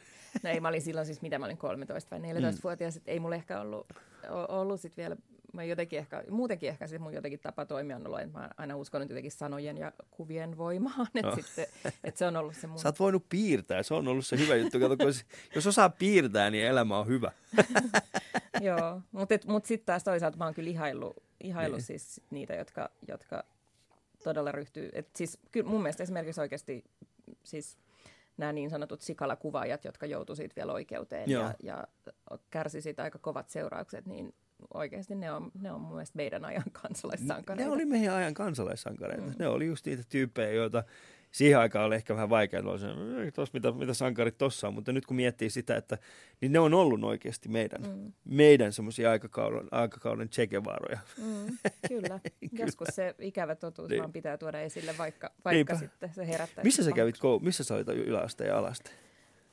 No 0.42 0.50
ei, 0.50 0.60
mä 0.60 0.68
olin 0.68 0.82
silloin 0.82 1.06
siis, 1.06 1.22
mitä 1.22 1.38
mä 1.38 1.44
olin 1.44 1.56
13 1.56 2.10
vai 2.10 2.32
14-vuotias, 2.32 2.94
mm. 2.94 2.98
että 2.98 3.10
ei 3.10 3.20
mulla 3.20 3.34
ehkä 3.34 3.60
ollut, 3.60 3.86
ollut 4.48 4.80
sit 4.80 4.96
vielä, 4.96 5.16
mä 5.52 5.64
jotenkin 5.64 5.98
ehkä, 5.98 6.24
muutenkin 6.30 6.68
ehkä 6.68 6.86
se 6.86 6.98
mun 6.98 7.14
jotenkin 7.14 7.40
tapa 7.40 7.66
toimia 7.66 7.96
on 7.96 8.06
ollut, 8.06 8.20
että 8.20 8.38
mä 8.38 8.50
aina 8.56 8.76
uskonut 8.76 9.08
jotenkin 9.08 9.32
sanojen 9.32 9.78
ja 9.78 9.92
kuvien 10.10 10.56
voimaan, 10.56 11.06
että, 11.14 11.28
no. 11.28 11.34
sitten, 11.36 11.66
että 12.04 12.18
se 12.18 12.26
on 12.26 12.36
ollut 12.36 12.56
se 12.56 12.66
mun... 12.66 12.78
Sä 12.78 12.88
oot 12.88 13.00
voinut 13.00 13.28
piirtää, 13.28 13.82
se 13.82 13.94
on 13.94 14.08
ollut 14.08 14.26
se 14.26 14.38
hyvä 14.38 14.56
juttu, 14.56 14.80
Kato, 14.80 15.04
jos, 15.04 15.24
jos 15.54 15.66
osaa 15.66 15.88
piirtää, 15.88 16.50
niin 16.50 16.64
elämä 16.64 16.98
on 16.98 17.06
hyvä. 17.06 17.32
Joo, 18.60 19.00
mutta 19.12 19.34
mut 19.46 19.64
sitten 19.64 19.86
taas 19.86 20.04
toisaalta 20.04 20.38
mä 20.38 20.44
oon 20.44 20.54
kyllä 20.54 20.70
ihaillut, 20.70 21.16
ihaillut 21.40 21.78
niin. 21.78 21.86
siis 21.86 22.20
niitä, 22.30 22.54
jotka, 22.54 22.90
jotka 23.08 23.44
todella 24.24 24.52
ryhtyy. 24.52 24.90
Et 24.92 25.08
siis, 25.16 25.38
kyllä 25.52 25.70
mun 25.70 25.82
mielestä 25.82 26.02
esimerkiksi 26.02 26.40
oikeasti 26.40 26.84
siis 27.44 27.78
nämä 28.36 28.52
niin 28.52 28.70
sanotut 28.70 29.00
sikalakuvaajat, 29.00 29.84
jotka 29.84 30.06
joutuivat 30.06 30.36
siitä 30.36 30.56
vielä 30.56 30.72
oikeuteen 30.72 31.30
ja, 31.30 31.54
ja 31.62 31.86
kärsi 32.50 32.80
siitä 32.80 33.02
aika 33.02 33.18
kovat 33.18 33.50
seuraukset, 33.50 34.06
niin 34.06 34.34
oikeasti 34.74 35.14
ne 35.14 35.32
on, 35.32 35.50
ne 35.60 35.72
on 35.72 35.80
mun 35.80 35.92
mielestä 35.92 36.16
meidän 36.16 36.44
ajan 36.44 36.70
kansalaissankareita. 36.82 37.70
Ne 37.70 37.74
oli 37.74 37.84
meidän 37.84 38.14
ajan 38.14 38.34
kansalaissankareita. 38.34 39.26
Mm. 39.26 39.34
Ne 39.38 39.48
oli 39.48 39.66
just 39.66 39.86
niitä 39.86 40.02
tyyppejä, 40.08 40.52
joita 40.52 40.84
siihen 41.34 41.58
aikaan 41.58 41.86
oli 41.86 41.94
ehkä 41.94 42.14
vähän 42.14 42.30
vaikea, 42.30 42.60
että 42.60 42.78
se, 42.78 42.86
tos, 43.34 43.52
mitä, 43.52 43.72
mitä 43.72 43.94
sankarit 43.94 44.38
tossa 44.38 44.68
on, 44.68 44.74
mutta 44.74 44.92
nyt 44.92 45.06
kun 45.06 45.16
miettii 45.16 45.50
sitä, 45.50 45.76
että 45.76 45.98
niin 46.40 46.52
ne 46.52 46.58
on 46.58 46.74
ollut 46.74 47.04
oikeasti 47.04 47.48
meidän, 47.48 47.82
mm. 47.82 48.12
meidän 48.24 48.72
semmoisia 48.72 49.10
aikakauden, 49.10 49.68
aikakauden 49.70 50.28
chekevaroja. 50.28 50.98
Mm, 51.18 51.46
kyllä. 51.88 52.20
kyllä. 52.50 52.64
Joskus 52.64 52.88
se 52.92 53.14
ikävä 53.18 53.54
totuus 53.54 53.88
niin. 53.88 54.00
vaan 54.00 54.12
pitää 54.12 54.38
tuoda 54.38 54.60
esille, 54.60 54.94
vaikka, 54.98 55.30
vaikka 55.44 55.76
sitten 55.76 56.14
se 56.14 56.28
herättää. 56.28 56.64
Missä 56.64 56.84
sä 56.84 56.92
kävit 56.92 57.18
koulu? 57.18 57.40
Missä 57.40 57.64
sä 57.64 57.74
olit 57.74 57.88
yläaste 57.88 58.44
ja 58.44 58.58
alaste? 58.58 58.90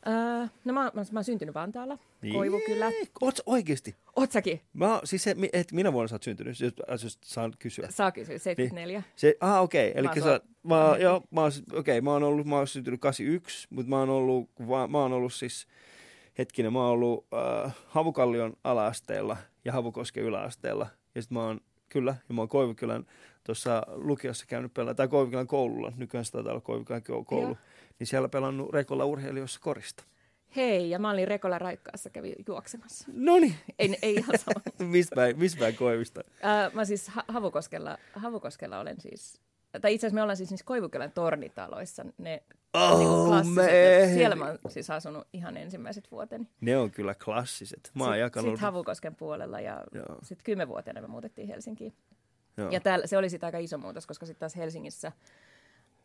Öö, 0.08 0.48
no 0.66 0.74
mä, 0.74 0.84
mä, 0.94 1.04
mä 1.12 1.20
oon 1.20 1.24
syntynyt 1.24 1.56
Vantaalla, 1.56 1.98
niin. 2.22 2.34
Koivukylä. 2.34 2.92
Oot 3.22 3.40
oikeesti? 3.46 3.96
Oot 4.16 4.32
säkin? 4.32 4.62
Mä, 4.74 5.02
siis 5.04 5.24
se, 5.24 5.36
et 5.54 5.72
minä 5.72 5.94
vuonna 5.94 6.08
sä 6.08 6.16
oot 6.16 6.24
syntynyt, 6.24 6.60
jos, 6.60 7.04
jos 7.04 7.20
saan 7.24 7.54
kysyä. 7.60 7.88
Saa 7.90 8.12
kysyä, 8.12 8.38
74. 8.38 9.00
Niin. 9.00 9.12
Se, 9.16 9.36
ah, 9.40 9.62
okei. 9.62 9.90
Okay. 9.90 10.00
Eli 10.00 10.22
sä, 10.22 10.42
mä, 10.64 10.98
joo, 11.00 11.24
mä, 11.32 11.42
okay, 11.74 12.02
mä 12.02 12.12
oon 12.12 12.24
ollut, 12.24 12.48
mä 12.48 12.56
oon 12.56 12.68
syntynyt 12.68 13.02
81, 13.02 13.68
mutta 13.70 13.90
mä 13.90 14.00
oon 14.00 14.10
ollut, 14.10 14.50
mä 14.90 14.98
oon 14.98 15.14
ollut 15.14 15.34
siis, 15.34 15.68
hetkinen, 16.38 16.74
mä 16.74 16.80
oon 16.80 16.92
ollut 16.92 17.28
äh, 17.66 17.76
Havukallion 17.88 18.54
alaasteella 18.64 19.38
ja 19.66 19.72
Havukosken 19.72 20.24
yläasteella. 20.24 20.88
Ja 21.16 21.22
sitten 21.22 21.38
mä 21.38 21.44
oon, 21.44 21.62
kyllä, 21.90 22.16
ja 22.30 22.36
mä 22.36 22.42
oon 22.42 22.50
Koivukylän 22.50 23.06
tuossa 23.44 23.84
lukiossa 23.88 24.46
käynyt 24.46 24.74
pelaa, 24.74 24.94
tai 24.94 25.08
Koivukylän 25.08 25.48
koululla, 25.48 25.94
nykyään 25.98 26.26
sitä 26.26 26.36
taitaa 26.36 26.52
olla 26.52 26.62
Koivukylän 26.62 27.04
koulu. 27.04 27.48
Joo 27.48 27.58
niin 28.02 28.08
siellä 28.08 28.30
pelannut 28.30 28.74
Rekolla 28.74 29.06
urheilijoissa 29.06 29.60
korista. 29.60 30.04
Hei, 30.56 30.90
ja 30.90 31.00
mä 31.00 31.10
olin 31.10 31.28
Rekolla 31.28 31.60
Raikkaassa, 31.60 32.10
kävi 32.10 32.36
juoksemassa. 32.48 33.06
No 33.14 33.40
niin. 33.40 33.56
Ei, 33.80 33.98
ei 34.02 34.14
ihan 34.14 34.38
sama. 34.38 34.62
päin 35.60 35.76
koivista? 35.76 36.22
Äh, 36.46 36.74
mä 36.74 36.86
siis 36.86 37.08
ha- 37.10 37.24
Havukoskella, 37.28 37.98
Havukoskella 38.14 38.80
olen 38.80 39.02
siis, 39.02 39.42
tai 39.82 39.94
itse 39.94 40.08
asiassa 40.08 40.16
me 40.16 40.22
ollaan 40.22 40.38
siis 40.38 40.50
niissä 40.50 40.66
Koivukylän 40.66 41.12
tornitaloissa, 41.12 42.06
ne 42.18 42.44
Oh, 42.74 43.42
niin 43.42 43.54
me. 43.54 43.70
Siellä 44.14 44.36
mä 44.36 44.46
oon 44.46 44.58
siis 44.68 44.90
asunut 44.90 45.28
ihan 45.34 45.58
ensimmäiset 45.58 46.12
vuoteni. 46.12 46.48
Ne 46.62 46.78
on 46.78 46.92
kyllä 46.92 47.16
klassiset. 47.26 47.92
Mä 47.94 48.04
oon 48.04 48.14
sitten 48.14 48.20
jakanut... 48.20 48.50
Sitten 48.52 48.62
Havukosken 48.62 49.16
puolella 49.16 49.60
ja 49.60 49.84
sitten 50.24 50.44
kymmenvuotiaana 50.44 51.02
me 51.02 51.08
muutettiin 51.08 51.48
Helsinkiin. 51.48 51.94
Joo. 52.58 52.70
Ja 52.70 52.80
täällä, 52.80 53.08
se 53.08 53.18
oli 53.18 53.30
sitten 53.30 53.48
aika 53.48 53.58
iso 53.58 53.78
muutos, 53.78 54.08
koska 54.08 54.26
sitten 54.26 54.40
taas 54.40 54.56
Helsingissä 54.56 55.12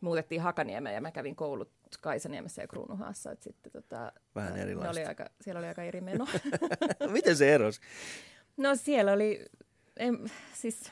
muutettiin 0.01 0.41
Hakaniemeen 0.41 0.95
ja 0.95 1.01
mä 1.01 1.11
kävin 1.11 1.35
koulut 1.35 1.71
Kaisaniemessä 2.01 2.61
ja 2.61 2.67
Kruunuhaassa. 2.67 3.31
Että 3.31 3.43
sitten, 3.43 3.71
tota, 3.71 4.11
Vähän 4.35 4.57
erilaista. 4.57 4.91
Oli 4.91 5.05
aika, 5.05 5.25
siellä 5.41 5.59
oli 5.59 5.67
aika 5.67 5.83
eri 5.83 6.01
meno. 6.01 6.27
Miten 7.11 7.37
se 7.37 7.53
erosi? 7.53 7.81
No 8.57 8.75
siellä 8.75 9.13
oli, 9.13 9.45
en, 9.97 10.19
siis 10.53 10.91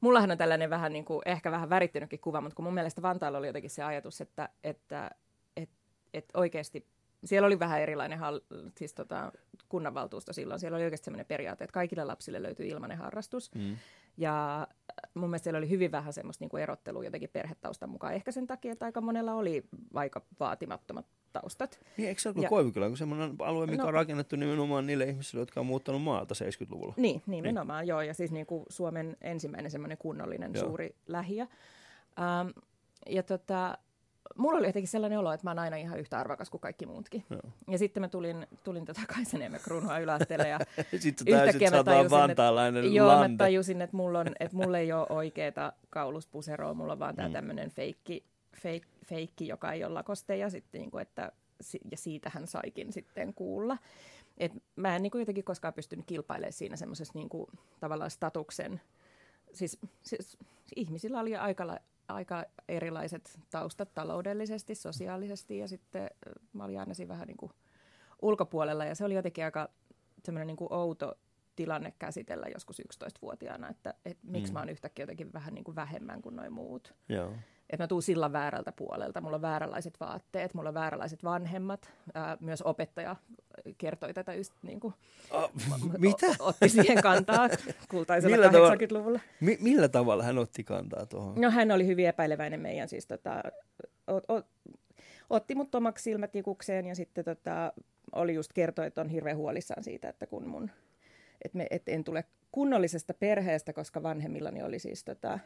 mullahan 0.00 0.30
on 0.30 0.38
tällainen 0.38 0.70
vähän 0.70 0.92
niin 0.92 1.04
kuin, 1.04 1.22
ehkä 1.26 1.50
vähän 1.50 1.70
värittynytkin 1.70 2.20
kuva, 2.20 2.40
mutta 2.40 2.56
kun 2.56 2.64
mun 2.64 2.74
mielestä 2.74 3.02
Vantaalla 3.02 3.38
oli 3.38 3.46
jotenkin 3.46 3.70
se 3.70 3.82
ajatus, 3.82 4.20
että, 4.20 4.48
että 4.64 5.10
et, 5.56 5.70
et 6.14 6.24
oikeasti 6.34 6.86
siellä 7.24 7.46
oli 7.46 7.58
vähän 7.58 7.80
erilainen 7.80 8.18
hall, 8.18 8.40
siis 8.76 8.94
tota, 8.94 9.32
kunnanvaltuusto 9.68 10.32
silloin. 10.32 10.60
Siellä 10.60 10.76
oli 10.76 10.84
oikeasti 10.84 11.04
sellainen 11.04 11.26
periaate, 11.26 11.64
että 11.64 11.74
kaikille 11.74 12.04
lapsille 12.04 12.42
löytyy 12.42 12.66
ilmainen 12.66 12.98
harrastus. 12.98 13.54
Mm. 13.54 13.76
Ja 14.16 14.60
äh, 14.62 15.10
mun 15.14 15.30
mielestä 15.30 15.44
siellä 15.44 15.58
oli 15.58 15.68
hyvin 15.70 15.92
vähän 15.92 16.12
semmoista 16.12 16.42
niin 16.42 16.50
kuin 16.50 16.62
erottelua 16.62 17.04
jotenkin 17.04 17.30
perhetaustan 17.32 17.88
mukaan. 17.90 18.14
Ehkä 18.14 18.32
sen 18.32 18.46
takia, 18.46 18.72
että 18.72 18.84
aika 18.86 19.00
monella 19.00 19.34
oli 19.34 19.64
aika 19.94 20.22
vaatimattomat 20.40 21.06
taustat. 21.32 21.80
Niin, 21.96 22.08
eikö 22.08 22.20
se 22.20 22.28
ole 22.28 22.42
Ja- 22.42 22.48
Koivukylä, 22.48 22.88
kun 22.88 22.96
semmoinen 22.96 23.34
alue, 23.38 23.66
mikä 23.66 23.82
No. 23.82 23.88
on 23.88 23.94
rakennettu 23.94 24.36
nimenomaan 24.36 24.86
niille 24.86 25.04
ihmisille, 25.04 25.42
jotka 25.42 25.60
on 25.60 25.66
muuttanut 25.66 26.02
maalta 26.02 26.34
70-luvulla? 26.34 26.94
Niin, 26.96 27.22
nimenomaan, 27.26 27.80
niin. 27.82 27.88
joo. 27.88 28.00
Ja 28.02 28.14
siis 28.14 28.32
niin 28.32 28.46
kuin 28.46 28.64
Suomen 28.68 29.16
ensimmäinen 29.20 29.70
semmoinen 29.70 29.98
kunnollinen 29.98 30.52
Joo. 30.54 30.62
joo. 30.62 30.68
suuri 30.70 30.94
lähiö. 31.06 31.42
Ähm, 32.18 32.48
ja 33.06 33.22
tota, 33.22 33.78
mulla 34.36 34.58
oli 34.58 34.66
jotenkin 34.66 34.88
sellainen 34.88 35.18
olo, 35.18 35.32
että 35.32 35.46
mä 35.46 35.50
oon 35.50 35.58
aina 35.58 35.76
ihan 35.76 35.98
yhtä 35.98 36.18
arvokas 36.18 36.50
kuin 36.50 36.60
kaikki 36.60 36.86
muutkin. 36.86 37.24
Joo. 37.30 37.40
Ja 37.70 37.78
sitten 37.78 38.00
mä 38.00 38.08
tulin, 38.08 38.46
tulin 38.64 38.84
tota 38.84 39.00
Kaisaniemen 39.14 39.60
kruunua 39.60 39.98
yläasteelle 39.98 40.48
ja 40.48 40.58
Sitten 40.98 41.26
sä 41.70 41.76
oot 41.76 41.86
vaan 41.86 42.10
vantaalainen 42.10 42.94
joo, 42.94 43.18
mä 43.18 43.30
tajusin, 43.38 43.82
että 43.82 43.96
mulla, 43.96 44.20
on, 44.20 44.26
että 44.40 44.56
mulla 44.56 44.78
ei 44.78 44.92
ole 44.92 45.06
oikeeta 45.08 45.72
kauluspuseroa, 45.90 46.74
mulla 46.74 46.92
on 46.92 46.98
vaan 46.98 47.16
tämä 47.16 47.28
Mm. 47.28 47.32
tämmöinen 47.32 47.70
feikki, 47.70 48.24
feik, 48.56 48.86
feikki, 49.06 49.48
joka 49.48 49.72
ei 49.72 49.84
ole 49.84 49.92
lakoste 49.94 50.36
ja, 50.36 50.50
sitten, 50.50 50.80
niin 50.80 50.90
kuin, 50.90 51.02
että, 51.02 51.32
ja 51.90 51.96
siitä 51.96 52.30
hän 52.34 52.46
saikin 52.46 52.92
sitten 52.92 53.34
kuulla. 53.34 53.78
Et 54.38 54.52
mä 54.76 54.96
en 54.96 55.02
niin 55.02 55.10
kuin 55.10 55.20
jotenkin 55.20 55.44
koskaan 55.44 55.74
pystynyt 55.74 56.06
kilpailemaan 56.06 56.52
siinä 56.52 56.76
semmoisessa 56.76 57.12
niin 57.14 57.28
kuin, 57.28 57.46
tavallaan 57.80 58.10
statuksen, 58.10 58.80
siis, 59.52 59.78
siis 60.02 60.38
ihmisillä 60.76 61.20
oli 61.20 61.36
aika, 61.36 61.76
aika 62.08 62.44
erilaiset 62.68 63.38
taustat 63.50 63.94
taloudellisesti, 63.94 64.74
sosiaalisesti 64.74 65.58
ja 65.58 65.68
sitten 65.68 66.02
ö, 66.02 66.32
mä 66.52 66.64
olin 66.64 66.80
aina 66.80 66.94
siinä 66.94 67.08
vähän 67.12 67.26
niin 67.26 67.36
kuin 67.36 67.52
ulkopuolella 68.22 68.84
ja 68.84 68.94
se 68.94 69.04
oli 69.04 69.14
jotenkin 69.14 69.44
aika 69.44 69.68
semmoinen 70.24 70.46
niin 70.46 70.56
kuin 70.56 70.72
outo 70.72 71.14
tilanne 71.56 71.92
käsitellä 71.98 72.46
joskus 72.54 72.80
11-vuotiaana, 72.80 73.68
että, 73.68 73.94
että 74.04 74.26
miksi 74.26 74.52
Mm. 74.52 74.54
mä 74.54 74.58
oon 74.58 74.68
yhtäkkiä 74.68 75.02
jotenkin 75.02 75.32
vähän 75.32 75.54
niin 75.54 75.64
kuin 75.64 75.74
vähemmän 75.74 76.22
kuin 76.22 76.36
noin 76.36 76.52
muut. 76.52 76.94
Joo. 77.08 77.32
Että 77.72 77.82
mä 77.84 77.88
tuun 77.88 78.02
sillan 78.02 78.32
väärältä 78.32 78.72
puolelta, 78.72 79.20
mulla 79.20 79.36
on 79.36 79.42
vääränlaiset 79.42 80.00
vaatteet, 80.00 80.54
mulla 80.54 80.68
on 80.68 80.74
vääränlaiset 80.74 81.24
vanhemmat, 81.24 81.90
ää, 82.14 82.36
myös 82.40 82.62
opettaja 82.62 83.16
kertoi 83.78 84.14
tätä 84.14 84.34
just 84.34 84.52
niin 84.62 84.80
kuin, 84.80 84.94
Ah, 85.30 85.50
mitä? 85.98 86.26
O- 86.26 86.46
otti 86.46 86.68
siihen 86.68 87.02
kantaa 87.02 87.48
kultaisella 87.90 88.36
Millä 88.36 88.50
tavalla? 88.52 88.74
80-luvulla. 88.74 89.20
Mi- 89.40 89.58
millä 89.60 89.88
tavalla 89.88 90.22
hän 90.22 90.38
otti 90.38 90.64
kantaa 90.64 91.06
tuohon? 91.06 91.40
No 91.40 91.50
hän 91.50 91.70
oli 91.70 91.86
hyvin 91.86 92.06
epäileväinen 92.08 92.60
meidän 92.60 92.88
siis 92.88 93.06
tota, 93.06 93.42
o, 94.10 94.16
o, 94.36 94.42
otti 95.30 95.54
mut 95.54 95.74
omaksi 95.74 96.02
silmätikukseen 96.02 96.86
ja 96.86 96.94
sitten 96.94 97.24
tota, 97.24 97.72
oli 98.12 98.34
just 98.34 98.52
kertoi, 98.52 98.86
että 98.86 99.00
on 99.00 99.08
hirveän 99.08 99.36
huolissaan 99.36 99.84
siitä, 99.84 100.08
että 100.08 100.26
kun 100.26 100.46
mun, 100.46 100.70
että 101.44 101.58
me, 101.58 101.66
et 101.70 101.88
en 101.88 102.04
tule 102.04 102.24
kunnollisesta 102.52 103.14
perheestä, 103.14 103.72
koska 103.72 104.02
vanhemmillani 104.02 104.62
oli 104.62 104.78
siis 104.78 105.04
tota, 105.04 105.38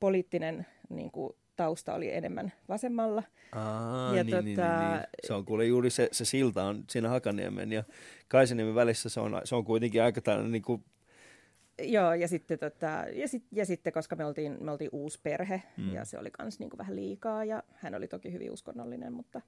poliittinen 0.00 0.66
niin 0.88 1.10
kuin, 1.10 1.32
tausta 1.56 1.94
oli 1.94 2.12
enemmän 2.12 2.52
vasemmalla. 2.68 3.22
Aa, 3.52 4.16
Ja 4.16 4.24
niin, 4.24 4.34
niin, 4.34 4.44
niin, 4.44 4.58
tota- 4.58 4.92
niin. 4.96 5.00
Se 5.26 5.34
on 5.34 5.44
kuule 5.44 5.64
juuri 5.66 5.90
se, 5.90 6.08
se 6.12 6.24
silta 6.24 6.64
on 6.64 6.84
siinä 6.90 7.08
Hakaniemen 7.08 7.72
ja 7.72 7.84
Kaisaniemen 8.28 8.74
välissä. 8.74 9.08
Se 9.08 9.20
on, 9.20 9.40
se 9.44 9.54
on 9.54 9.64
kuitenkin 9.64 10.02
aika 10.02 10.20
tällainen 10.20 10.52
niin 10.52 10.62
kuin, 10.62 10.84
Joo, 11.82 12.14
ja 12.14 12.28
sitten, 12.28 12.58
tota, 12.58 12.86
ja, 13.12 13.28
sit, 13.28 13.44
ja 13.52 13.66
sitten 13.66 13.92
koska 13.92 14.16
me 14.16 14.24
oltiin, 14.24 14.56
me 14.64 14.70
oltiin 14.70 14.90
uusi 14.92 15.20
perhe, 15.22 15.62
Mm. 15.76 15.92
ja 15.94 16.04
se 16.04 16.18
oli 16.18 16.30
myös 16.42 16.58
niinku 16.58 16.78
vähän 16.78 16.96
liikaa, 16.96 17.44
ja 17.44 17.62
hän 17.74 17.94
oli 17.94 18.08
toki 18.08 18.32
hyvin 18.32 18.50
uskonnollinen, 18.50 19.12
mutta, 19.12 19.40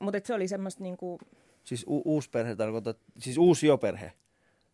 mutta 0.00 0.18
et 0.18 0.26
se 0.26 0.34
oli 0.34 0.48
semmoista, 0.48 0.82
niinku, 0.82 1.18
siis 1.64 1.84
u- 1.88 2.02
uusi 2.04 2.30
perhe 2.30 2.56
tarkoittaa, 2.56 2.94
siis 3.18 3.38
uusi 3.38 3.66
jo 3.66 3.78
perhe. 3.78 4.12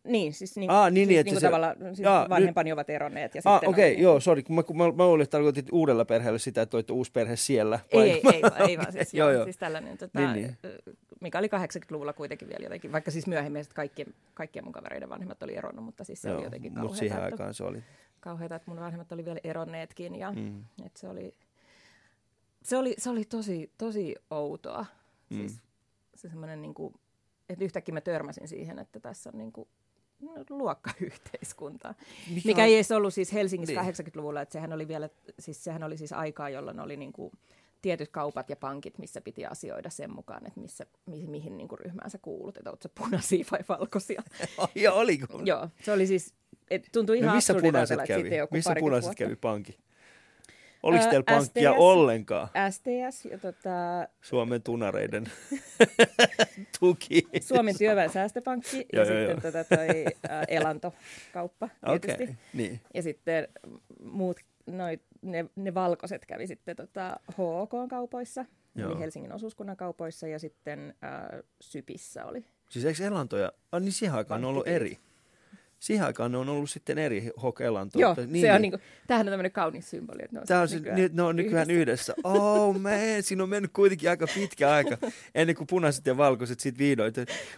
Niin, 0.04 0.32
siis, 0.32 0.56
niinku, 0.56 0.74
Aa, 0.74 0.90
niin, 0.90 0.94
niin, 0.94 1.06
siis 1.08 1.18
että 1.18 1.28
niinku 1.28 1.40
se- 1.40 1.46
tavallaan 1.46 1.76
siis 1.96 2.08
vanhempani 2.28 2.72
ovat 2.72 2.90
eronneet. 2.90 3.34
Ja 3.34 3.42
Ah, 3.44 3.54
sitten 3.54 3.68
okei, 3.70 3.90
on, 3.90 3.92
okay, 3.92 4.02
joo, 4.02 4.20
sori. 4.20 4.42
Mä, 4.48 4.62
kun 4.62 4.76
mä, 4.76 4.92
mä 4.92 5.06
luulin, 5.06 5.22
että 5.22 5.30
tarkoitit 5.30 5.66
uudella 5.72 6.04
perheellä 6.04 6.38
sitä, 6.38 6.62
että 6.62 6.76
oitte 6.76 6.92
uusi 6.92 7.12
perhe 7.12 7.36
siellä. 7.36 7.80
Ei, 7.90 7.98
Vai- 8.00 8.10
ei, 8.10 8.20
ei, 8.36 8.42
vaan- 8.42 8.68
ei 8.70 8.78
vaan 8.78 8.92
siis, 8.96 9.14
Joo, 9.14 9.30
joo, 9.30 9.44
siis 9.44 9.56
tällainen, 9.56 9.98
tota, 9.98 10.18
Niin, 10.20 10.32
niin, 10.32 10.56
niin. 10.62 10.72
niin. 10.86 10.96
mikä 11.20 11.38
oli 11.38 11.46
80-luvulla 11.46 12.12
kuitenkin 12.12 12.48
vielä 12.48 12.64
jotenkin, 12.64 12.92
vaikka 12.92 13.10
siis 13.10 13.26
myöhemmin 13.26 13.64
kaikkien, 13.74 14.14
kaikkien 14.34 14.64
mun 14.64 14.72
kavereiden 14.72 15.08
vanhemmat 15.08 15.42
oli 15.42 15.56
eronnut, 15.56 15.84
mutta 15.84 16.04
siis 16.04 16.22
se 16.22 16.28
Joo, 16.28 16.36
oli 16.36 16.44
jotenkin 16.46 16.78
Mutta 16.78 16.96
siihen 16.96 17.10
kauheata, 17.16 17.34
että, 17.34 17.42
aikaan 17.44 17.54
se 17.54 17.64
oli. 17.64 17.82
kauheata, 18.20 18.54
että 18.54 18.70
mun 18.70 18.80
vanhemmat 18.80 19.12
oli 19.12 19.24
vielä 19.24 19.40
eronneetkin 19.44 20.14
ja 20.14 20.32
Mm. 20.32 20.64
Et 20.86 20.96
se, 20.96 21.08
oli, 21.08 21.34
se, 22.62 22.76
oli, 22.76 22.94
se 22.98 23.10
oli 23.10 23.24
tosi, 23.24 23.70
tosi 23.78 24.14
outoa. 24.30 24.86
Mm. 25.30 25.36
Siis 25.38 25.60
se 26.14 26.28
semmoinen, 26.28 26.62
niin 26.62 26.74
kuin, 26.74 26.94
että 27.48 27.64
yhtäkkiä 27.64 27.92
mä 27.92 28.00
törmäsin 28.00 28.48
siihen, 28.48 28.78
että 28.78 29.00
tässä 29.00 29.30
on 29.32 29.38
niin 29.38 29.52
kuin, 29.52 29.68
no, 30.20 30.32
luokkayhteiskunta. 30.50 31.94
Mikä, 32.34 32.48
Mikä 32.48 32.62
on- 32.62 32.68
ei 32.68 32.74
edes 32.74 32.92
ollut 32.92 33.14
siis 33.14 33.32
Helsingissä 33.32 33.82
Niin. 33.82 33.94
80-luvulla, 33.94 34.40
että 34.40 34.52
sehän 34.52 34.72
oli 34.72 34.88
vielä, 34.88 35.08
siis 35.38 35.64
sehän 35.64 35.82
oli 35.82 35.96
siis 35.96 36.12
aikaa, 36.12 36.48
jolloin 36.50 36.80
oli 36.80 36.96
niin 36.96 37.12
kuin 37.12 37.32
tietyt 37.82 38.10
kaupat 38.10 38.50
ja 38.50 38.56
pankit, 38.56 38.98
missä 38.98 39.20
piti 39.20 39.46
asioida 39.46 39.90
sen 39.90 40.10
mukaan, 40.14 40.46
että 40.46 40.60
missä, 40.60 40.86
mihin, 41.06 41.30
mihin 41.30 41.56
niin 41.56 41.68
kuin 41.68 41.78
ryhmään 41.78 42.10
sä 42.10 42.18
kuulut, 42.18 42.56
että 42.56 42.70
oot 42.70 42.82
sä 42.82 42.88
punaisia 42.98 43.44
vai 43.50 43.60
valkoisia. 43.68 44.22
Ja 44.74 44.92
oliko? 44.92 45.26
Joo, 45.44 45.68
se 45.82 45.92
oli 45.92 46.06
siis, 46.06 46.34
et 46.70 46.88
tuntui 46.92 47.18
ihan 47.18 47.28
no 47.28 47.34
missä 47.34 47.54
punaiset 47.54 47.98
kävi? 48.06 48.30
Missä 48.50 48.74
punaiset 48.80 49.06
vuotta. 49.08 49.24
kävi 49.24 49.36
pankki? 49.36 49.78
Oliko 50.84 51.04
Ää, 51.04 51.10
teillä 51.10 51.24
pankkia 51.24 51.70
STS. 51.72 51.78
ollenkaan? 51.80 52.48
STS 52.70 53.24
ja 53.30 53.38
tota, 53.38 53.70
Suomen 54.22 54.62
tunareiden 54.62 55.24
tuki. 56.80 57.22
Suomen 57.40 57.78
työväen 57.78 58.10
säästöpankki 58.10 58.86
ja 58.92 59.04
Joo, 59.04 59.18
joo, 59.18 59.30
sitten 59.34 59.52
tota 59.52 59.76
toi 59.76 60.04
ä, 60.30 60.44
elantokauppa 60.48 61.68
tietysti. 62.00 62.22
Okei, 62.22 62.36
niin. 62.54 62.80
Ja 62.94 63.02
sitten 63.02 63.48
muut, 64.02 64.40
noi, 64.66 65.00
ne, 65.22 65.44
ne 65.56 65.74
valkoiset 65.74 66.26
kävi 66.26 66.46
sitten 66.46 66.76
tota 66.76 67.20
HOK-kaupoissa, 67.38 68.44
Joo. 68.74 68.90
eli 68.92 69.00
Helsingin 69.00 69.32
osuuskunnan 69.32 69.76
kaupoissa 69.76 70.26
ja 70.28 70.38
sitten 70.38 70.94
ä, 71.04 71.42
Sypissä 71.60 72.24
oli. 72.24 72.44
Siis 72.70 72.84
eikö 72.84 73.04
elantoja, 73.04 73.52
ah, 73.72 73.80
niin 73.82 73.92
siihen 73.92 74.14
aikaan 74.16 74.44
on 74.44 74.50
ollut 74.50 74.68
eri. 74.68 74.98
Siihen 75.80 76.06
aikaan 76.06 76.32
ne 76.32 76.38
on 76.38 76.48
ollut 76.48 76.70
sitten 76.70 76.98
eri 76.98 77.30
hokelantoja. 77.42 78.02
Joo, 78.02 78.14
niin, 78.26 78.40
se 78.40 78.52
on 78.52 78.62
niin. 78.62 78.72
niinku, 78.72 78.86
tämähän 79.06 79.26
on 79.28 79.32
tämmöinen 79.32 79.52
kaunis 79.52 79.90
symboli, 79.90 80.18
että 80.22 80.36
ne 80.36 80.40
on, 80.40 80.46
Tämä 80.46 80.60
on 80.60 80.68
sit 80.68 80.82
se, 80.84 80.90
nykyään, 80.90 81.10
ne 81.12 81.22
on 81.22 81.36
nykyään 81.36 81.70
yhdessä. 81.70 82.14
Oh 82.24 82.80
man, 82.80 82.92
siinä 83.20 83.42
on 83.42 83.48
mennyt 83.48 83.70
kuitenkin 83.72 84.10
aika 84.10 84.26
pitkä 84.34 84.70
aika 84.70 84.98
ennen 85.34 85.56
kuin 85.56 85.66
punaiset 85.66 86.06
ja 86.06 86.16
valkoiset 86.16 86.60
sitten 86.60 86.78
vihdoin. 86.78 87.12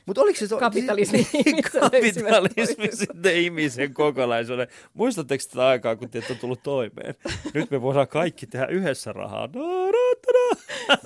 Mutta 0.07 0.23
oliko 0.23 0.39
se... 0.39 0.49
to- 0.49 0.59
Kapitalismi 0.59 1.27
kapitalismi 1.81 2.89
sitten 2.93 3.37
ihmisen 3.37 3.95
kokonaisuuden. 3.95 4.69
Muistatteko 4.95 5.45
tätä 5.51 5.67
aikaa, 5.67 5.97
kun 5.97 6.11
te 6.11 6.19
ette 6.19 6.35
tullut 6.35 6.63
toimeen? 6.63 7.15
Nyt 7.55 7.71
me 7.71 7.83
voidaan 7.83 8.09
kaikki 8.09 8.47
tehdä 8.47 8.67
yhdessä 8.67 9.13
rahaa. 9.13 9.53
Da, 9.53 9.61
da, 9.61 10.17
da, 10.27 10.57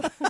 da. 0.03 0.30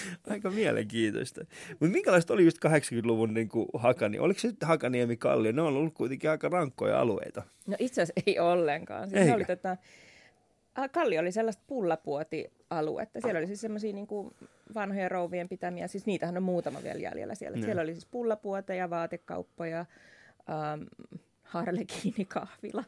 Aika 0.30 0.50
mielenkiintoista. 0.50 1.44
Mutta 1.70 1.92
minkälaista 1.92 2.34
oli 2.34 2.44
just 2.44 2.58
80-luvun 2.64 3.34
niin 3.34 3.48
kuin 3.48 3.68
Hakani? 3.74 4.18
Oliko 4.18 4.40
se 4.40 4.48
sitten 4.48 4.68
Hakaniemi 4.68 5.16
Kallio? 5.16 5.52
Ne 5.52 5.62
on 5.62 5.76
ollut 5.76 5.94
kuitenkin 5.94 6.30
aika 6.30 6.48
rankkoja 6.48 7.00
alueita. 7.00 7.42
No 7.66 7.76
itse 7.78 8.02
asiassa 8.02 8.22
ei 8.26 8.38
ollenkaan. 8.38 9.10
Siis 9.10 9.34
oli 9.34 9.44
tota, 9.44 9.76
Kalli 10.92 11.18
oli 11.18 11.32
sellaista 11.32 11.62
pullapuotialuetta. 11.66 13.20
Siellä 13.20 13.38
oli 13.38 13.46
siis 13.46 13.60
semmoisia 13.60 13.92
niin 13.92 14.08
vanhoja 14.74 15.08
rouvien 15.08 15.48
pitämiä, 15.48 15.88
siis 15.88 16.06
niitähän 16.06 16.36
on 16.36 16.42
muutama 16.42 16.82
vielä 16.82 16.98
jäljellä 16.98 17.34
siellä. 17.34 17.56
Joo. 17.56 17.64
Siellä 17.64 17.82
oli 17.82 17.92
siis 17.92 18.06
pullapuoteja, 18.06 18.90
vaatekauppoja, 18.90 19.86
ähm, 20.50 20.82
harlekiinikahvila. 21.42 22.84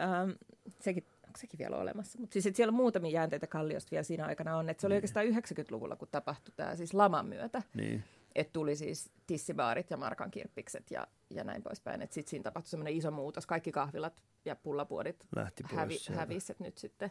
Ähm, 0.00 0.30
sekin, 0.80 1.04
onko 1.32 1.40
sekin 1.40 1.58
vielä 1.58 1.76
olemassa? 1.76 2.18
Mutta 2.18 2.32
siis 2.32 2.56
siellä 2.56 2.70
on 2.70 2.76
muutamia 2.76 3.10
jäänteitä 3.10 3.46
Kalliosta 3.46 3.90
vielä 3.90 4.02
siinä 4.02 4.26
aikana 4.26 4.56
on. 4.56 4.68
Et 4.68 4.80
se 4.80 4.86
oli 4.86 4.94
oikeastaan 4.94 5.26
90-luvulla, 5.26 5.96
kun 5.96 6.08
tapahtui 6.10 6.54
tämä 6.56 6.76
siis 6.76 6.94
laman 6.94 7.26
myötä. 7.26 7.62
Niin. 7.74 8.04
Että 8.34 8.52
tuli 8.52 8.76
siis 8.76 9.10
tissibaarit 9.26 9.90
ja 9.90 9.96
markan 9.96 10.30
kirppikset 10.30 10.90
ja, 10.90 11.06
ja 11.30 11.44
näin 11.44 11.62
poispäin. 11.62 12.02
Että 12.02 12.14
sitten 12.14 12.30
siinä 12.30 12.42
tapahtui 12.42 12.70
semmoinen 12.70 12.94
iso 12.94 13.10
muutos. 13.10 13.46
Kaikki 13.46 13.72
kahvilat 13.72 14.22
ja 14.44 14.56
pullapuodit 14.56 15.26
Lähti 15.36 15.62
hävi, 15.66 15.98
hävisi, 16.14 16.52
että 16.52 16.64
nyt 16.64 16.78
sitten 16.78 17.10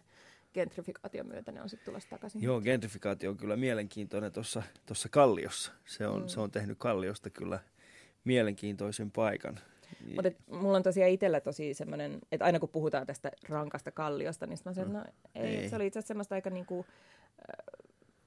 gentrifikaation 0.53 1.28
myötä 1.28 1.51
ne 1.51 1.61
on 1.61 1.69
sitten 1.69 1.86
tulossa 1.86 2.09
takaisin. 2.09 2.41
Joo, 2.43 2.61
gentrifikaatio 2.61 3.30
on 3.30 3.38
kyllä 3.38 3.55
mielenkiintoinen 3.57 4.32
tuossa 4.32 4.63
tuossa 4.86 5.09
Kalliossa. 5.09 5.72
Se 5.86 6.07
on, 6.07 6.22
Mm. 6.22 6.28
se 6.28 6.39
on 6.39 6.51
tehnyt 6.51 6.78
Kalliosta 6.78 7.30
kyllä 7.30 7.59
mielenkiintoisen 8.24 9.11
paikan. 9.11 9.59
Mutta 10.16 10.32
mulla 10.52 10.78
on 10.78 10.84
tosiaan 10.84 11.12
itsellä 11.12 11.39
tosi 11.41 11.74
semmoinen, 11.74 12.20
että 12.32 12.45
aina 12.45 12.60
kun 12.60 12.70
puhutaan 12.70 13.08
tästä 13.08 13.32
rankasta 13.49 13.91
kalliosta, 13.91 14.47
niin 14.47 14.60
mä 14.66 14.74
sanon, 14.74 14.95
että 14.95 15.10
no 15.10 15.14
ei, 15.36 15.47
Ei. 15.47 15.56
ei. 15.58 15.70
se 15.70 15.76
oli 15.76 15.88
itse 15.88 15.99
asiassa 15.99 16.08
semmoista 16.08 16.36
aika 16.36 16.49
niinku, 16.49 16.86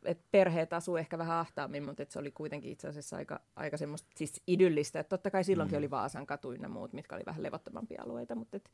että 0.05 0.25
perheet 0.31 0.73
asuu 0.73 0.97
ehkä 0.97 1.19
vähän 1.19 1.37
ahtaammin, 1.39 1.85
mutta 1.85 2.03
et 2.03 2.11
se 2.11 2.19
oli 2.19 2.31
kuitenkin 2.31 2.73
itse 2.73 2.89
asiassa 2.89 3.17
aika, 3.17 3.41
aika 3.57 3.77
semmoista 3.77 4.09
siis 4.15 4.43
idyllistä. 4.47 5.01
Että 5.01 5.09
totta 5.09 5.31
kai 5.31 5.45
silloinkin 5.45 5.77
Mm. 5.77 5.79
oli 5.79 5.91
Vaasan 5.91 6.27
katu 6.27 6.53
ynnä 6.53 6.69
muut, 6.69 6.93
mitkä 6.93 7.17
oli 7.17 7.23
vähän 7.27 7.43
levottomampia 7.43 8.03
alueita, 8.03 8.35
mutta 8.35 8.57
et, 8.57 8.71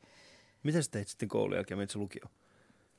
Mitä 0.63 0.81
sä 0.81 0.91
teit 0.91 1.07
sitten 1.07 1.29
koulun 1.29 1.55
jälkeen? 1.55 1.77
Menit 1.77 1.95
lukio? 1.95 2.23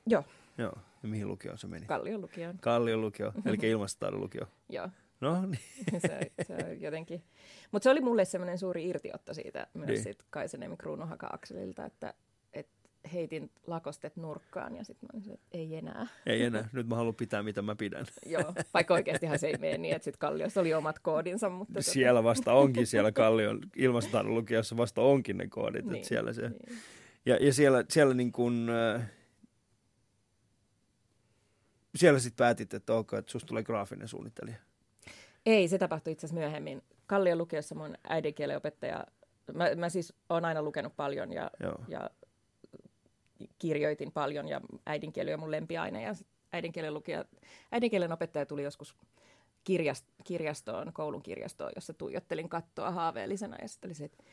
joo, 0.07 0.23
Joo. 0.57 0.73
Ja 1.03 1.09
mihin 1.09 1.27
lukioon 1.27 1.57
se 1.57 1.67
meni? 1.67 1.85
Kallion 1.85 2.21
lukioon, 2.21 2.57
Kallion 2.61 3.01
lukio, 3.01 3.33
eli 3.45 3.57
ilmastotaidon 3.69 4.21
lukio. 4.21 4.47
joo. 4.69 4.89
No 5.21 5.41
niin. 5.45 6.01
se, 6.01 6.31
se 6.47 6.73
jotenkin. 6.73 7.23
Mutta 7.71 7.83
se 7.83 7.89
oli 7.89 8.01
mulle 8.01 8.25
semmoinen 8.25 8.57
suuri 8.57 8.89
irtiotto 8.89 9.33
siitä 9.33 9.67
myös 9.73 9.87
Niin. 9.87 10.03
siitä 10.03 10.23
Kaisaniemen 10.29 10.77
kruunuhaka 10.77 11.29
akselilta, 11.33 11.85
että 11.85 12.13
et, 12.53 12.67
heitin 13.13 13.51
lakostet 13.67 14.15
nurkkaan 14.15 14.75
ja 14.75 14.83
sitten 14.83 15.09
mä 15.13 15.19
olin, 15.19 15.33
että 15.33 15.47
ei 15.51 15.75
enää. 15.75 16.07
Ei 16.25 16.43
enää, 16.43 16.69
nyt 16.73 16.87
mä 16.87 16.95
haluan 16.95 17.15
pitää 17.15 17.43
mitä 17.43 17.61
mä 17.61 17.75
pidän. 17.75 18.05
Joo, 18.25 18.53
vaikka 18.73 18.93
oikeastihan 18.93 19.39
se 19.39 19.47
ei 19.47 19.57
mene 19.57 19.77
niin, 19.77 19.95
että 19.95 20.03
sitten 20.03 20.19
Kalliossa 20.19 20.61
oli 20.61 20.73
omat 20.73 20.99
koodinsa. 20.99 21.49
Mutta 21.49 21.79
tota- 21.79 21.83
siellä 21.83 22.17
tota... 22.17 22.23
vasta 22.29 22.53
onkin, 22.53 22.87
siellä 22.87 23.11
Kallion 23.11 23.59
ilmastotaidon 23.75 24.35
lukiossa 24.35 24.77
vasta 24.77 25.01
onkin 25.01 25.37
ne 25.37 25.47
koodit. 25.47 25.85
Niin, 25.85 25.95
että 25.95 26.07
siellä 26.07 26.33
se, 26.33 26.41
niin. 26.49 26.79
ja, 27.25 27.35
ja 27.35 27.53
siellä, 27.53 27.85
siellä 27.89 28.13
niin 28.13 28.31
kuin, 28.31 28.69
äh, 28.69 29.09
siellä 31.95 32.19
sitten 32.19 32.37
päätit, 32.43 32.73
että 32.73 32.93
ok, 32.93 33.13
että 33.13 33.31
susta 33.31 33.47
tulee 33.47 33.63
graafinen 33.63 34.07
suunnittelija. 34.07 34.57
Ei, 35.45 35.67
se 35.67 35.77
tapahtui 35.77 36.13
itse 36.13 36.25
asiassa 36.25 36.39
myöhemmin. 36.39 36.83
Kallion 37.07 37.37
lukiossa 37.37 37.75
mun 37.75 37.95
äidinkielen 38.03 38.57
opettaja, 38.57 39.05
mä, 39.53 39.75
mä 39.75 39.89
siis 39.89 40.13
oon 40.29 40.45
aina 40.45 40.61
lukenut 40.61 40.95
paljon 40.95 41.33
ja, 41.33 41.51
ja 41.87 42.09
kirjoitin 43.59 44.11
paljon 44.11 44.47
ja 44.47 44.61
äidinkieli 44.85 45.33
on 45.33 45.39
mun 45.39 45.51
lempiaine 45.51 46.01
ja 46.01 46.13
äidinkielen, 46.53 46.93
lukija, 46.93 47.25
äidinkielen 47.71 48.11
opettaja 48.11 48.45
tuli 48.45 48.63
joskus 48.63 48.95
kirjast, 49.63 50.05
kirjastoon, 50.23 50.93
koulun 50.93 51.23
kirjastoon, 51.23 51.71
jossa 51.75 51.93
tuijottelin 51.93 52.49
kattoa 52.49 52.91
haaveellisena 52.91 53.57
ja 53.61 53.67
sitten 53.67 53.87
oli 53.87 53.95
se, 53.95 54.05
että 54.05 54.23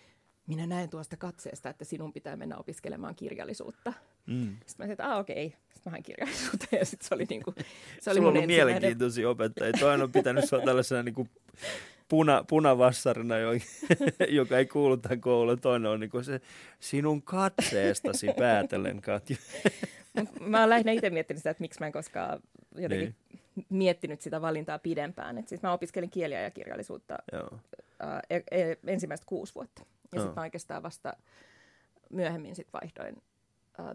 minä 0.46 0.66
näen 0.66 0.90
tuosta 0.90 1.16
katseesta, 1.16 1.70
että 1.70 1.84
sinun 1.84 2.12
pitää 2.12 2.36
mennä 2.36 2.56
opiskelemaan 2.56 3.14
kirjallisuutta. 3.14 3.92
Mm. 4.30 4.56
Sitten 4.66 4.66
mä 4.78 4.84
sanoin, 4.84 4.92
että 4.92 5.16
okei, 5.16 5.46
okay. 5.46 5.58
sitten 5.74 5.90
mä 5.90 5.94
hain 5.94 6.02
kirjallisuutta 6.02 6.66
ja 6.72 6.84
sitten 6.84 7.08
se 7.08 7.14
oli, 7.14 7.24
niin 7.28 7.42
kuin, 7.42 7.56
se 8.00 8.10
oli 8.10 8.18
Sulla 8.18 8.32
mun 8.32 8.40
on 8.40 8.46
mielenkiintoisia 8.46 9.30
opettajia. 9.30 9.72
Toinen 9.80 10.02
on 10.02 10.12
pitänyt 10.12 10.48
sua 10.48 10.60
tällaisena 10.60 11.02
niin 11.02 11.14
kuin 11.14 11.30
puna, 12.08 12.44
punavassarina, 12.48 13.34
joka 14.28 14.58
ei 14.58 14.66
kuulu 14.66 14.96
tähän 14.96 15.20
kouluun. 15.20 15.60
Toinen 15.60 15.90
on 15.90 16.00
niin 16.00 16.10
kuin 16.10 16.24
se 16.24 16.40
sinun 16.80 17.22
katseestasi 17.22 18.26
päätellen, 18.38 19.00
Katja. 19.00 19.36
mä 20.40 20.60
oon 20.60 20.70
lähinnä 20.70 20.92
itse 20.92 21.10
miettinyt 21.10 21.38
sitä, 21.38 21.50
että 21.50 21.60
miksi 21.60 21.80
mä 21.80 21.86
en 21.86 21.92
koskaan 21.92 22.40
jotenkin 22.74 23.14
niin. 23.56 23.66
miettinyt 23.68 24.20
sitä 24.20 24.40
valintaa 24.40 24.78
pidempään. 24.78 25.38
Et 25.38 25.48
siis 25.48 25.62
mä 25.62 25.72
opiskelin 25.72 26.10
kieliä 26.10 26.40
ja 26.40 26.50
kirjallisuutta 26.50 27.18
Joo. 27.32 27.58
Äh, 28.02 28.42
e, 28.50 28.76
ensimmäistä 28.86 29.26
kuusi 29.26 29.54
vuotta. 29.54 29.82
Ja 30.12 30.20
sitten 30.20 30.34
mä 30.34 30.42
oikeastaan 30.42 30.82
vasta 30.82 31.16
myöhemmin 32.10 32.56
sit 32.56 32.68
vaihdoin 32.72 33.22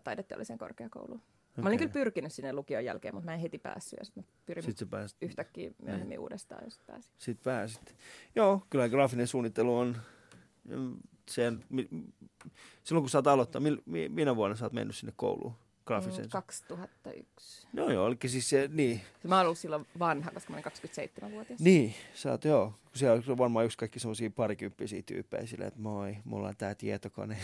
taideteollisen 0.03 0.57
korkeakouluun. 0.57 1.21
Okay. 1.51 1.63
Mä 1.63 1.69
olin 1.69 1.79
kyllä 1.79 1.91
pyrkinyt 1.91 2.33
sinne 2.33 2.53
lukion 2.53 2.85
jälkeen, 2.85 3.15
mutta 3.15 3.25
mä 3.25 3.33
en 3.33 3.39
heti 3.39 3.57
päässyt. 3.57 3.99
Ja 3.99 4.05
sitten 4.05 4.25
pyrin 4.45 4.63
sit 4.63 4.89
pääsit. 4.89 5.17
yhtäkkiä 5.21 5.71
myöhemmin 5.81 6.09
niin. 6.09 6.19
uudestaan 6.19 6.71
sitten 6.71 6.93
pääsin. 6.93 7.13
Sitten 7.17 7.43
pääsit. 7.43 7.95
Joo, 8.35 8.61
kyllä 8.69 8.89
graafinen 8.89 9.27
suunnittelu 9.27 9.77
on... 9.77 9.97
Sen, 11.29 11.63
silloin 12.83 13.03
kun 13.03 13.09
sä 13.09 13.17
oot 13.17 13.27
aloittaa, 13.27 13.61
minä 14.09 14.35
vuonna 14.35 14.55
sä 14.55 14.65
oot 14.65 14.73
mennyt 14.73 14.95
sinne 14.95 15.13
kouluun? 15.15 15.53
graafisen? 15.85 16.29
2001. 16.29 17.67
No 17.73 17.91
joo, 17.91 18.07
eli 18.07 18.17
siis 18.25 18.49
se, 18.49 18.69
niin. 18.73 19.01
Mä 19.23 19.37
oon 19.37 19.45
ollut 19.45 19.57
silloin 19.57 19.85
vanha, 19.99 20.31
koska 20.31 20.53
mä 20.53 20.57
olin 20.57 20.65
27-vuotias. 21.29 21.59
Niin, 21.59 21.93
sä 22.13 22.31
oot 22.31 22.45
joo. 22.45 22.73
Siellä 22.93 23.23
on 23.27 23.37
varmaan 23.37 23.65
yksi 23.65 23.77
kaikki 23.77 23.99
semmoisia 23.99 24.29
parikymppisiä 24.29 25.01
tyyppejä 25.05 25.45
silleen, 25.45 25.67
että 25.67 25.79
moi, 25.79 26.17
mulla 26.23 26.47
on 26.47 26.57
tää 26.57 26.75
tietokone. 26.75 27.37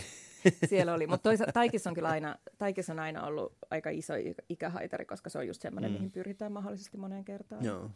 Siellä 0.68 0.94
oli, 0.94 1.06
mutta 1.06 1.22
toisa, 1.22 1.44
Taikis 1.54 1.86
on 1.86 1.94
kyllä 1.94 2.08
aina, 2.08 2.36
Taikis 2.58 2.90
on 2.90 2.98
aina 2.98 3.26
ollut 3.26 3.52
aika 3.70 3.90
iso 3.90 4.14
ikähaitari, 4.48 5.04
koska 5.04 5.30
se 5.30 5.38
on 5.38 5.46
just 5.46 5.62
semmoinen, 5.62 5.90
mm. 5.90 5.94
mihin 5.94 6.10
pyritään 6.10 6.52
mahdollisesti 6.52 6.96
moneen 6.96 7.24
kertaan. 7.24 7.64
Joo. 7.64 7.90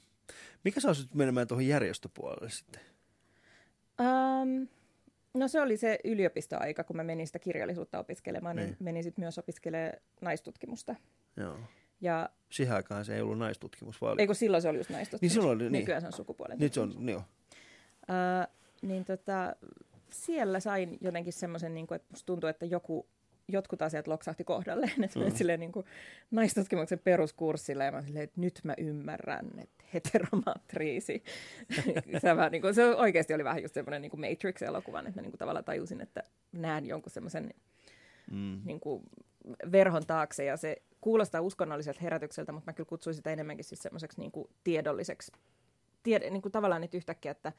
Mikä 0.65 0.81
sä 0.81 0.89
olisit 0.89 1.15
menemään 1.15 1.47
tuohon 1.47 1.67
järjestöpuolelle 1.67 2.51
sitten? 2.51 2.81
Um, 4.01 4.69
No 5.37 5.49
se 5.49 5.61
oli 5.61 5.77
se 5.77 5.99
yliopistoaika, 6.05 6.85
kun 6.85 6.97
mä 6.97 7.05
menin 7.05 7.27
sitä 7.27 7.39
kirjallisuutta 7.39 7.99
opiskelemaan, 7.99 8.57
niin, 8.57 8.67
niin 8.67 8.77
menin 8.81 9.05
sitten 9.05 9.23
myös 9.23 9.39
opiskelemaan 9.39 9.93
naistutkimusta. 10.21 10.95
Joo. 11.37 11.59
Ja, 12.01 12.31
Siihen 12.51 12.77
aikaan 12.77 13.05
se 13.05 13.15
ei 13.15 13.21
ollut 13.21 13.39
naistutkimus, 13.39 14.01
vaan... 14.01 14.21
Ei 14.21 14.27
kun 14.27 14.35
silloin 14.35 14.63
se 14.63 14.69
oli 14.69 14.79
just 14.79 14.91
naistutkimus. 14.91 15.23
Niin 15.23 15.31
silloin 15.31 15.57
oli, 15.57 15.71
niin. 15.71 15.73
Nykyään 15.73 16.03
se 16.03 16.07
on 16.07 16.13
sukupuolen 16.13 16.59
Nyt 16.59 16.75
se 16.75 16.81
on, 16.81 16.93
niin 16.99 17.09
joo. 17.09 17.23
Uh, 18.03 18.55
niin 18.83 19.05
tota, 19.05 19.57
siellä 20.11 20.61
sain 20.61 20.99
jotenkin 21.01 21.33
semmoisen, 21.33 21.75
niin 21.75 21.87
että 21.95 22.09
musta 22.11 22.27
tuntuu, 22.27 22.49
että 22.49 22.67
joku 22.67 23.07
jotkut 23.49 23.83
asiat 23.83 24.07
loksahti 24.07 24.45
kohdalleen. 24.45 25.05
Että 25.05 25.19
mm. 25.19 25.31
silleen 25.31 25.61
niin 25.61 25.73
kuin 25.73 25.87
naistutkimuksen 26.31 26.99
peruskurssilla 26.99 27.85
ja 27.85 27.93
mä 27.93 28.03
silleen, 28.03 28.25
että 28.25 28.41
nyt 28.41 28.61
mä 28.65 28.75
ymmärrän, 28.79 29.47
että 29.59 29.85
heteromatriisi. 29.95 31.23
se, 32.23 32.37
vähän, 32.37 32.53
niin 32.53 32.63
kuin, 32.63 32.75
se 32.75 32.85
oikeasti 32.85 33.35
oli 33.35 33.45
vähän 33.45 33.63
just 33.63 33.75
semmoinen 33.75 34.03
niin 34.03 34.21
Matrix-elokuvan, 34.21 35.07
että 35.07 35.21
mä 35.21 35.23
niin 35.23 35.33
kuin 35.33 35.39
tavallaan 35.39 35.65
tajusin, 35.65 36.01
että 36.01 36.23
näen 36.53 36.87
jonkun 36.87 37.13
semmoisen 37.13 37.55
mm. 38.31 38.61
niin 38.65 38.81
kuin 38.81 39.03
verhon 39.73 40.07
taakse 40.07 40.45
ja 40.45 40.57
se 40.57 40.83
kuulostaa 41.01 41.41
uskonnolliselta 41.41 42.01
herätykseltä, 42.03 42.53
mutta 42.53 42.71
mä 42.71 42.75
kyllä 42.75 42.89
kutsuisin 42.89 43.19
sitä 43.19 43.33
enemmänkin 43.33 43.65
siis 43.65 43.83
semmoiseksi 43.83 44.21
niin 44.21 44.33
kuin 44.33 44.49
tiedolliseksi, 44.65 45.33
tied, 46.03 46.31
niin 46.31 46.43
kuin 46.43 46.53
tavallaan 46.53 46.81
nyt 46.81 46.95
yhtäkkiä, 46.95 47.31
että 47.31 47.53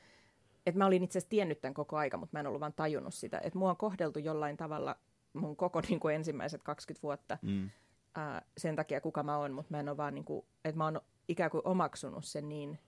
että 0.68 0.78
mä 0.78 0.86
olin 0.86 1.03
itse 1.03 1.20
asiassa 1.20 1.30
tiennyt 1.30 1.61
tämän 1.61 1.74
koko 1.74 1.97
aika, 1.97 2.18
mutta 2.18 2.36
mä 2.36 2.39
en 2.39 2.47
ollut 2.47 2.61
vaan 2.61 2.74
tajunnut 2.74 3.13
sitä. 3.13 3.41
Että 3.43 3.59
mua 3.59 3.70
on 3.70 3.78
kohdeltu 3.78 4.20
jollain 4.20 4.57
tavalla 4.57 4.95
mun 5.34 5.55
koko 5.55 5.82
niin 5.89 5.99
kuin 5.99 6.15
ensimmäiset 6.15 6.63
20 6.63 7.03
vuotta 7.03 7.38
mm. 7.41 7.70
ää, 8.15 8.41
sen 8.57 8.76
takia, 8.76 9.01
kuka 9.01 9.24
mä 9.24 9.38
oon, 9.38 9.51
mutta 9.51 9.72
mä 9.72 9.80
en 9.80 9.89
ole 9.89 9.97
vaan, 9.97 10.15
niin 10.15 10.26
kuin, 10.26 10.45
että 10.65 10.78
mä 10.78 10.84
oon 10.84 11.01
ikään 11.28 11.51
kuin 11.51 11.61
omaksunut 11.65 12.26
sen 12.26 12.49
niin 12.49 12.80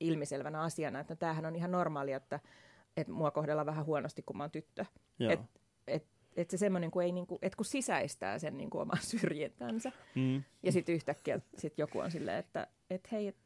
ilmiselvänä 0.00 0.60
asiana, 0.60 1.00
että 1.00 1.14
no, 1.14 1.18
tämähän 1.18 1.46
on 1.46 1.56
ihan 1.56 1.72
normaalia, 1.72 2.16
että, 2.16 2.40
että 2.96 3.12
mua 3.12 3.30
kohdellaan 3.30 3.66
vähän 3.66 3.86
huonosti, 3.86 4.22
kun 4.22 4.36
mä 4.36 4.42
oon 4.42 4.50
tyttö. 4.50 4.84
Että 5.20 5.60
et, 5.86 6.06
et 6.36 6.50
se 6.50 6.56
semmoinen, 6.56 6.90
kun, 6.90 7.02
ei, 7.02 7.12
niin 7.12 7.26
kuin, 7.26 7.38
että 7.42 7.56
kun 7.56 7.66
sisäistää 7.66 8.38
sen 8.38 8.56
niin 8.56 8.70
kuin 8.70 8.82
oman 8.82 9.02
syrjintänsä, 9.10 9.92
mm. 10.14 10.42
ja 10.62 10.72
sitten 10.72 10.94
yhtäkkiä 10.94 11.40
sit 11.58 11.78
joku 11.78 11.98
on 11.98 12.10
silleen, 12.10 12.38
että 12.38 12.66
et 12.90 13.12
hei, 13.12 13.28
et 13.28 13.36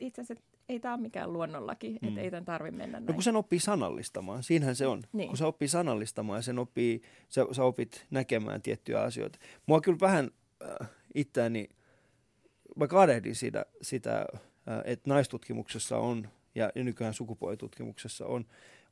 itse 0.00 0.20
asiassa 0.20 0.44
ei 0.68 0.80
tämä 0.80 0.94
ole 0.94 1.02
mikään 1.02 1.32
luonnonlaki, 1.32 1.98
mm. 2.02 2.08
että 2.08 2.20
ei 2.20 2.30
tämän 2.30 2.44
tarvitse 2.44 2.76
mennä 2.76 3.00
näin. 3.00 3.06
No 3.06 3.14
kun 3.14 3.22
sen 3.22 3.36
oppii 3.36 3.60
sanallistamaan, 3.60 4.42
siinähän 4.42 4.76
se 4.76 4.86
on. 4.86 5.02
Niin. 5.12 5.28
Kun 5.28 5.36
se 5.36 5.44
oppii 5.44 5.68
sanallistamaan 5.68 6.38
ja 6.38 6.42
sen 6.42 6.58
oppii, 6.58 7.02
sä, 7.28 7.46
sä 7.52 7.64
opit 7.64 8.06
näkemään 8.10 8.62
tiettyjä 8.62 9.02
asioita. 9.02 9.38
Mua 9.66 9.80
kyllä 9.80 10.00
vähän 10.00 10.30
äh, 10.80 10.88
itseäni, 11.14 11.68
mä 12.76 12.86
kadehdin 12.86 13.34
sitä, 13.34 13.66
sitä 13.82 14.18
äh, 14.18 14.80
että 14.84 15.10
naistutkimuksessa 15.10 15.98
on 15.98 16.28
ja 16.54 16.72
nykyään 16.74 17.14
sukupuolitutkimuksessa 17.14 18.26
on, 18.26 18.44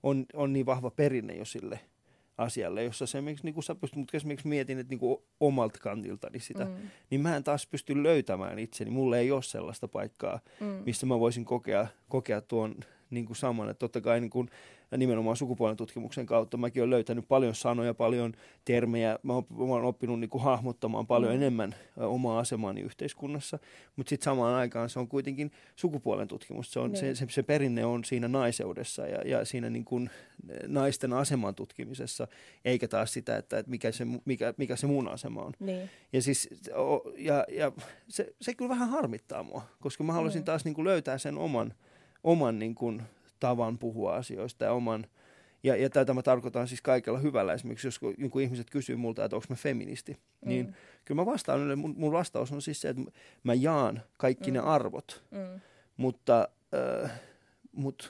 on, 0.03 0.27
on 0.35 0.53
niin 0.53 0.67
vahva 0.67 0.91
perinne 0.91 1.35
jo 1.35 1.45
sille– 1.45 1.81
asialle, 2.39 2.85
jossa 2.85 3.07
se, 3.07 3.21
niin 3.21 3.55
kuin 3.55 3.65
sä 3.65 3.75
pystyt, 3.75 3.99
mutta 3.99 4.17
esimerkiksi 4.17 4.49
mietin, 4.49 4.79
että 4.79 4.91
niin 4.91 4.99
kuin 4.99 5.19
omalta 5.41 5.79
kantiltani 5.79 6.41
sitä, 6.41 6.65
mm. 6.65 6.75
niin 7.11 7.21
mä 7.21 7.37
en 7.37 7.45
taas 7.45 7.67
pysty 7.67 8.03
löytämään 8.03 8.59
itseni. 8.59 8.91
Mulle 8.91 9.19
ei 9.19 9.31
ole 9.31 9.43
sellaista 9.43 9.89
paikkaa, 9.89 10.41
mm. 10.61 10.67
missä 10.67 11.07
mä 11.07 11.21
voisin 11.21 11.45
kokea, 11.45 11.87
kokea 12.09 12.41
tuon 12.41 12.75
niin 13.11 13.27
kuin 13.27 13.37
saman. 13.37 13.71
Että 13.71 13.79
totta 13.79 14.01
kai 14.01 14.21
niin 14.21 14.31
kuin, 14.31 14.51
nimenomaan 14.97 15.37
sukupuolen 15.37 15.77
tutkimuksen 15.77 16.27
kautta 16.27 16.57
mäkin 16.57 16.83
olen 16.83 16.91
löytänyt 16.91 17.29
paljon 17.29 17.55
sanoja, 17.55 17.95
paljon 17.95 18.33
termejä. 18.65 19.19
Mä 19.23 19.33
olen 19.59 19.85
oppinut 19.85 20.21
niin 20.21 20.31
kuin 20.31 20.43
hahmottamaan 20.43 21.07
paljon 21.07 21.33
mm. 21.33 21.37
enemmän 21.37 21.75
omaa 21.97 22.39
asemaani 22.39 22.81
yhteiskunnassa, 22.81 23.59
mutta 23.97 24.11
sitten 24.11 24.25
samaan 24.25 24.55
aikaan 24.55 24.91
se 24.91 24.99
on 24.99 25.09
kuitenkin 25.09 25.53
sukupuolen 25.77 26.29
tutkimus. 26.29 26.73
Se, 26.73 26.81
on, 26.81 26.93
niin. 26.93 27.01
se, 27.01 27.15
se, 27.15 27.27
se 27.31 27.43
perinne 27.43 27.85
on 27.85 28.05
siinä 28.05 28.29
naiseudessa 28.29 29.07
ja, 29.07 29.23
ja 29.25 29.45
siinä 29.45 29.71
niin 29.71 29.85
kuin 29.85 30.11
naisten 30.67 31.13
aseman 31.13 31.55
tutkimisessa, 31.55 32.29
eikä 32.65 32.89
taas 32.89 33.13
sitä, 33.13 33.37
että, 33.37 33.59
että 33.59 33.71
mikä, 33.71 33.93
se, 33.93 34.07
mikä, 34.25 34.55
mikä 34.57 34.77
se 34.77 34.87
mun 34.87 35.09
asema 35.09 35.43
on. 35.43 35.53
Niin. 35.61 35.91
Ja, 36.13 36.23
siis, 36.23 36.49
ja, 37.17 37.45
ja 37.49 37.73
se, 38.09 38.35
se 38.41 38.55
kyllä 38.55 38.69
vähän 38.69 38.89
harmittaa 38.89 39.43
mua, 39.43 39.63
koska 39.81 40.05
mä 40.05 40.13
haluaisin 40.13 40.39
niin. 40.39 40.45
taas 40.45 40.65
niin 40.65 40.75
kuin 40.75 40.85
löytää 40.85 41.19
sen 41.19 41.39
oman, 41.39 41.75
oman 42.25 42.59
niin 42.59 42.75
kuin, 42.75 43.03
tavan 43.45 43.79
puhua 43.79 44.15
asioista 44.15 44.65
ja 44.65 44.73
oman, 44.73 45.07
ja, 45.63 45.77
ja 45.77 45.91
tätä 45.91 46.15
mä 46.15 46.23
tarkoitan 46.23 46.69
siis 46.69 46.83
kaikella 46.83 47.19
hyvällä. 47.19 47.53
Esimerkiksi 47.53 47.87
jos 47.87 48.01
joku 48.19 48.39
ihmiset 48.39 48.71
kysyy 48.71 48.97
multa, 48.97 49.25
että 49.25 49.37
onko 49.37 49.47
mä 49.49 49.57
feministi, 49.57 50.13
mm. 50.13 50.49
niin 50.49 50.75
kyllä 51.05 51.23
mä 51.23 51.27
vastaan, 51.27 51.79
mun, 51.79 51.95
mun 51.97 52.13
vastaus 52.13 52.53
on 52.53 52.63
siis 52.63 52.81
se, 52.81 52.89
että 52.89 53.03
mä 53.43 53.55
jaan 53.55 54.03
kaikki 54.19 54.51
mm. 54.51 54.55
ne 54.55 54.61
arvot, 54.61 55.25
mm. 55.31 55.61
mutta, 55.97 56.49
äh, 57.03 57.11
mutta 57.73 58.07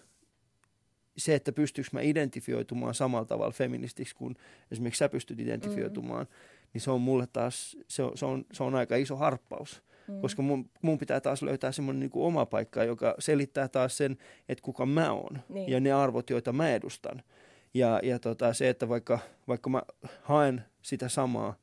se, 1.17 1.35
että 1.35 1.53
pystyykö 1.53 1.91
mä 1.93 2.01
identifioitumaan 2.01 2.95
samalla 2.95 3.27
tavalla 3.27 3.53
feministiksi 3.53 4.15
kuin 4.15 4.37
esimerkiksi 4.71 4.99
sä 4.99 5.09
pystyt 5.09 5.41
identifioitumaan, 5.41 6.27
mm. 6.27 6.35
niin 6.73 6.81
se 6.81 6.91
on 6.91 7.01
mulle 7.01 7.27
taas, 7.33 7.77
se 7.89 8.03
on, 8.03 8.19
se 8.19 8.27
on, 8.27 8.45
se 8.53 8.63
on 8.63 8.75
aika 8.75 8.97
iso 8.97 9.17
harppaus. 9.17 9.83
Mm. 10.09 10.21
Koska 10.21 10.43
mun, 10.43 10.71
mun 10.83 10.99
pitää 10.99 11.21
taas 11.21 11.43
löytää 11.43 11.73
semmoinen 11.73 12.01
niin 12.01 12.11
oma 12.15 12.47
paikka, 12.47 12.85
joka 12.85 13.15
selittää 13.19 13.69
taas 13.69 13.97
sen, 13.97 14.17
että 14.49 14.63
kuka 14.63 14.87
mä 14.87 15.13
oon 15.13 15.39
niin. 15.49 15.71
ja 15.71 15.81
ne 15.81 15.93
arvot, 15.93 16.31
joita 16.31 16.53
mä 16.53 16.71
edustan. 16.71 17.23
Ja, 17.75 18.01
ja 18.03 18.19
tota, 18.19 18.53
se, 18.53 18.69
että 18.69 18.89
vaikka, 18.89 19.19
vaikka 19.49 19.71
mä 19.71 19.83
haen 20.23 20.65
sitä 20.83 21.09
samaa 21.09 21.55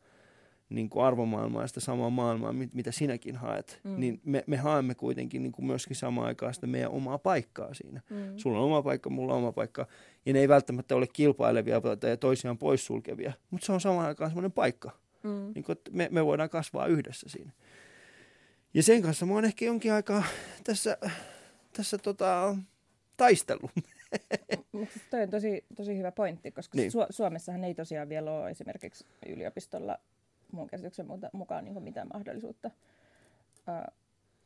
niin 0.70 0.90
kuin 0.90 1.06
arvomaailmaa 1.06 1.62
ja 1.62 1.68
sitä 1.68 1.80
samaa 1.80 2.10
maailmaa, 2.10 2.54
mitä 2.74 2.92
sinäkin 2.92 3.36
haet, 3.36 3.80
mm. 3.84 4.00
niin 4.00 4.22
me, 4.24 4.44
me 4.48 4.58
haemme 4.58 4.96
kuitenkin 4.96 5.44
niin 5.44 5.52
kuin 5.52 5.66
myöskin 5.66 5.96
samaan 5.96 6.28
aikaan 6.28 6.54
sitä 6.54 6.68
meidän 6.68 6.92
omaa 6.92 7.18
paikkaa 7.18 7.74
siinä. 7.74 8.02
Mm. 8.10 8.38
Sulla 8.38 8.60
on 8.60 8.66
oma 8.66 8.82
paikka, 8.82 9.10
mulla 9.10 9.34
on 9.34 9.40
oma 9.40 9.52
paikka. 9.52 9.88
Ja 10.26 10.34
ne 10.34 10.40
ei 10.40 10.48
välttämättä 10.48 10.96
ole 10.96 11.08
kilpailevia 11.14 11.82
tai 11.82 12.18
toisiaan 12.18 12.58
poissulkevia, 12.58 13.34
mutta 13.50 13.66
se 13.66 13.72
on 13.72 13.82
samaan 13.82 14.08
aikaan 14.08 14.30
semmoinen 14.30 14.52
paikka 14.52 14.92
Mm. 15.24 15.52
Niin 15.56 15.64
kuin, 15.64 15.74
että 15.78 15.92
me, 15.94 16.08
me 16.12 16.26
voidaan 16.26 16.50
kasvaa 16.50 16.88
yhdessä 16.88 17.30
siinä. 17.30 17.52
Ja 18.74 18.84
sen 18.84 19.02
kanssa 19.02 19.26
mä 19.26 19.34
oon 19.34 19.46
ehkä 19.46 19.66
jonkin 19.66 19.94
aikaa 19.94 20.24
tässä, 20.64 20.98
tässä 21.74 21.98
tota, 21.98 22.56
taistellut. 23.18 23.72
Mutta 24.72 24.94
siis 24.94 25.06
toi 25.10 25.22
on 25.22 25.30
tosi, 25.30 25.66
tosi 25.76 25.98
hyvä 25.98 26.12
pointti, 26.12 26.52
koska 26.52 26.78
niin. 26.78 26.92
Su- 26.92 27.08
Suomessahan 27.10 27.64
ei 27.64 27.74
tosiaan 27.74 28.10
vielä 28.10 28.32
ole 28.32 28.50
esimerkiksi 28.50 29.06
yliopistolla 29.30 30.00
mun 30.52 30.68
käsityksen 30.68 31.08
mukaan 31.34 31.66
niin 31.66 31.84
mitään 31.84 32.08
mahdollisuutta 32.14 32.72
uh, 33.68 33.94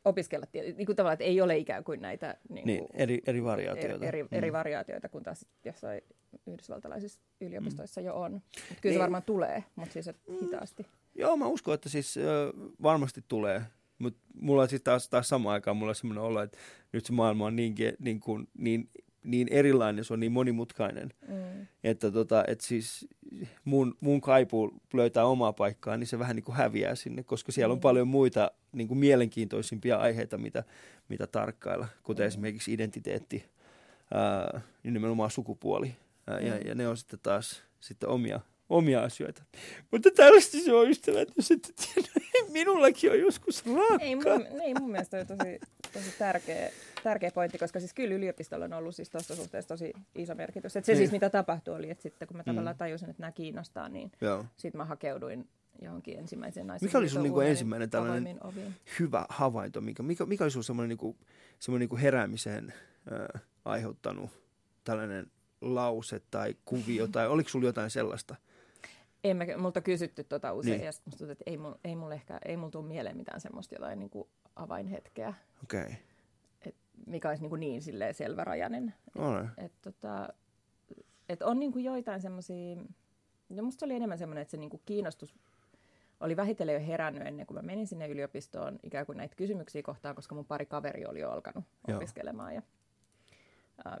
opiskella. 0.04 0.46
Niin 0.52 0.86
kuin 0.86 0.96
tavallaan, 0.96 1.12
että 1.12 1.24
ei 1.24 1.40
ole 1.40 1.56
ikään 1.56 1.84
kuin 1.84 2.02
näitä 2.02 2.36
niin 2.48 2.66
niin, 2.66 2.86
eri, 2.94 3.22
eri 3.26 3.44
variaatioita. 3.44 4.06
Eri, 4.06 4.18
eri, 4.20 4.28
eri 4.32 4.50
mm. 4.50 4.56
variaatioita, 4.56 5.08
kun 5.08 5.22
taas 5.22 5.46
jossain 5.64 6.00
yhdysvaltalaisissa 6.46 7.20
yliopistoissa 7.40 8.00
mm. 8.00 8.06
jo 8.06 8.14
on. 8.14 8.32
Mut 8.32 8.42
kyllä 8.80 8.92
niin. 8.92 8.94
se 8.94 8.98
varmaan 8.98 9.22
tulee, 9.22 9.64
mutta 9.76 9.92
siis 9.92 10.10
hitaasti. 10.42 10.86
Joo, 11.14 11.36
mä 11.36 11.46
uskon, 11.46 11.74
että 11.74 11.88
siis 11.88 12.16
äh, 12.16 12.24
varmasti 12.82 13.24
tulee. 13.28 13.62
Mutta 13.98 14.20
mulla 14.34 14.62
on 14.62 14.68
sitten 14.68 14.92
taas, 14.92 15.08
taas 15.08 15.28
samaan 15.28 15.52
aikaan 15.52 15.76
mulla 15.76 15.90
on 15.90 15.94
semmoinen 15.94 16.24
olo, 16.24 16.42
että 16.42 16.58
nyt 16.92 17.06
se 17.06 17.12
maailma 17.12 17.46
on 17.46 17.56
niin, 17.56 17.74
niin, 17.98 18.20
kuin, 18.20 18.48
niin 18.58 18.90
niin 19.26 19.48
erilainen, 19.50 20.04
se 20.04 20.12
on 20.12 20.20
niin 20.20 20.32
monimutkainen, 20.32 21.12
mm. 21.28 21.66
että 21.84 22.10
tota, 22.10 22.44
et 22.46 22.60
siis 22.60 23.08
mun, 23.64 23.96
mun 24.00 24.20
kaipu 24.20 24.74
löytää 24.92 25.24
omaa 25.24 25.52
paikkaa, 25.52 25.96
niin 25.96 26.06
se 26.06 26.18
vähän 26.18 26.36
niin 26.36 26.44
kuin 26.44 26.56
häviää 26.56 26.94
sinne, 26.94 27.22
koska 27.22 27.52
siellä 27.52 27.72
on 27.72 27.78
mm. 27.78 27.82
paljon 27.82 28.08
muita 28.08 28.50
niin 28.72 28.88
kuin 28.88 28.98
mielenkiintoisimpia 28.98 29.96
aiheita, 29.96 30.38
mitä, 30.38 30.64
mitä 31.08 31.26
tarkkailla, 31.26 31.88
kuten 32.02 32.24
mm. 32.24 32.28
esimerkiksi 32.28 32.72
identiteetti, 32.72 33.44
ää, 34.14 34.60
nimenomaan 34.82 35.30
sukupuoli. 35.30 35.96
Ää, 36.26 36.40
mm. 36.40 36.46
ja, 36.46 36.56
ja 36.56 36.74
ne 36.74 36.88
on 36.88 36.96
sitten 36.96 37.20
taas 37.22 37.62
sitten 37.80 38.08
omia, 38.08 38.40
omia 38.68 39.02
asioita. 39.02 39.42
Mutta 39.92 40.10
tällaista 40.10 40.58
se 40.58 40.72
on 40.72 40.90
ystävät, 40.90 41.28
jos 41.36 41.50
ette 41.50 41.72
tiedä, 41.72 42.08
minullakin 42.52 43.10
on 43.10 43.20
joskus 43.20 43.66
rakkaat. 43.66 44.02
Ei 44.02 44.14
mun, 44.14 44.62
ei 44.62 44.74
mun 44.74 44.90
mielestä 44.90 45.18
on 45.18 45.26
tosi, 45.26 45.60
tosi 45.92 46.14
tärkeä, 46.18 46.70
tärkeä 47.02 47.30
pointti, 47.30 47.58
koska 47.58 47.80
siis 47.80 47.94
kyllä 47.94 48.14
yliopistolla 48.14 48.64
on 48.64 48.72
ollut 48.72 48.94
siis 48.94 49.10
tuossa 49.10 49.36
suhteessa 49.36 49.68
tosi 49.68 49.92
iso 50.14 50.34
merkitys. 50.34 50.76
Et 50.76 50.84
se 50.84 50.92
niin. 50.92 50.98
siis 50.98 51.12
mitä 51.12 51.30
tapahtui 51.30 51.74
oli, 51.74 51.90
että 51.90 52.02
sitten 52.02 52.28
kun 52.28 52.36
mä 52.36 52.44
tavallaan 52.44 52.76
mm. 52.76 52.78
tajusin, 52.78 53.10
että 53.10 53.22
nämä 53.22 53.32
kiinnostaa, 53.32 53.88
niin 53.88 54.12
sitten 54.56 54.78
mä 54.78 54.84
hakeuduin 54.84 55.48
johonkin 55.82 56.18
ensimmäiseen 56.18 56.66
naisen 56.66 56.86
Mikä 56.86 56.98
oli 56.98 57.08
sun 57.08 57.22
niin 57.22 57.42
ensimmäinen 57.42 57.90
tällainen 57.90 58.40
hyvä 58.98 59.26
havainto? 59.28 59.80
Mikä, 59.80 60.02
mikä, 60.02 60.26
mikä 60.26 60.44
oli 60.44 60.50
sun 60.50 60.64
semmoinen, 60.64 60.88
niin 60.88 60.98
kuin, 60.98 61.16
semmoinen 61.58 61.80
niin 61.80 61.88
kuin 61.88 62.00
heräämiseen 62.00 62.74
äh, 63.12 63.42
aiheuttanut 63.64 64.30
tällainen 64.84 65.26
lause 65.60 66.20
tai 66.30 66.54
kuvio, 66.64 67.06
tai 67.12 67.28
oliko 67.28 67.48
sulla 67.48 67.66
jotain 67.66 67.90
sellaista? 67.90 68.36
En 69.30 69.36
mä, 69.36 69.44
multa 69.56 69.80
kysytty 69.80 70.24
tota 70.24 70.52
usein, 70.52 70.78
niin. 70.78 70.86
ja 70.86 70.92
musta 71.04 71.18
tuntuu, 71.18 71.32
että 71.32 71.44
ei, 71.46 71.56
mul, 71.56 71.74
ei 71.84 71.96
mulle 71.96 72.14
ehkä, 72.14 72.38
ei 72.44 72.56
mulla 72.56 72.70
tule 72.70 72.86
mieleen 72.86 73.16
mitään 73.16 73.40
semmoista 73.40 73.74
jotain 73.74 73.98
niin 73.98 74.10
kuin 74.10 74.28
avainhetkeä. 74.56 75.34
Okei. 75.62 75.80
Okay. 75.80 75.94
Et, 76.66 76.74
mikä 77.06 77.28
olisi 77.28 77.42
niin, 77.42 77.50
kuin 77.50 77.60
niin 77.60 77.82
silleen 77.82 78.14
selvärajainen. 78.14 78.94
Et, 79.58 79.64
et, 79.64 79.72
tota, 79.82 80.28
et 81.28 81.42
on 81.42 81.58
niin 81.58 81.72
kuin 81.72 81.84
joitain 81.84 82.20
semmoisia, 82.20 82.76
no 83.48 83.62
musta 83.62 83.84
oli 83.84 83.94
enemmän 83.94 84.18
semmoinen, 84.18 84.42
että 84.42 84.50
se 84.50 84.56
niin 84.56 84.70
kuin 84.70 84.82
kiinnostus 84.86 85.34
oli 86.20 86.36
vähitellen 86.36 86.74
jo 86.74 86.86
herännyt 86.86 87.26
ennen 87.26 87.46
kuin 87.46 87.56
mä 87.58 87.62
menin 87.62 87.86
sinne 87.86 88.08
yliopistoon 88.08 88.78
ikään 88.82 89.06
kuin 89.06 89.18
näitä 89.18 89.36
kysymyksiä 89.36 89.82
kohtaan, 89.82 90.14
koska 90.14 90.34
mun 90.34 90.44
pari 90.44 90.66
kaveri 90.66 91.06
oli 91.06 91.20
jo 91.20 91.30
alkanut 91.30 91.64
Joo. 91.88 91.96
opiskelemaan. 91.96 92.54
Ja 92.54 92.62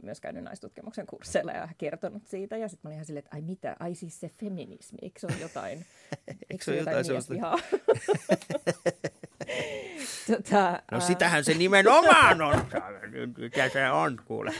myös 0.02 0.20
käynyt 0.20 0.44
naistutkimuksen 0.44 1.06
kursseilla 1.06 1.52
ja 1.52 1.68
kertonut 1.78 2.26
siitä. 2.26 2.56
Ja 2.56 2.68
sitten 2.68 2.80
mä 2.82 2.88
olin 2.88 2.94
ihan 2.94 3.04
silleen, 3.04 3.24
että 3.24 3.36
ai 3.36 3.42
mitä, 3.42 3.76
ai 3.80 3.94
siis 3.94 4.20
se 4.20 4.28
feminismi, 4.28 4.98
eikö 5.02 5.20
se 5.20 5.26
ole 5.26 5.36
jotain, 5.40 5.86
eikö 6.50 6.64
se 6.64 6.70
ole 6.70 6.78
jotain, 6.78 7.06
jotain 7.06 7.62
tota, 10.26 10.82
no 10.92 11.00
sitähän 11.00 11.44
se 11.44 11.54
nimenomaan 11.54 12.42
on. 12.42 12.66
Mikä 13.38 13.68
se 13.68 13.90
on, 13.90 14.20
kuule. 14.24 14.52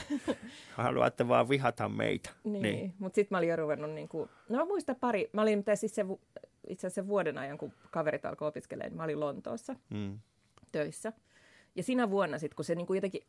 Haluatte 0.73 1.27
vaan 1.27 1.49
vihata 1.49 1.89
meitä. 1.89 2.29
Niin, 2.43 2.61
niin. 2.61 2.93
mutta 2.99 3.15
sitten 3.15 3.35
mä 3.35 3.37
olin 3.37 3.49
jo 3.49 3.55
ruvennut, 3.55 3.91
niin 3.91 4.09
kuin, 4.09 4.29
no 4.49 4.57
mä 4.57 4.65
muistan 4.65 4.95
pari, 4.95 5.29
mä 5.33 5.41
olin 5.41 5.63
siis 5.75 5.95
se, 5.95 6.05
itse 6.67 6.87
asiassa 6.87 7.07
vuoden 7.07 7.37
ajan, 7.37 7.57
kun 7.57 7.73
kaverit 7.91 8.25
alkoi 8.25 8.47
opiskelemaan, 8.47 8.89
niin 8.89 8.97
mä 8.97 9.03
olin 9.03 9.19
Lontoossa 9.19 9.75
mm. 9.89 10.19
töissä. 10.71 11.13
Ja 11.75 11.83
siinä 11.83 12.09
vuonna 12.09 12.37
sitten, 12.37 12.55
kun 12.55 12.65
se 12.65 12.75
niin 12.75 12.87
kuin 12.87 12.97
jotenkin 12.97 13.21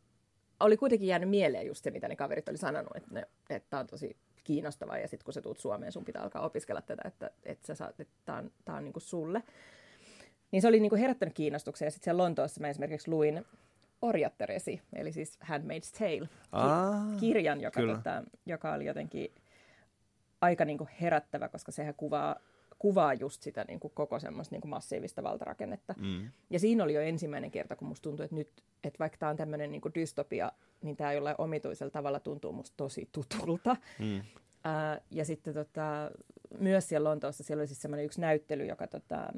oli 0.59 0.77
kuitenkin 0.77 1.07
jäänyt 1.07 1.29
mieleen 1.29 1.67
just 1.67 1.83
se, 1.83 1.91
mitä 1.91 2.07
ne 2.07 2.15
kaverit 2.15 2.49
oli 2.49 2.57
sanonut, 2.57 2.95
että, 2.95 3.09
ne, 3.11 3.27
että 3.49 3.79
on 3.79 3.87
tosi 3.87 4.17
kiinnostavaa 4.43 4.97
ja 4.97 5.07
sitten 5.07 5.25
kun 5.25 5.33
sä 5.33 5.41
tuut 5.41 5.59
Suomeen, 5.59 5.91
sun 5.91 6.05
pitää 6.05 6.23
alkaa 6.23 6.45
opiskella 6.45 6.81
tätä, 6.81 7.01
että, 7.05 7.31
että 7.43 7.67
sä 7.67 7.75
saat, 7.75 7.99
että 7.99 8.13
tämä 8.25 8.37
on, 8.37 8.51
tää 8.65 8.75
on 8.75 8.83
niin 8.83 8.93
kuin 8.93 9.03
sulle. 9.03 9.43
Niin 10.51 10.61
se 10.61 10.67
oli 10.67 10.79
niin 10.79 10.89
kuin 10.89 11.01
herättänyt 11.01 11.35
kiinnostuksen 11.35 11.85
ja 11.85 11.91
sitten 11.91 12.03
siellä 12.03 12.23
Lontoossa 12.23 12.61
mä 12.61 12.69
esimerkiksi 12.69 13.11
luin 13.11 13.45
Orjatteresi, 14.01 14.81
eli 14.93 15.11
siis 15.11 15.39
Handmaid's 15.43 15.97
Tale, 15.97 16.29
ki- 16.29 17.19
kirjan, 17.19 17.61
joka, 17.61 17.81
tota, 17.81 18.23
joka 18.45 18.73
oli 18.73 18.85
jotenkin 18.85 19.33
aika 20.41 20.65
niin 20.65 20.77
kuin 20.77 20.89
herättävä, 21.01 21.49
koska 21.49 21.71
sehän 21.71 21.95
kuvaa 21.95 22.35
kuvaa 22.79 23.13
just 23.13 23.43
sitä 23.43 23.65
niin 23.67 23.79
kuin 23.79 23.93
koko 23.95 24.19
semmoista 24.19 24.55
niin 24.55 24.61
kuin 24.61 24.69
massiivista 24.69 25.23
valtarakennetta. 25.23 25.95
Mm. 25.97 26.31
Ja 26.49 26.59
siinä 26.59 26.83
oli 26.83 26.93
jo 26.93 27.01
ensimmäinen 27.01 27.51
kerta, 27.51 27.75
kun 27.75 27.87
musta 27.87 28.03
tuntui, 28.03 28.23
että 28.23 28.35
nyt, 28.35 28.49
että 28.83 28.99
vaikka 28.99 29.17
tämä 29.17 29.29
on 29.29 29.37
tämmöinen 29.37 29.71
niin 29.71 29.81
kuin 29.81 29.93
dystopia, 29.93 30.51
niin 30.81 30.97
tämä 30.97 31.13
jollain 31.13 31.35
omituisella 31.37 31.91
tavalla 31.91 32.19
tuntuu 32.19 32.51
musta 32.51 32.77
tosi 32.77 33.09
tutulta. 33.11 33.77
Mm. 33.99 34.21
Ää, 34.63 35.01
ja 35.11 35.25
sitten 35.25 35.53
tota, 35.53 36.11
myös 36.59 36.89
siellä 36.89 37.09
Lontoossa 37.09 37.43
siellä 37.43 37.61
oli 37.61 37.67
siis 37.67 37.81
semmoinen 37.81 38.05
yksi 38.05 38.21
näyttely, 38.21 38.65
joka 38.65 38.87
tota, 38.87 39.33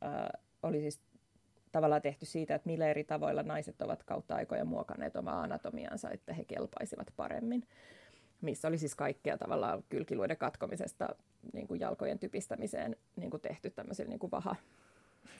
ää, 0.00 0.38
oli 0.62 0.80
siis 0.80 1.00
tavallaan 1.72 2.02
tehty 2.02 2.26
siitä, 2.26 2.54
että 2.54 2.68
millä 2.68 2.88
eri 2.88 3.04
tavoilla 3.04 3.42
naiset 3.42 3.82
ovat 3.82 4.02
kautta 4.02 4.34
aikoja 4.34 4.64
muokanneet 4.64 5.16
omaa 5.16 5.42
anatomiansa, 5.42 6.10
että 6.10 6.34
he 6.34 6.44
kelpaisivat 6.44 7.12
paremmin 7.16 7.66
missä 8.40 8.68
oli 8.68 8.78
siis 8.78 8.94
kaikkea 8.94 9.38
tavallaan 9.38 9.84
kylkiluiden 9.88 10.36
katkomisesta 10.36 11.08
niin 11.52 11.66
kuin 11.66 11.80
jalkojen 11.80 12.18
typistämiseen 12.18 12.96
niin 13.16 13.30
kuin 13.30 13.40
tehty 13.40 13.70
tämmöisillä 13.70 14.08
niin 14.08 14.18
kuin 14.18 14.30
vaha 14.30 14.56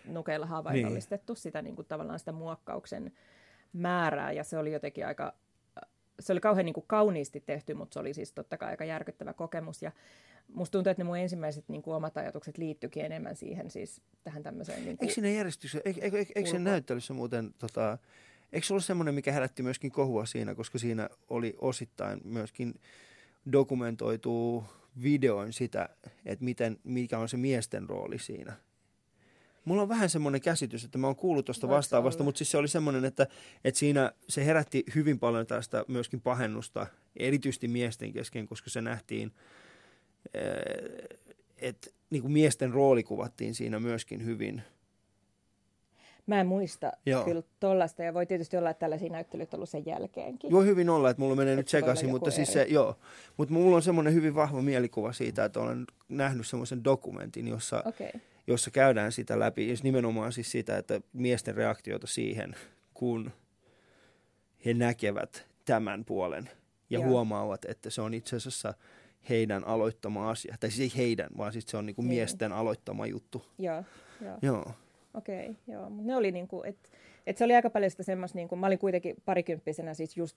nukeilla 0.07 0.47
havainnollistettu 0.47 1.33
niin. 1.33 1.43
sitä 1.43 1.63
niin 1.63 1.77
kuin 1.77 1.87
tavallaan 1.87 2.19
sitä 2.19 2.33
muokkauksen 2.33 3.13
määrää 3.73 4.33
ja 4.33 4.45
se 4.45 4.59
oli 4.59 4.73
jotenkin 4.73 5.07
aika, 5.07 5.35
se 6.21 6.33
oli 6.33 6.41
kauhean 6.41 6.65
niin 6.65 6.75
kuin 6.75 6.85
kauniisti 6.87 7.41
tehty, 7.41 7.75
mutta 7.75 7.95
se 7.95 8.01
oli 8.01 8.15
siis 8.15 8.33
totta 8.33 8.59
kai 8.59 8.71
aika 8.71 8.85
järkyttävä 8.85 9.33
kokemus 9.33 9.83
ja 9.83 9.93
musta 10.55 10.73
tuntuu, 10.73 10.91
että 10.91 11.03
ne 11.03 11.07
mun 11.07 11.19
ensimmäiset 11.19 11.65
niin 11.69 11.83
kuin 11.83 11.95
omat 11.95 12.17
ajatukset 12.17 12.59
liittyikin 12.59 13.05
enemmän 13.05 13.37
siihen 13.37 13.71
siis 13.71 14.01
tähän 14.25 14.43
tämmöiseen 14.43 14.85
niin 14.85 14.97
kuin 14.97 15.05
Eikö 15.05 15.15
siinä 15.15 15.29
järjestyksessä, 15.29 15.83
eikö, 15.85 16.01
eikö, 16.01 16.19
eikö, 16.19 16.33
eikö 16.35 16.51
sen 16.51 16.65
näyttelyssä 16.65 17.15
muuten 17.15 17.55
tota, 17.59 17.99
Eikö 18.53 18.67
se 18.67 18.73
ollut 18.73 18.85
semmoinen, 18.85 19.15
mikä 19.15 19.33
herätti 19.33 19.63
myöskin 19.63 19.91
kohua 19.91 20.27
siinä, 20.27 20.55
koska 20.55 20.79
siinä 20.79 21.09
oli 21.29 21.55
osittain 21.59 22.21
myöskin 22.25 22.75
dokumentoitu 23.53 24.65
videoin 25.03 25.53
sitä, 25.53 25.89
että 26.25 26.45
miten, 26.45 26.79
mikä 26.85 27.19
on 27.19 27.29
se 27.29 27.37
miesten 27.37 27.89
rooli 27.89 28.19
siinä. 28.19 28.53
Mulla 29.65 29.83
on 29.83 29.89
vähän 29.89 30.11
semmoinen 30.11 30.41
käsitys, 30.41 30.85
että 30.85 30.99
mä 30.99 31.07
oon 31.07 31.17
kuullut 31.17 31.45
tuosta 31.45 31.69
vastaavasta, 31.69 32.25
mutta 32.25 32.39
siis 32.39 32.51
se 32.51 32.59
oli 32.59 32.69
semmoinen, 32.69 33.05
että, 33.05 33.27
että 33.65 33.79
siinä 33.79 34.13
se 34.29 34.47
herätti 34.47 34.85
hyvin 34.95 35.19
paljon 35.19 35.47
tästä 35.47 35.85
myöskin 35.89 36.21
pahennusta, 36.21 36.87
erityisesti 37.17 37.69
miesten 37.69 38.13
kesken, 38.13 38.47
koska 38.47 38.71
se 38.71 38.81
nähtiin, 38.81 39.33
eh, 40.35 41.19
että 41.57 41.91
niin 42.11 42.23
kuin 42.23 42.33
miesten 42.33 42.73
rooli 42.73 43.03
kuvattiin 43.03 43.55
siinä 43.55 43.81
myöskin 43.81 44.25
hyvin– 44.25 44.63
Mä 46.27 46.41
en 46.41 46.47
muista 46.47 46.93
Joo. 47.07 47.25
kyllä 47.25 47.43
tollasta, 47.61 48.03
ja 48.03 48.15
voi 48.15 48.27
tietysti 48.27 48.57
olla, 48.57 48.71
että 48.71 48.81
tällaisia 48.81 49.11
näyttelyt 49.11 49.55
on 49.55 49.59
ollut 49.59 49.69
sen 49.69 49.87
jälkeenkin. 49.87 50.51
Voi 50.51 50.67
hyvin 50.67 50.91
olla, 50.91 51.11
että 51.11 51.23
mulla 51.23 51.37
menee 51.37 51.53
että 51.53 51.61
nyt 51.61 51.69
sekaisin, 51.69 52.11
mutta 52.11 52.31
siis 52.31 52.53
se, 52.53 52.67
joo. 52.69 52.97
Mutta 53.37 53.55
mulla 53.55 53.77
on 53.77 53.83
semmoinen 53.83 54.15
hyvin 54.15 54.35
vahva 54.35 54.63
mielikuva 54.63 55.13
siitä, 55.13 55.45
että 55.45 55.61
olen 55.61 55.85
nähnyt 56.09 56.47
semmoisen 56.47 56.85
dokumentin, 56.85 57.49
jossa, 57.49 57.83
okay. 57.85 58.21
jossa 58.47 58.71
käydään 58.71 59.13
sitä 59.13 59.39
läpi, 59.39 59.71
jos 59.71 59.83
nimenomaan 59.83 60.33
siis 60.33 60.51
sitä, 60.51 60.79
että 60.79 61.01
miesten 61.13 61.55
reaktiota 61.55 62.07
siihen, 62.07 62.57
kun 62.95 63.31
he 64.65 64.75
näkevät 64.75 65.47
tämän 65.65 66.05
puolen 66.05 66.51
ja 66.91 66.99
joo. 66.99 67.09
huomaavat, 67.09 67.65
että 67.65 67.91
se 67.91 68.01
on 68.01 68.15
itse 68.15 68.37
asiassa 68.37 68.75
heidän 69.29 69.65
aloittama 69.65 70.31
asia. 70.31 70.57
Tai 70.61 70.71
siis 70.71 70.81
ei 70.81 70.99
heidän, 71.03 71.31
vaan 71.39 71.53
siis 71.53 71.65
se 71.69 71.77
on 71.77 71.87
niinku 71.87 72.03
niin. 72.03 72.09
miesten 72.09 72.53
aloittama 72.53 73.07
juttu. 73.07 73.47
Joo, 73.59 73.85
joo. 74.21 74.39
joo. 74.43 74.73
Okei, 75.17 75.51
okay, 75.51 75.55
joo. 75.69 75.91
Mut 75.91 76.05
ne 76.05 76.17
oli 76.17 76.33
niinku, 76.33 76.63
et, 76.63 76.77
et 77.27 77.37
se 77.37 77.45
oli 77.45 77.55
aika 77.55 77.71
paljon 77.71 77.91
sitä 77.91 78.03
semmoista, 78.03 78.39
niinku, 78.39 78.57
mä 78.57 78.67
olin 78.67 78.79
kuitenkin 78.79 79.17
parikymppisenä 79.25 79.95
siis 79.95 80.17
just 80.17 80.37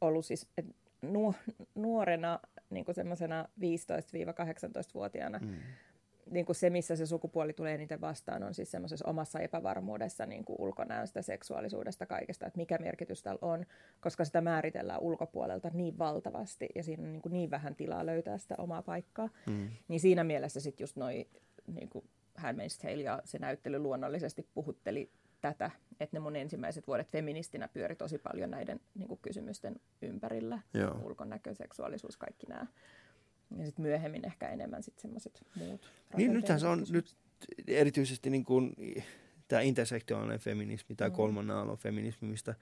ollut 0.00 0.26
siis, 0.26 0.46
et 0.58 0.66
nuo, 1.02 1.34
nuorena 1.74 2.40
niinku 2.70 2.92
semmoisena 2.92 3.48
15-18-vuotiaana. 3.60 5.38
Mm. 5.38 5.54
Niin 6.30 6.46
kuin 6.46 6.56
se, 6.56 6.70
missä 6.70 6.96
se 6.96 7.06
sukupuoli 7.06 7.52
tulee 7.52 7.74
eniten 7.74 8.00
vastaan, 8.00 8.42
on 8.42 8.54
siis 8.54 8.70
semmoisessa 8.70 9.08
omassa 9.08 9.40
epävarmuudessa 9.40 10.26
niin 10.26 10.44
kuin 10.44 10.56
ulkonäöstä, 10.60 11.22
seksuaalisuudesta, 11.22 12.06
kaikesta, 12.06 12.46
että 12.46 12.56
mikä 12.56 12.78
merkitys 12.78 13.22
tällä 13.22 13.38
on, 13.42 13.66
koska 14.00 14.24
sitä 14.24 14.40
määritellään 14.40 15.00
ulkopuolelta 15.00 15.70
niin 15.74 15.98
valtavasti 15.98 16.68
ja 16.74 16.82
siinä 16.82 17.02
on 17.02 17.12
niin, 17.12 17.22
kuin 17.22 17.32
niin 17.32 17.50
vähän 17.50 17.76
tilaa 17.76 18.06
löytää 18.06 18.38
sitä 18.38 18.54
omaa 18.58 18.82
paikkaa. 18.82 19.28
Mm. 19.46 19.68
Niin 19.88 20.00
siinä 20.00 20.24
mielessä 20.24 20.60
sitten 20.60 20.84
just 20.84 20.96
noi 20.96 21.26
niin 21.66 21.88
kuin 21.88 22.04
Handmaid's 22.38 22.82
Tale 22.82 23.02
ja 23.02 23.22
se 23.24 23.38
näyttely 23.38 23.78
luonnollisesti 23.78 24.46
puhutteli 24.54 25.10
tätä, 25.40 25.70
että 26.00 26.16
ne 26.16 26.20
mun 26.20 26.36
ensimmäiset 26.36 26.86
vuodet 26.86 27.10
feministinä 27.10 27.68
pyöri 27.68 27.96
tosi 27.96 28.18
paljon 28.18 28.50
näiden 28.50 28.80
niin 28.94 29.08
kuin 29.08 29.20
kysymysten 29.22 29.80
ympärillä. 30.02 30.58
Joo. 30.74 31.00
Ulkonäkö, 31.02 31.54
seksuaalisuus, 31.54 32.16
kaikki 32.16 32.46
nämä. 32.46 32.66
Ja 33.56 33.66
sitten 33.66 33.82
myöhemmin 33.82 34.24
ehkä 34.24 34.48
enemmän 34.48 34.82
sitten 34.82 35.02
semmoiset 35.02 35.46
muut. 35.54 35.90
Niin 36.16 36.32
nythän 36.32 36.60
se 36.60 36.66
on 36.66 36.84
nyt 36.90 37.16
erityisesti 37.66 38.30
niin 38.30 38.44
kuin, 38.44 38.74
tämä 39.48 39.62
intersektionaalinen 39.62 40.40
feminismi 40.40 40.96
tai 40.96 41.08
mm. 41.08 41.14
kolmannen 41.16 41.56
aallon 41.56 41.78
feminismi, 41.78 42.28
mistä, 42.28 42.54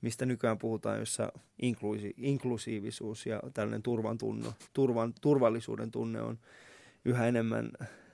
mistä 0.00 0.26
nykyään 0.26 0.58
puhutaan, 0.58 0.98
jossa 0.98 1.32
inklusi, 1.62 2.14
inklusiivisuus 2.16 3.26
ja 3.26 3.42
tällainen 3.54 3.82
turvan 3.82 4.18
tunno, 4.18 4.52
turvan, 4.72 5.14
turvallisuuden 5.20 5.90
tunne 5.90 6.20
on 6.22 6.38
yhä 7.04 7.26
enemmän 7.26 7.70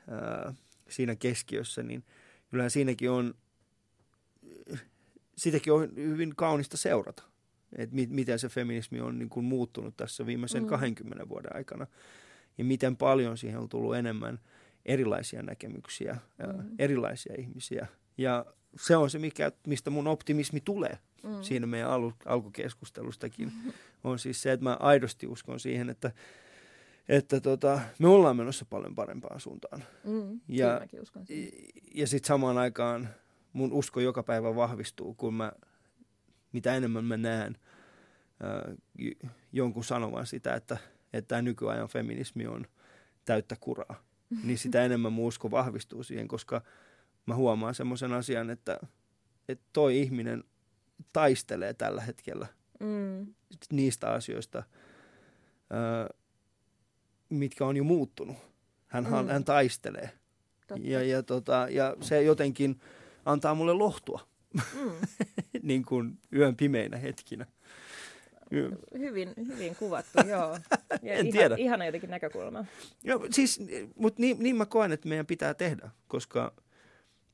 ää, 0.08 0.54
siinä 0.90 1.16
keskiössä, 1.16 1.82
niin 1.82 2.04
kyllähän 2.50 2.70
siinäkin 2.70 3.10
on, 3.10 3.34
sitäkin 5.36 5.72
on 5.72 5.88
hyvin 5.96 6.36
kaunista 6.36 6.76
seurata, 6.76 7.22
että 7.76 7.94
mi, 7.94 8.06
miten 8.10 8.38
se 8.38 8.48
feminismi 8.48 9.00
on 9.00 9.18
niin 9.18 9.28
kuin 9.28 9.44
muuttunut 9.44 9.96
tässä 9.96 10.26
viimeisen 10.26 10.62
mm. 10.62 10.68
20 10.68 11.28
vuoden 11.28 11.56
aikana 11.56 11.86
ja 12.58 12.64
miten 12.64 12.96
paljon 12.96 13.38
siihen 13.38 13.58
on 13.58 13.68
tullut 13.68 13.96
enemmän 13.96 14.40
erilaisia 14.86 15.42
näkemyksiä, 15.42 16.16
mm. 16.38 16.70
erilaisia 16.78 17.34
ihmisiä– 17.38 17.86
ja 18.20 18.46
se 18.80 18.96
on 18.96 19.10
se, 19.10 19.18
mikä, 19.18 19.52
mistä 19.66 19.90
mun 19.90 20.06
optimismi 20.06 20.60
tulee 20.60 20.98
mm. 21.22 21.42
siinä 21.42 21.66
meidän 21.66 21.90
al- 21.90 22.12
alkukeskustelustakin. 22.26 23.52
On 24.04 24.18
siis 24.18 24.42
se, 24.42 24.52
että 24.52 24.64
mä 24.64 24.76
aidosti 24.80 25.26
uskon 25.26 25.60
siihen, 25.60 25.90
että, 25.90 26.12
että 27.08 27.40
tota, 27.40 27.80
me 27.98 28.08
ollaan 28.08 28.36
menossa 28.36 28.64
paljon 28.64 28.94
parempaan 28.94 29.40
suuntaan. 29.40 29.84
Mm, 30.04 30.40
ja 30.48 30.80
ja 31.94 32.06
sitten 32.06 32.28
samaan 32.28 32.58
aikaan 32.58 33.08
mun 33.52 33.72
usko 33.72 34.00
joka 34.00 34.22
päivä 34.22 34.54
vahvistuu, 34.56 35.14
kun 35.14 35.34
mä, 35.34 35.52
mitä 36.52 36.74
enemmän 36.74 37.04
mä 37.04 37.16
näen 37.16 37.58
äh, 38.44 38.76
jonkun 39.52 39.84
sanovan 39.84 40.26
sitä, 40.26 40.54
että, 40.54 40.76
että 41.12 41.28
tämä 41.28 41.42
nykyajan 41.42 41.88
feminismi 41.88 42.46
on 42.46 42.66
täyttä 43.24 43.56
kuraa, 43.60 44.02
niin 44.44 44.58
sitä 44.58 44.84
enemmän 44.84 45.12
mun 45.12 45.26
usko 45.26 45.50
vahvistuu 45.50 46.02
siihen, 46.02 46.28
koska– 46.28 46.62
mä 47.26 47.34
huomaan 47.34 47.74
semmoisen 47.74 48.12
asian, 48.12 48.50
että, 48.50 48.80
että 49.48 49.64
toi 49.72 50.00
ihminen 50.00 50.44
taistelee 51.12 51.74
tällä 51.74 52.00
hetkellä 52.00 52.46
mm. 52.80 53.34
niistä 53.72 54.12
asioista, 54.12 54.62
ää, 55.70 56.08
mitkä 57.30 57.66
on 57.66 57.76
jo 57.76 57.84
muuttunut. 57.84 58.36
Hän, 58.86 59.04
mm. 59.04 59.28
hän 59.28 59.44
taistelee. 59.44 60.10
Ja, 60.80 61.02
ja, 61.02 61.22
tota, 61.22 61.66
ja 61.70 61.96
se 62.00 62.22
jotenkin 62.22 62.80
antaa 63.24 63.54
mulle 63.54 63.72
lohtua 63.72 64.28
mm. 64.54 64.90
niin 65.62 65.84
kuin 65.84 66.18
yön 66.32 66.56
pimeinä 66.56 66.96
hetkinä. 66.96 67.46
Hyvin, 68.98 69.34
hyvin 69.36 69.76
kuvattu, 69.76 70.18
joo. 70.30 70.58
Ja 71.02 71.14
en 71.14 71.26
ihan, 71.26 71.32
tiedä. 71.32 71.54
Ihana 71.58 71.86
jotenkin 71.86 72.10
näkökulma. 72.10 72.64
Joo, 73.04 73.26
siis, 73.30 73.60
mutta 73.96 74.22
niin, 74.22 74.36
niin 74.40 74.56
mä 74.56 74.66
koen, 74.66 74.92
että 74.92 75.08
meidän 75.08 75.26
pitää 75.26 75.54
tehdä, 75.54 75.90
koska– 76.08 76.52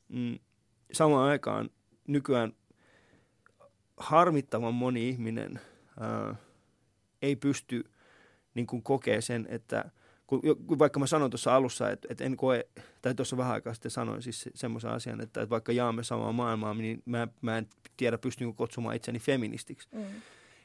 mm, 0.09 0.38
samaan 0.92 1.28
aikaan 1.28 1.70
nykyään 2.07 2.53
harmittavan 3.97 4.74
moni 4.74 5.09
ihminen 5.09 5.61
ää, 6.01 6.34
ei 7.22 7.36
pysty 7.36 7.90
niin 8.57 8.67
kuin 8.67 8.83
kokee 8.83 9.21
sen, 9.21 9.47
että 9.51 9.91
kun, 10.27 10.41
vaikka 10.79 11.01
mä 11.01 11.07
sanoin 11.07 11.31
tuossa 11.31 11.57
alussa, 11.57 11.91
että, 11.91 12.09
että 12.11 12.25
en 12.25 12.37
koe, 12.37 12.67
tai 13.03 13.15
tuossa 13.15 13.37
vähän 13.37 13.53
aikaa 13.53 13.75
sitten 13.75 13.91
sanoin 13.91 14.23
siis 14.23 14.49
semmoisen 14.55 14.91
asian, 14.91 15.21
että, 15.21 15.43
että 15.43 15.51
vaikka 15.51 15.73
jaamme 15.73 16.03
samaa 16.03 16.33
maailmaa, 16.33 16.75
niin 16.75 17.03
mä, 17.05 17.29
mä 17.41 17.59
en 17.59 17.67
tiedä 17.97 18.19
pystynkö 18.19 18.57
kutsumaan 18.57 18.97
itseni 18.97 19.19
feministiksi. 19.19 19.89
Mm. 19.93 20.05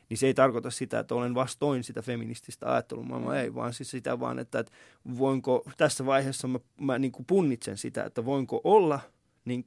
Niin 0.10 0.18
se 0.18 0.28
ei 0.28 0.34
tarkoita 0.34 0.70
sitä, 0.70 1.00
että 1.00 1.16
olen 1.16 1.36
vastoin 1.36 1.84
sitä 1.84 2.02
feminististä 2.02 2.72
ajattelumaailmaa, 2.72 3.34
mm. 3.34 3.40
ei, 3.40 3.56
vaan 3.56 3.74
siis 3.74 3.92
sitä 3.92 4.20
vaan, 4.20 4.40
että, 4.40 4.60
että 4.60 4.72
voinko 5.18 5.64
tässä 5.78 6.06
vaiheessa 6.06 6.48
mä, 6.48 6.60
mä 6.80 7.00
niin 7.00 7.12
kuin 7.12 7.26
punnitsen 7.26 7.78
sitä, 7.78 8.04
että 8.04 8.26
voinko 8.26 8.62
olla– 8.64 9.00
niin 9.46 9.66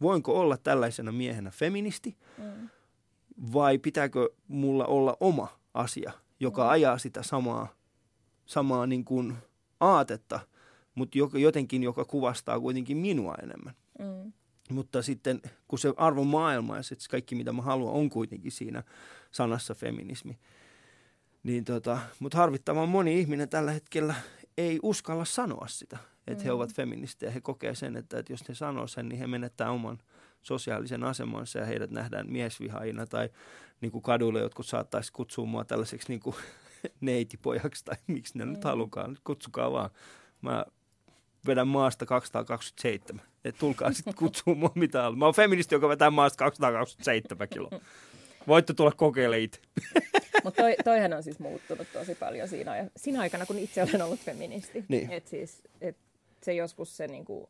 voinko 0.00 0.40
olla 0.40 0.56
tällaisena 0.56 1.12
miehenä 1.12 1.50
feministi 1.50 2.16
mm. 2.38 2.68
vai 3.52 3.78
pitääkö 3.78 4.30
mulla 4.48 4.86
olla 4.86 5.16
oma 5.20 5.48
asia, 5.74 6.12
joka 6.44 6.70
ajaa 6.70 6.98
sitä 6.98 7.22
samaa, 7.22 7.68
samaa 8.46 8.86
niin 8.86 9.04
kuin 9.04 9.34
aatetta, 9.80 10.40
mutta 10.94 11.18
jotenkin, 11.38 11.82
joka 11.82 12.04
kuvastaa 12.04 12.60
kuitenkin 12.60 12.96
minua 12.96 13.34
enemmän. 13.42 13.74
Mm. 13.98 14.32
Mutta 14.70 15.02
sitten 15.02 15.42
kun 15.68 15.78
se 15.78 15.94
arvon 15.96 16.26
maailma 16.26 16.76
ja 16.76 16.82
sitten 16.82 17.10
kaikki 17.10 17.34
mitä 17.34 17.52
mä 17.52 17.62
haluan 17.62 17.94
on 17.94 18.10
kuitenkin 18.10 18.52
siinä 18.52 18.82
sanassa 19.30 19.74
feminismi, 19.74 20.38
niin 21.42 21.64
tota, 21.64 21.98
mutta 22.18 22.38
harvittavan 22.38 22.88
moni 22.88 23.20
ihminen 23.20 23.48
tällä 23.48 23.72
hetkellä 23.72 24.14
ei 24.58 24.78
uskalla 24.82 25.24
sanoa 25.24 25.66
sitä 25.68 25.98
että 26.26 26.42
mm. 26.42 26.44
he 26.44 26.52
ovat 26.52 26.74
feministejä. 26.74 27.30
He 27.30 27.40
kokee 27.40 27.74
sen, 27.74 27.96
että, 27.96 28.18
että 28.18 28.32
jos 28.32 28.48
he 28.48 28.54
sanoo 28.54 28.86
sen, 28.86 29.08
niin 29.08 29.18
he 29.18 29.26
menettää 29.26 29.70
oman 29.70 29.98
sosiaalisen 30.44 31.04
asemansa 31.04 31.58
ja 31.58 31.64
heidät 31.64 31.90
nähdään 31.90 32.32
miesvihaina 32.32 33.06
tai 33.06 33.28
niin 33.80 33.92
kuin 33.92 34.02
kaduille 34.02 34.40
jotkut 34.40 34.66
saattaisi 34.66 35.12
kutsua 35.12 35.46
mua 35.46 35.64
tällaiseksi 35.64 36.08
niin 36.08 36.20
kuin 36.20 36.36
neitipojaksi 37.00 37.84
tai 37.84 37.96
miksi 38.06 38.38
ne 38.38 38.44
mm. 38.44 38.52
nyt 38.52 38.64
halukaan. 38.64 39.18
Kutsukaa 39.24 39.72
vaan. 39.72 39.90
Mä 40.42 40.64
vedän 41.46 41.68
maasta 41.68 42.06
227. 42.06 43.26
Et 43.44 43.58
tulkaa 43.58 43.92
sitten 43.92 44.14
kutsua 44.24 44.54
mua 44.54 44.72
mitä 44.74 45.02
haluaa. 45.02 45.18
Mä 45.18 45.24
oon 45.24 45.34
feministi, 45.34 45.74
joka 45.74 45.88
vetää 45.88 46.10
maasta 46.10 46.36
227 46.36 47.48
kiloa. 47.48 47.80
Voitte 48.46 48.74
tulla 48.74 48.92
kokeilemaan 48.96 49.42
itse. 49.42 49.60
Mutta 50.44 50.62
toi, 50.62 50.76
toihan 50.84 51.12
on 51.12 51.22
siis 51.22 51.38
muuttunut 51.38 51.86
tosi 51.92 52.14
paljon 52.14 52.48
siinä, 52.48 52.90
siinä 52.96 53.20
aikana, 53.20 53.46
kun 53.46 53.58
itse 53.58 53.82
olen 53.82 54.02
ollut 54.02 54.20
feministi. 54.20 54.84
Niin. 54.88 55.10
Et 55.10 55.26
siis, 55.26 55.62
et 55.80 55.96
se 56.42 56.54
joskus 56.54 56.96
se, 56.96 57.06
niin 57.06 57.24
kuin, 57.24 57.46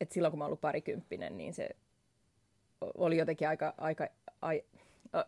että 0.00 0.14
silloin 0.14 0.32
kun 0.32 0.38
mä 0.38 0.44
ollut 0.44 0.60
parikymppinen, 0.60 1.36
niin 1.36 1.54
se 1.54 1.68
oli 2.94 3.16
jotenkin 3.16 3.48
aika, 3.48 3.74
aika 3.78 4.08
ai, 4.42 4.62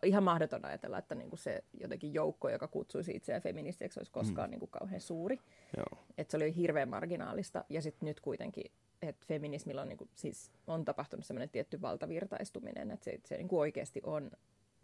ihan 0.03 0.23
mahdoton 0.23 0.65
ajatella, 0.65 0.97
että 0.97 1.15
niin 1.15 1.29
kuin 1.29 1.39
se 1.39 1.63
jotenkin 1.81 2.13
joukko, 2.13 2.49
joka 2.49 2.67
kutsuisi 2.67 3.11
itseään 3.15 3.41
feministiksi, 3.41 3.99
olisi 3.99 4.11
koskaan 4.11 4.49
mm. 4.49 4.51
niin 4.51 4.59
kuin 4.59 4.71
kauhean 4.71 5.01
suuri. 5.01 5.39
Joo. 5.77 6.03
Että 6.17 6.31
se 6.31 6.37
oli 6.37 6.55
hirveän 6.55 6.89
marginaalista. 6.89 7.65
Ja 7.69 7.81
sitten 7.81 8.07
nyt 8.07 8.19
kuitenkin, 8.19 8.71
että 9.01 9.25
feminismillä 9.27 9.81
on, 9.81 9.89
niin 9.89 9.97
kuin, 9.97 10.09
siis 10.15 10.51
on 10.67 10.85
tapahtunut 10.85 11.25
sellainen 11.25 11.49
tietty 11.49 11.81
valtavirtaistuminen, 11.81 12.91
että 12.91 13.03
se, 13.03 13.19
se 13.25 13.37
niin 13.37 13.47
kuin 13.47 13.59
oikeasti 13.59 14.01
on 14.03 14.31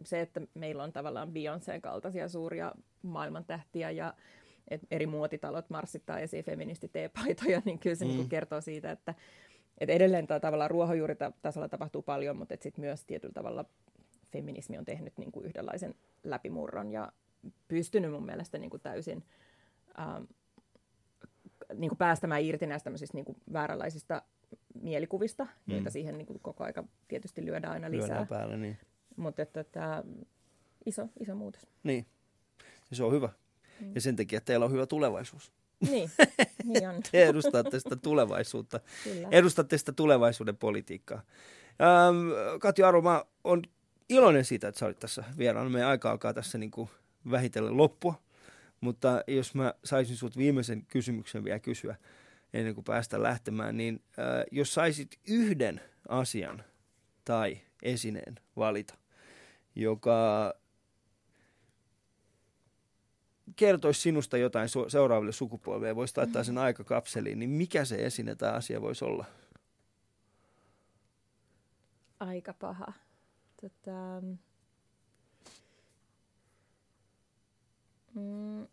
se, 0.04 0.20
että 0.20 0.40
meillä 0.54 0.82
on 0.82 0.92
tavallaan 0.92 1.28
Beyoncé 1.28 1.80
kaltaisia 1.80 2.28
suuria 2.28 2.72
maailmantähtiä 3.02 3.90
ja 3.90 4.14
että 4.68 4.86
eri 4.90 5.06
muotitalot 5.06 5.70
marssittaa 5.70 6.18
esiin 6.18 6.44
feministiteepaitoja, 6.44 7.62
niin 7.64 7.78
kyllä 7.78 7.96
se 7.96 8.04
niinku 8.04 8.16
mm. 8.16 8.22
niin 8.22 8.30
kertoo 8.30 8.60
siitä, 8.60 8.90
että, 8.90 9.14
että 9.78 9.92
edelleen 9.92 10.26
tavallaan 10.26 10.70
ruohonjuuritasolla 10.70 11.68
tapahtuu 11.68 12.02
paljon, 12.02 12.36
mutta 12.36 12.54
että 12.54 12.62
sit 12.64 12.78
myös 12.78 13.04
tietyllä 13.04 13.32
tavalla 13.32 13.64
feminismi 14.32 14.78
on 14.78 14.84
tehnyt 14.84 15.18
niin 15.18 15.32
kuin 15.32 15.46
yhdenlaisen 15.46 15.94
läpimurron 16.24 16.90
ja 16.90 17.12
pystynyt 17.68 18.10
mun 18.10 18.26
mielestä 18.26 18.58
niin 18.58 18.70
kuin 18.70 18.82
täysin 18.82 19.24
ähm, 19.98 20.22
niin 21.74 21.88
kuin 21.88 21.98
päästämään 21.98 22.42
irti 22.42 22.66
näistä 22.66 22.90
niin 23.12 23.24
kuin 23.24 23.36
vääränlaisista 23.52 24.22
mielikuvista, 24.82 25.44
mm. 25.44 25.74
joita 25.74 25.90
siihen 25.90 26.18
niin 26.18 26.26
kuin 26.26 26.40
koko 26.40 26.64
aika 26.64 26.84
tietysti 27.08 27.44
lyödään 27.44 27.72
aina 27.72 27.90
lisää. 27.90 28.08
Lyödään 28.08 28.28
päälle, 28.28 28.56
niin. 28.56 28.78
Mutta 29.16 29.42
että, 29.42 29.60
että, 29.60 30.04
iso, 30.86 31.08
iso 31.20 31.34
muutos. 31.34 31.66
Niin, 31.82 32.06
ja 32.90 32.96
se 32.96 33.04
on 33.04 33.12
hyvä. 33.12 33.28
Mm. 33.80 33.94
Ja 33.94 34.00
sen 34.00 34.16
takia 34.16 34.40
teillä 34.40 34.66
on 34.66 34.72
hyvä 34.72 34.86
tulevaisuus. 34.86 35.52
Niin, 35.90 36.10
niin 36.64 36.88
on. 36.88 37.02
Te 37.12 37.24
edustatte 37.24 37.78
sitä 37.78 37.96
tulevaisuutta. 37.96 38.80
Kyllä. 39.04 39.28
Edustatte 39.30 39.78
sitä 39.78 39.92
tulevaisuuden 39.92 40.56
politiikkaa. 40.56 41.22
Ähm, 41.82 42.58
Katja 42.60 42.88
Aro, 42.88 43.02
mä 43.02 43.24
on 43.44 43.62
iloinen 44.08 44.44
siitä, 44.44 44.68
että 44.68 44.78
sä 44.78 44.86
olit 44.86 44.98
tässä 44.98 45.24
vieraana. 45.38 45.70
Meidän 45.70 45.88
aika 45.88 46.10
alkaa 46.10 46.34
tässä 46.34 46.58
niin 46.58 46.70
kuin 46.70 46.90
vähitellen 47.30 47.76
loppua. 47.76 48.22
Mutta 48.80 49.22
jos 49.26 49.54
mä 49.54 49.74
saisin 49.84 50.16
sinut 50.16 50.36
viimeisen 50.36 50.86
kysymyksen 50.86 51.44
vielä 51.44 51.58
kysyä 51.58 51.96
ennen 52.52 52.74
kuin 52.74 52.84
päästä 52.84 53.22
lähtemään, 53.22 53.76
niin 53.76 54.02
äh, 54.18 54.44
jos 54.50 54.74
saisit 54.74 55.18
yhden 55.28 55.80
asian 56.08 56.64
tai 57.24 57.58
esineen 57.82 58.34
valita, 58.56 58.94
joka 59.74 60.54
kertoisi 63.56 64.00
sinusta 64.00 64.36
jotain 64.36 64.68
seuraaville 64.88 65.32
sukupolville, 65.32 65.96
voisi 65.96 66.14
laittaa 66.16 66.44
sen 66.44 66.58
aikakapseliin, 66.58 67.38
niin 67.38 67.50
mikä 67.50 67.84
se 67.84 67.94
esine 68.06 68.34
tai 68.34 68.52
asia 68.52 68.80
voisi 68.82 69.04
olla? 69.04 69.24
Aika 72.20 72.54
paha. 72.54 72.92
Tota, 73.60 74.22
mm, 78.14 78.66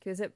Kyllä 0.00 0.16
se, 0.16 0.32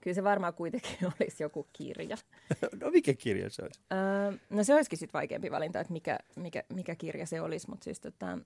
kyllä 0.00 0.14
se 0.14 0.24
varmaan 0.24 0.54
kuitenkin 0.54 0.98
olisi 1.20 1.42
joku 1.42 1.66
kirja. 1.72 2.16
no 2.80 2.90
mikä 2.90 3.14
kirja 3.14 3.50
se 3.50 3.62
olisi? 3.62 3.80
Öö, 3.92 4.38
no 4.50 4.64
se 4.64 4.74
olisikin 4.74 4.98
sitten 4.98 5.18
vaikeampi 5.18 5.50
valinta, 5.50 5.80
että 5.80 5.92
mikä, 5.92 6.18
mikä, 6.36 6.62
mikä 6.72 6.94
kirja 6.94 7.26
se 7.26 7.40
olisi, 7.40 7.70
mutta 7.70 7.84
siis 7.84 8.00
tota, 8.00 8.38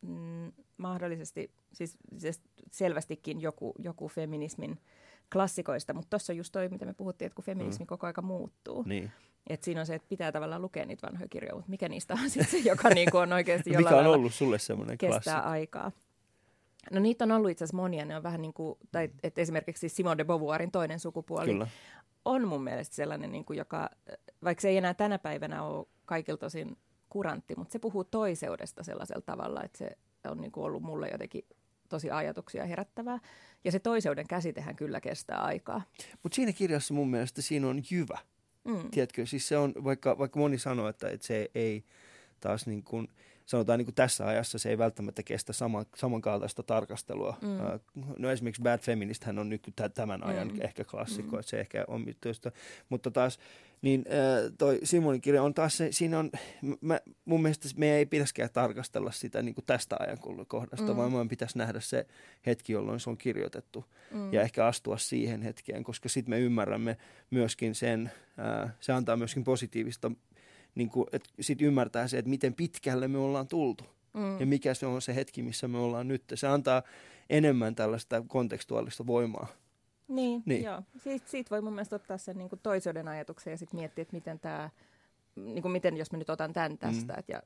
mm, 0.00 0.52
mahdollisesti, 0.76 1.50
siis, 1.72 1.96
siis 2.18 2.40
selvästikin 2.70 3.40
joku, 3.40 3.74
joku 3.78 4.08
feminismin 4.08 4.78
klassikoista, 5.32 5.94
mutta 5.94 6.10
tuossa 6.10 6.32
on 6.32 6.36
just 6.36 6.52
toi, 6.52 6.68
mitä 6.68 6.86
me 6.86 6.94
puhuttiin, 6.94 7.26
että 7.26 7.36
kun 7.36 7.44
feminismi 7.44 7.84
mm. 7.84 7.86
koko 7.86 8.06
aika 8.06 8.22
muuttuu. 8.22 8.82
Niin. 8.82 9.10
Et 9.46 9.62
siinä 9.62 9.80
on 9.80 9.86
se, 9.86 9.94
että 9.94 10.08
pitää 10.08 10.32
tavallaan 10.32 10.62
lukea 10.62 10.84
niitä 10.84 11.06
vanhoja 11.06 11.28
kirjoja, 11.28 11.54
mutta 11.54 11.70
mikä 11.70 11.88
niistä 11.88 12.14
on 12.14 12.30
sitten 12.30 12.50
se, 12.50 12.68
joka 12.68 12.88
niinku 12.88 13.16
on 13.16 13.32
oikeasti 13.32 13.70
jollain 13.70 13.96
Mikä 13.96 14.08
on 14.08 14.14
ollut 14.14 14.34
sulle 14.34 14.58
semmoinen 14.58 14.98
kestää 14.98 15.20
klassikko? 15.20 15.50
aikaa? 15.50 15.92
No 16.90 17.00
niitä 17.00 17.24
on 17.24 17.32
ollut 17.32 17.50
itse 17.50 17.64
asiassa 17.64 17.76
monia. 17.76 18.04
Ne 18.04 18.16
on 18.16 18.22
vähän 18.22 18.42
niin 18.42 18.54
kuin, 18.54 18.78
tai 18.92 19.10
että 19.22 19.40
esimerkiksi 19.40 19.88
Simone 19.88 20.18
de 20.18 20.24
Beauvoirin 20.24 20.70
toinen 20.70 21.00
sukupuoli 21.00 21.46
Kyllä. 21.46 21.68
on 22.24 22.48
mun 22.48 22.64
mielestä 22.64 22.96
sellainen, 22.96 23.32
niin 23.32 23.44
kuin, 23.44 23.56
joka, 23.56 23.90
vaikka 24.44 24.62
se 24.62 24.68
ei 24.68 24.76
enää 24.76 24.94
tänä 24.94 25.18
päivänä 25.18 25.62
ole 25.62 25.86
kaikilta 26.04 26.46
osin 26.46 26.76
kurantti, 27.08 27.54
mutta 27.56 27.72
se 27.72 27.78
puhuu 27.78 28.04
toiseudesta 28.04 28.82
sellaisella 28.82 29.22
tavalla, 29.26 29.62
että 29.62 29.78
se 29.78 29.90
on 30.28 30.40
niin 30.40 30.52
kuin 30.52 30.64
ollut 30.64 30.82
mulle 30.82 31.08
jotenkin 31.08 31.46
tosi 31.88 32.10
ajatuksia 32.10 32.66
herättävää. 32.66 33.18
Ja 33.64 33.72
se 33.72 33.78
toiseuden 33.78 34.26
käsitehän 34.26 34.76
kyllä 34.76 35.00
kestää 35.00 35.38
aikaa. 35.38 35.82
Mutta 36.22 36.36
siinä 36.36 36.52
kirjassa 36.52 36.94
mun 36.94 37.10
mielestä 37.10 37.42
siinä 37.42 37.68
on 37.68 37.82
jyvä. 37.90 38.18
Mm. 38.64 38.90
Tiedätkö, 38.90 39.26
siis 39.26 39.48
se 39.48 39.58
on, 39.58 39.74
vaikka, 39.84 40.18
vaikka 40.18 40.40
moni 40.40 40.58
sanoo, 40.58 40.88
että, 40.88 41.08
että 41.08 41.26
se 41.26 41.50
ei 41.54 41.84
taas 42.40 42.66
niin 42.66 42.82
kuin, 42.82 43.08
sanotaan 43.46 43.78
niin 43.78 43.86
kuin 43.86 43.94
tässä 43.94 44.26
ajassa 44.26 44.58
se 44.58 44.70
ei 44.70 44.78
välttämättä 44.78 45.22
kestä 45.22 45.52
saman, 45.52 45.86
samankaltaista 45.96 46.62
tarkastelua. 46.62 47.36
Mm. 47.42 48.04
No 48.18 48.30
esimerkiksi 48.30 48.62
Bad 48.62 48.78
Feminist 48.78 49.24
hän 49.24 49.38
on 49.38 49.48
nyt 49.48 49.72
tämän 49.94 50.24
ajan 50.24 50.48
mm. 50.48 50.60
ehkä 50.60 50.84
klassikko, 50.84 51.36
mm. 51.36 51.40
että 51.40 51.50
se 51.50 51.60
ehkä 51.60 51.84
on 51.88 52.06
työstä. 52.20 52.52
Mutta 52.88 53.10
taas 53.10 53.38
niin 53.82 54.04
toi 54.58 54.80
Simonin 54.84 55.20
kirja 55.20 55.42
on 55.42 55.54
taas 55.54 55.76
se, 55.76 55.88
siinä 55.92 56.18
on, 56.18 56.30
mä, 56.80 57.00
mun 57.24 57.42
mielestä 57.42 57.68
meidän 57.76 57.98
ei 57.98 58.06
pitäisikään 58.06 58.50
tarkastella 58.52 59.10
sitä 59.10 59.42
niin 59.42 59.54
kuin 59.54 59.64
tästä 59.64 59.96
ajankohdasta, 60.00 60.92
mm. 60.92 60.96
vaan 60.96 61.12
meidän 61.12 61.28
pitäisi 61.28 61.58
nähdä 61.58 61.80
se 61.80 62.06
hetki, 62.46 62.72
jolloin 62.72 63.00
se 63.00 63.10
on 63.10 63.16
kirjoitettu 63.16 63.84
mm. 64.10 64.32
ja 64.32 64.42
ehkä 64.42 64.66
astua 64.66 64.98
siihen 64.98 65.42
hetkeen, 65.42 65.84
koska 65.84 66.08
sitten 66.08 66.30
me 66.30 66.40
ymmärrämme 66.40 66.96
myöskin 67.30 67.74
sen, 67.74 68.12
ää, 68.38 68.76
se 68.80 68.92
antaa 68.92 69.16
myöskin 69.16 69.44
positiivista 69.44 70.10
niin 70.74 70.90
kuin, 70.90 71.06
että 71.12 71.30
sit 71.40 71.62
ymmärtää 71.62 72.08
se, 72.08 72.18
että 72.18 72.28
miten 72.28 72.54
pitkälle 72.54 73.08
me 73.08 73.18
ollaan 73.18 73.48
tultu. 73.48 73.84
Mm. 74.12 74.40
Ja 74.40 74.46
mikä 74.46 74.74
se 74.74 74.86
on 74.86 75.02
se 75.02 75.14
hetki, 75.14 75.42
missä 75.42 75.68
me 75.68 75.78
ollaan 75.78 76.08
nyt. 76.08 76.22
Se 76.34 76.46
antaa 76.46 76.82
enemmän 77.30 77.74
tällaista 77.74 78.22
kontekstuaalista 78.28 79.06
voimaa. 79.06 79.46
Niin, 80.08 80.42
niin. 80.46 80.64
joo. 80.64 80.82
Siitä, 80.96 81.28
siitä 81.28 81.50
voi 81.50 81.60
mun 81.60 81.72
mielestä 81.72 81.96
ottaa 81.96 82.18
sen 82.18 82.38
niin 82.38 82.48
kuin 82.48 82.60
toiseuden 82.62 83.08
ajatuksen 83.08 83.50
ja 83.50 83.58
sitten 83.58 83.80
miettiä, 83.80 84.02
että 84.02 84.16
miten 84.16 84.40
tämä, 84.40 84.70
niin 85.36 85.62
kuin 85.62 85.72
miten 85.72 85.96
jos 85.96 86.12
mä 86.12 86.18
nyt 86.18 86.30
otan 86.30 86.52
tämän 86.52 86.78
tästä 86.78 87.12
mm. 87.12 87.18
et, 87.18 87.28
ja 87.28 87.42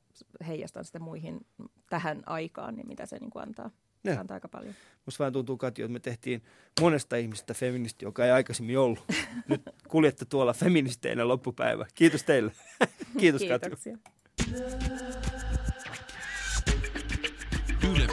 heijastan 0.46 0.84
sitä 0.84 0.98
muihin 0.98 1.46
tähän 1.90 2.22
aikaan, 2.26 2.76
niin 2.76 2.88
mitä 2.88 3.06
se 3.06 3.18
niin 3.18 3.30
kuin 3.30 3.42
antaa. 3.42 3.70
Ne. 4.04 4.16
Kantaa 4.16 4.34
aika 4.34 4.48
paljon. 4.48 4.74
Musta 5.06 5.18
vähän 5.18 5.32
tuntuu, 5.32 5.56
Katja, 5.56 5.84
että 5.84 5.92
me 5.92 6.00
tehtiin 6.00 6.42
monesta 6.80 7.16
ihmistä 7.16 7.54
feministi, 7.54 8.04
joka 8.04 8.24
ei 8.24 8.30
aikaisemmin 8.30 8.78
ollut. 8.78 9.04
Nyt 9.48 9.62
kuljette 9.88 10.24
tuolla 10.24 10.52
feministeinä 10.52 11.28
loppupäivä. 11.28 11.86
Kiitos 11.94 12.22
teille. 12.22 12.52
Kiitos 13.20 13.42
Kiitoksia. 13.42 13.98
Katja. 13.98 14.18
Yle 17.90 18.06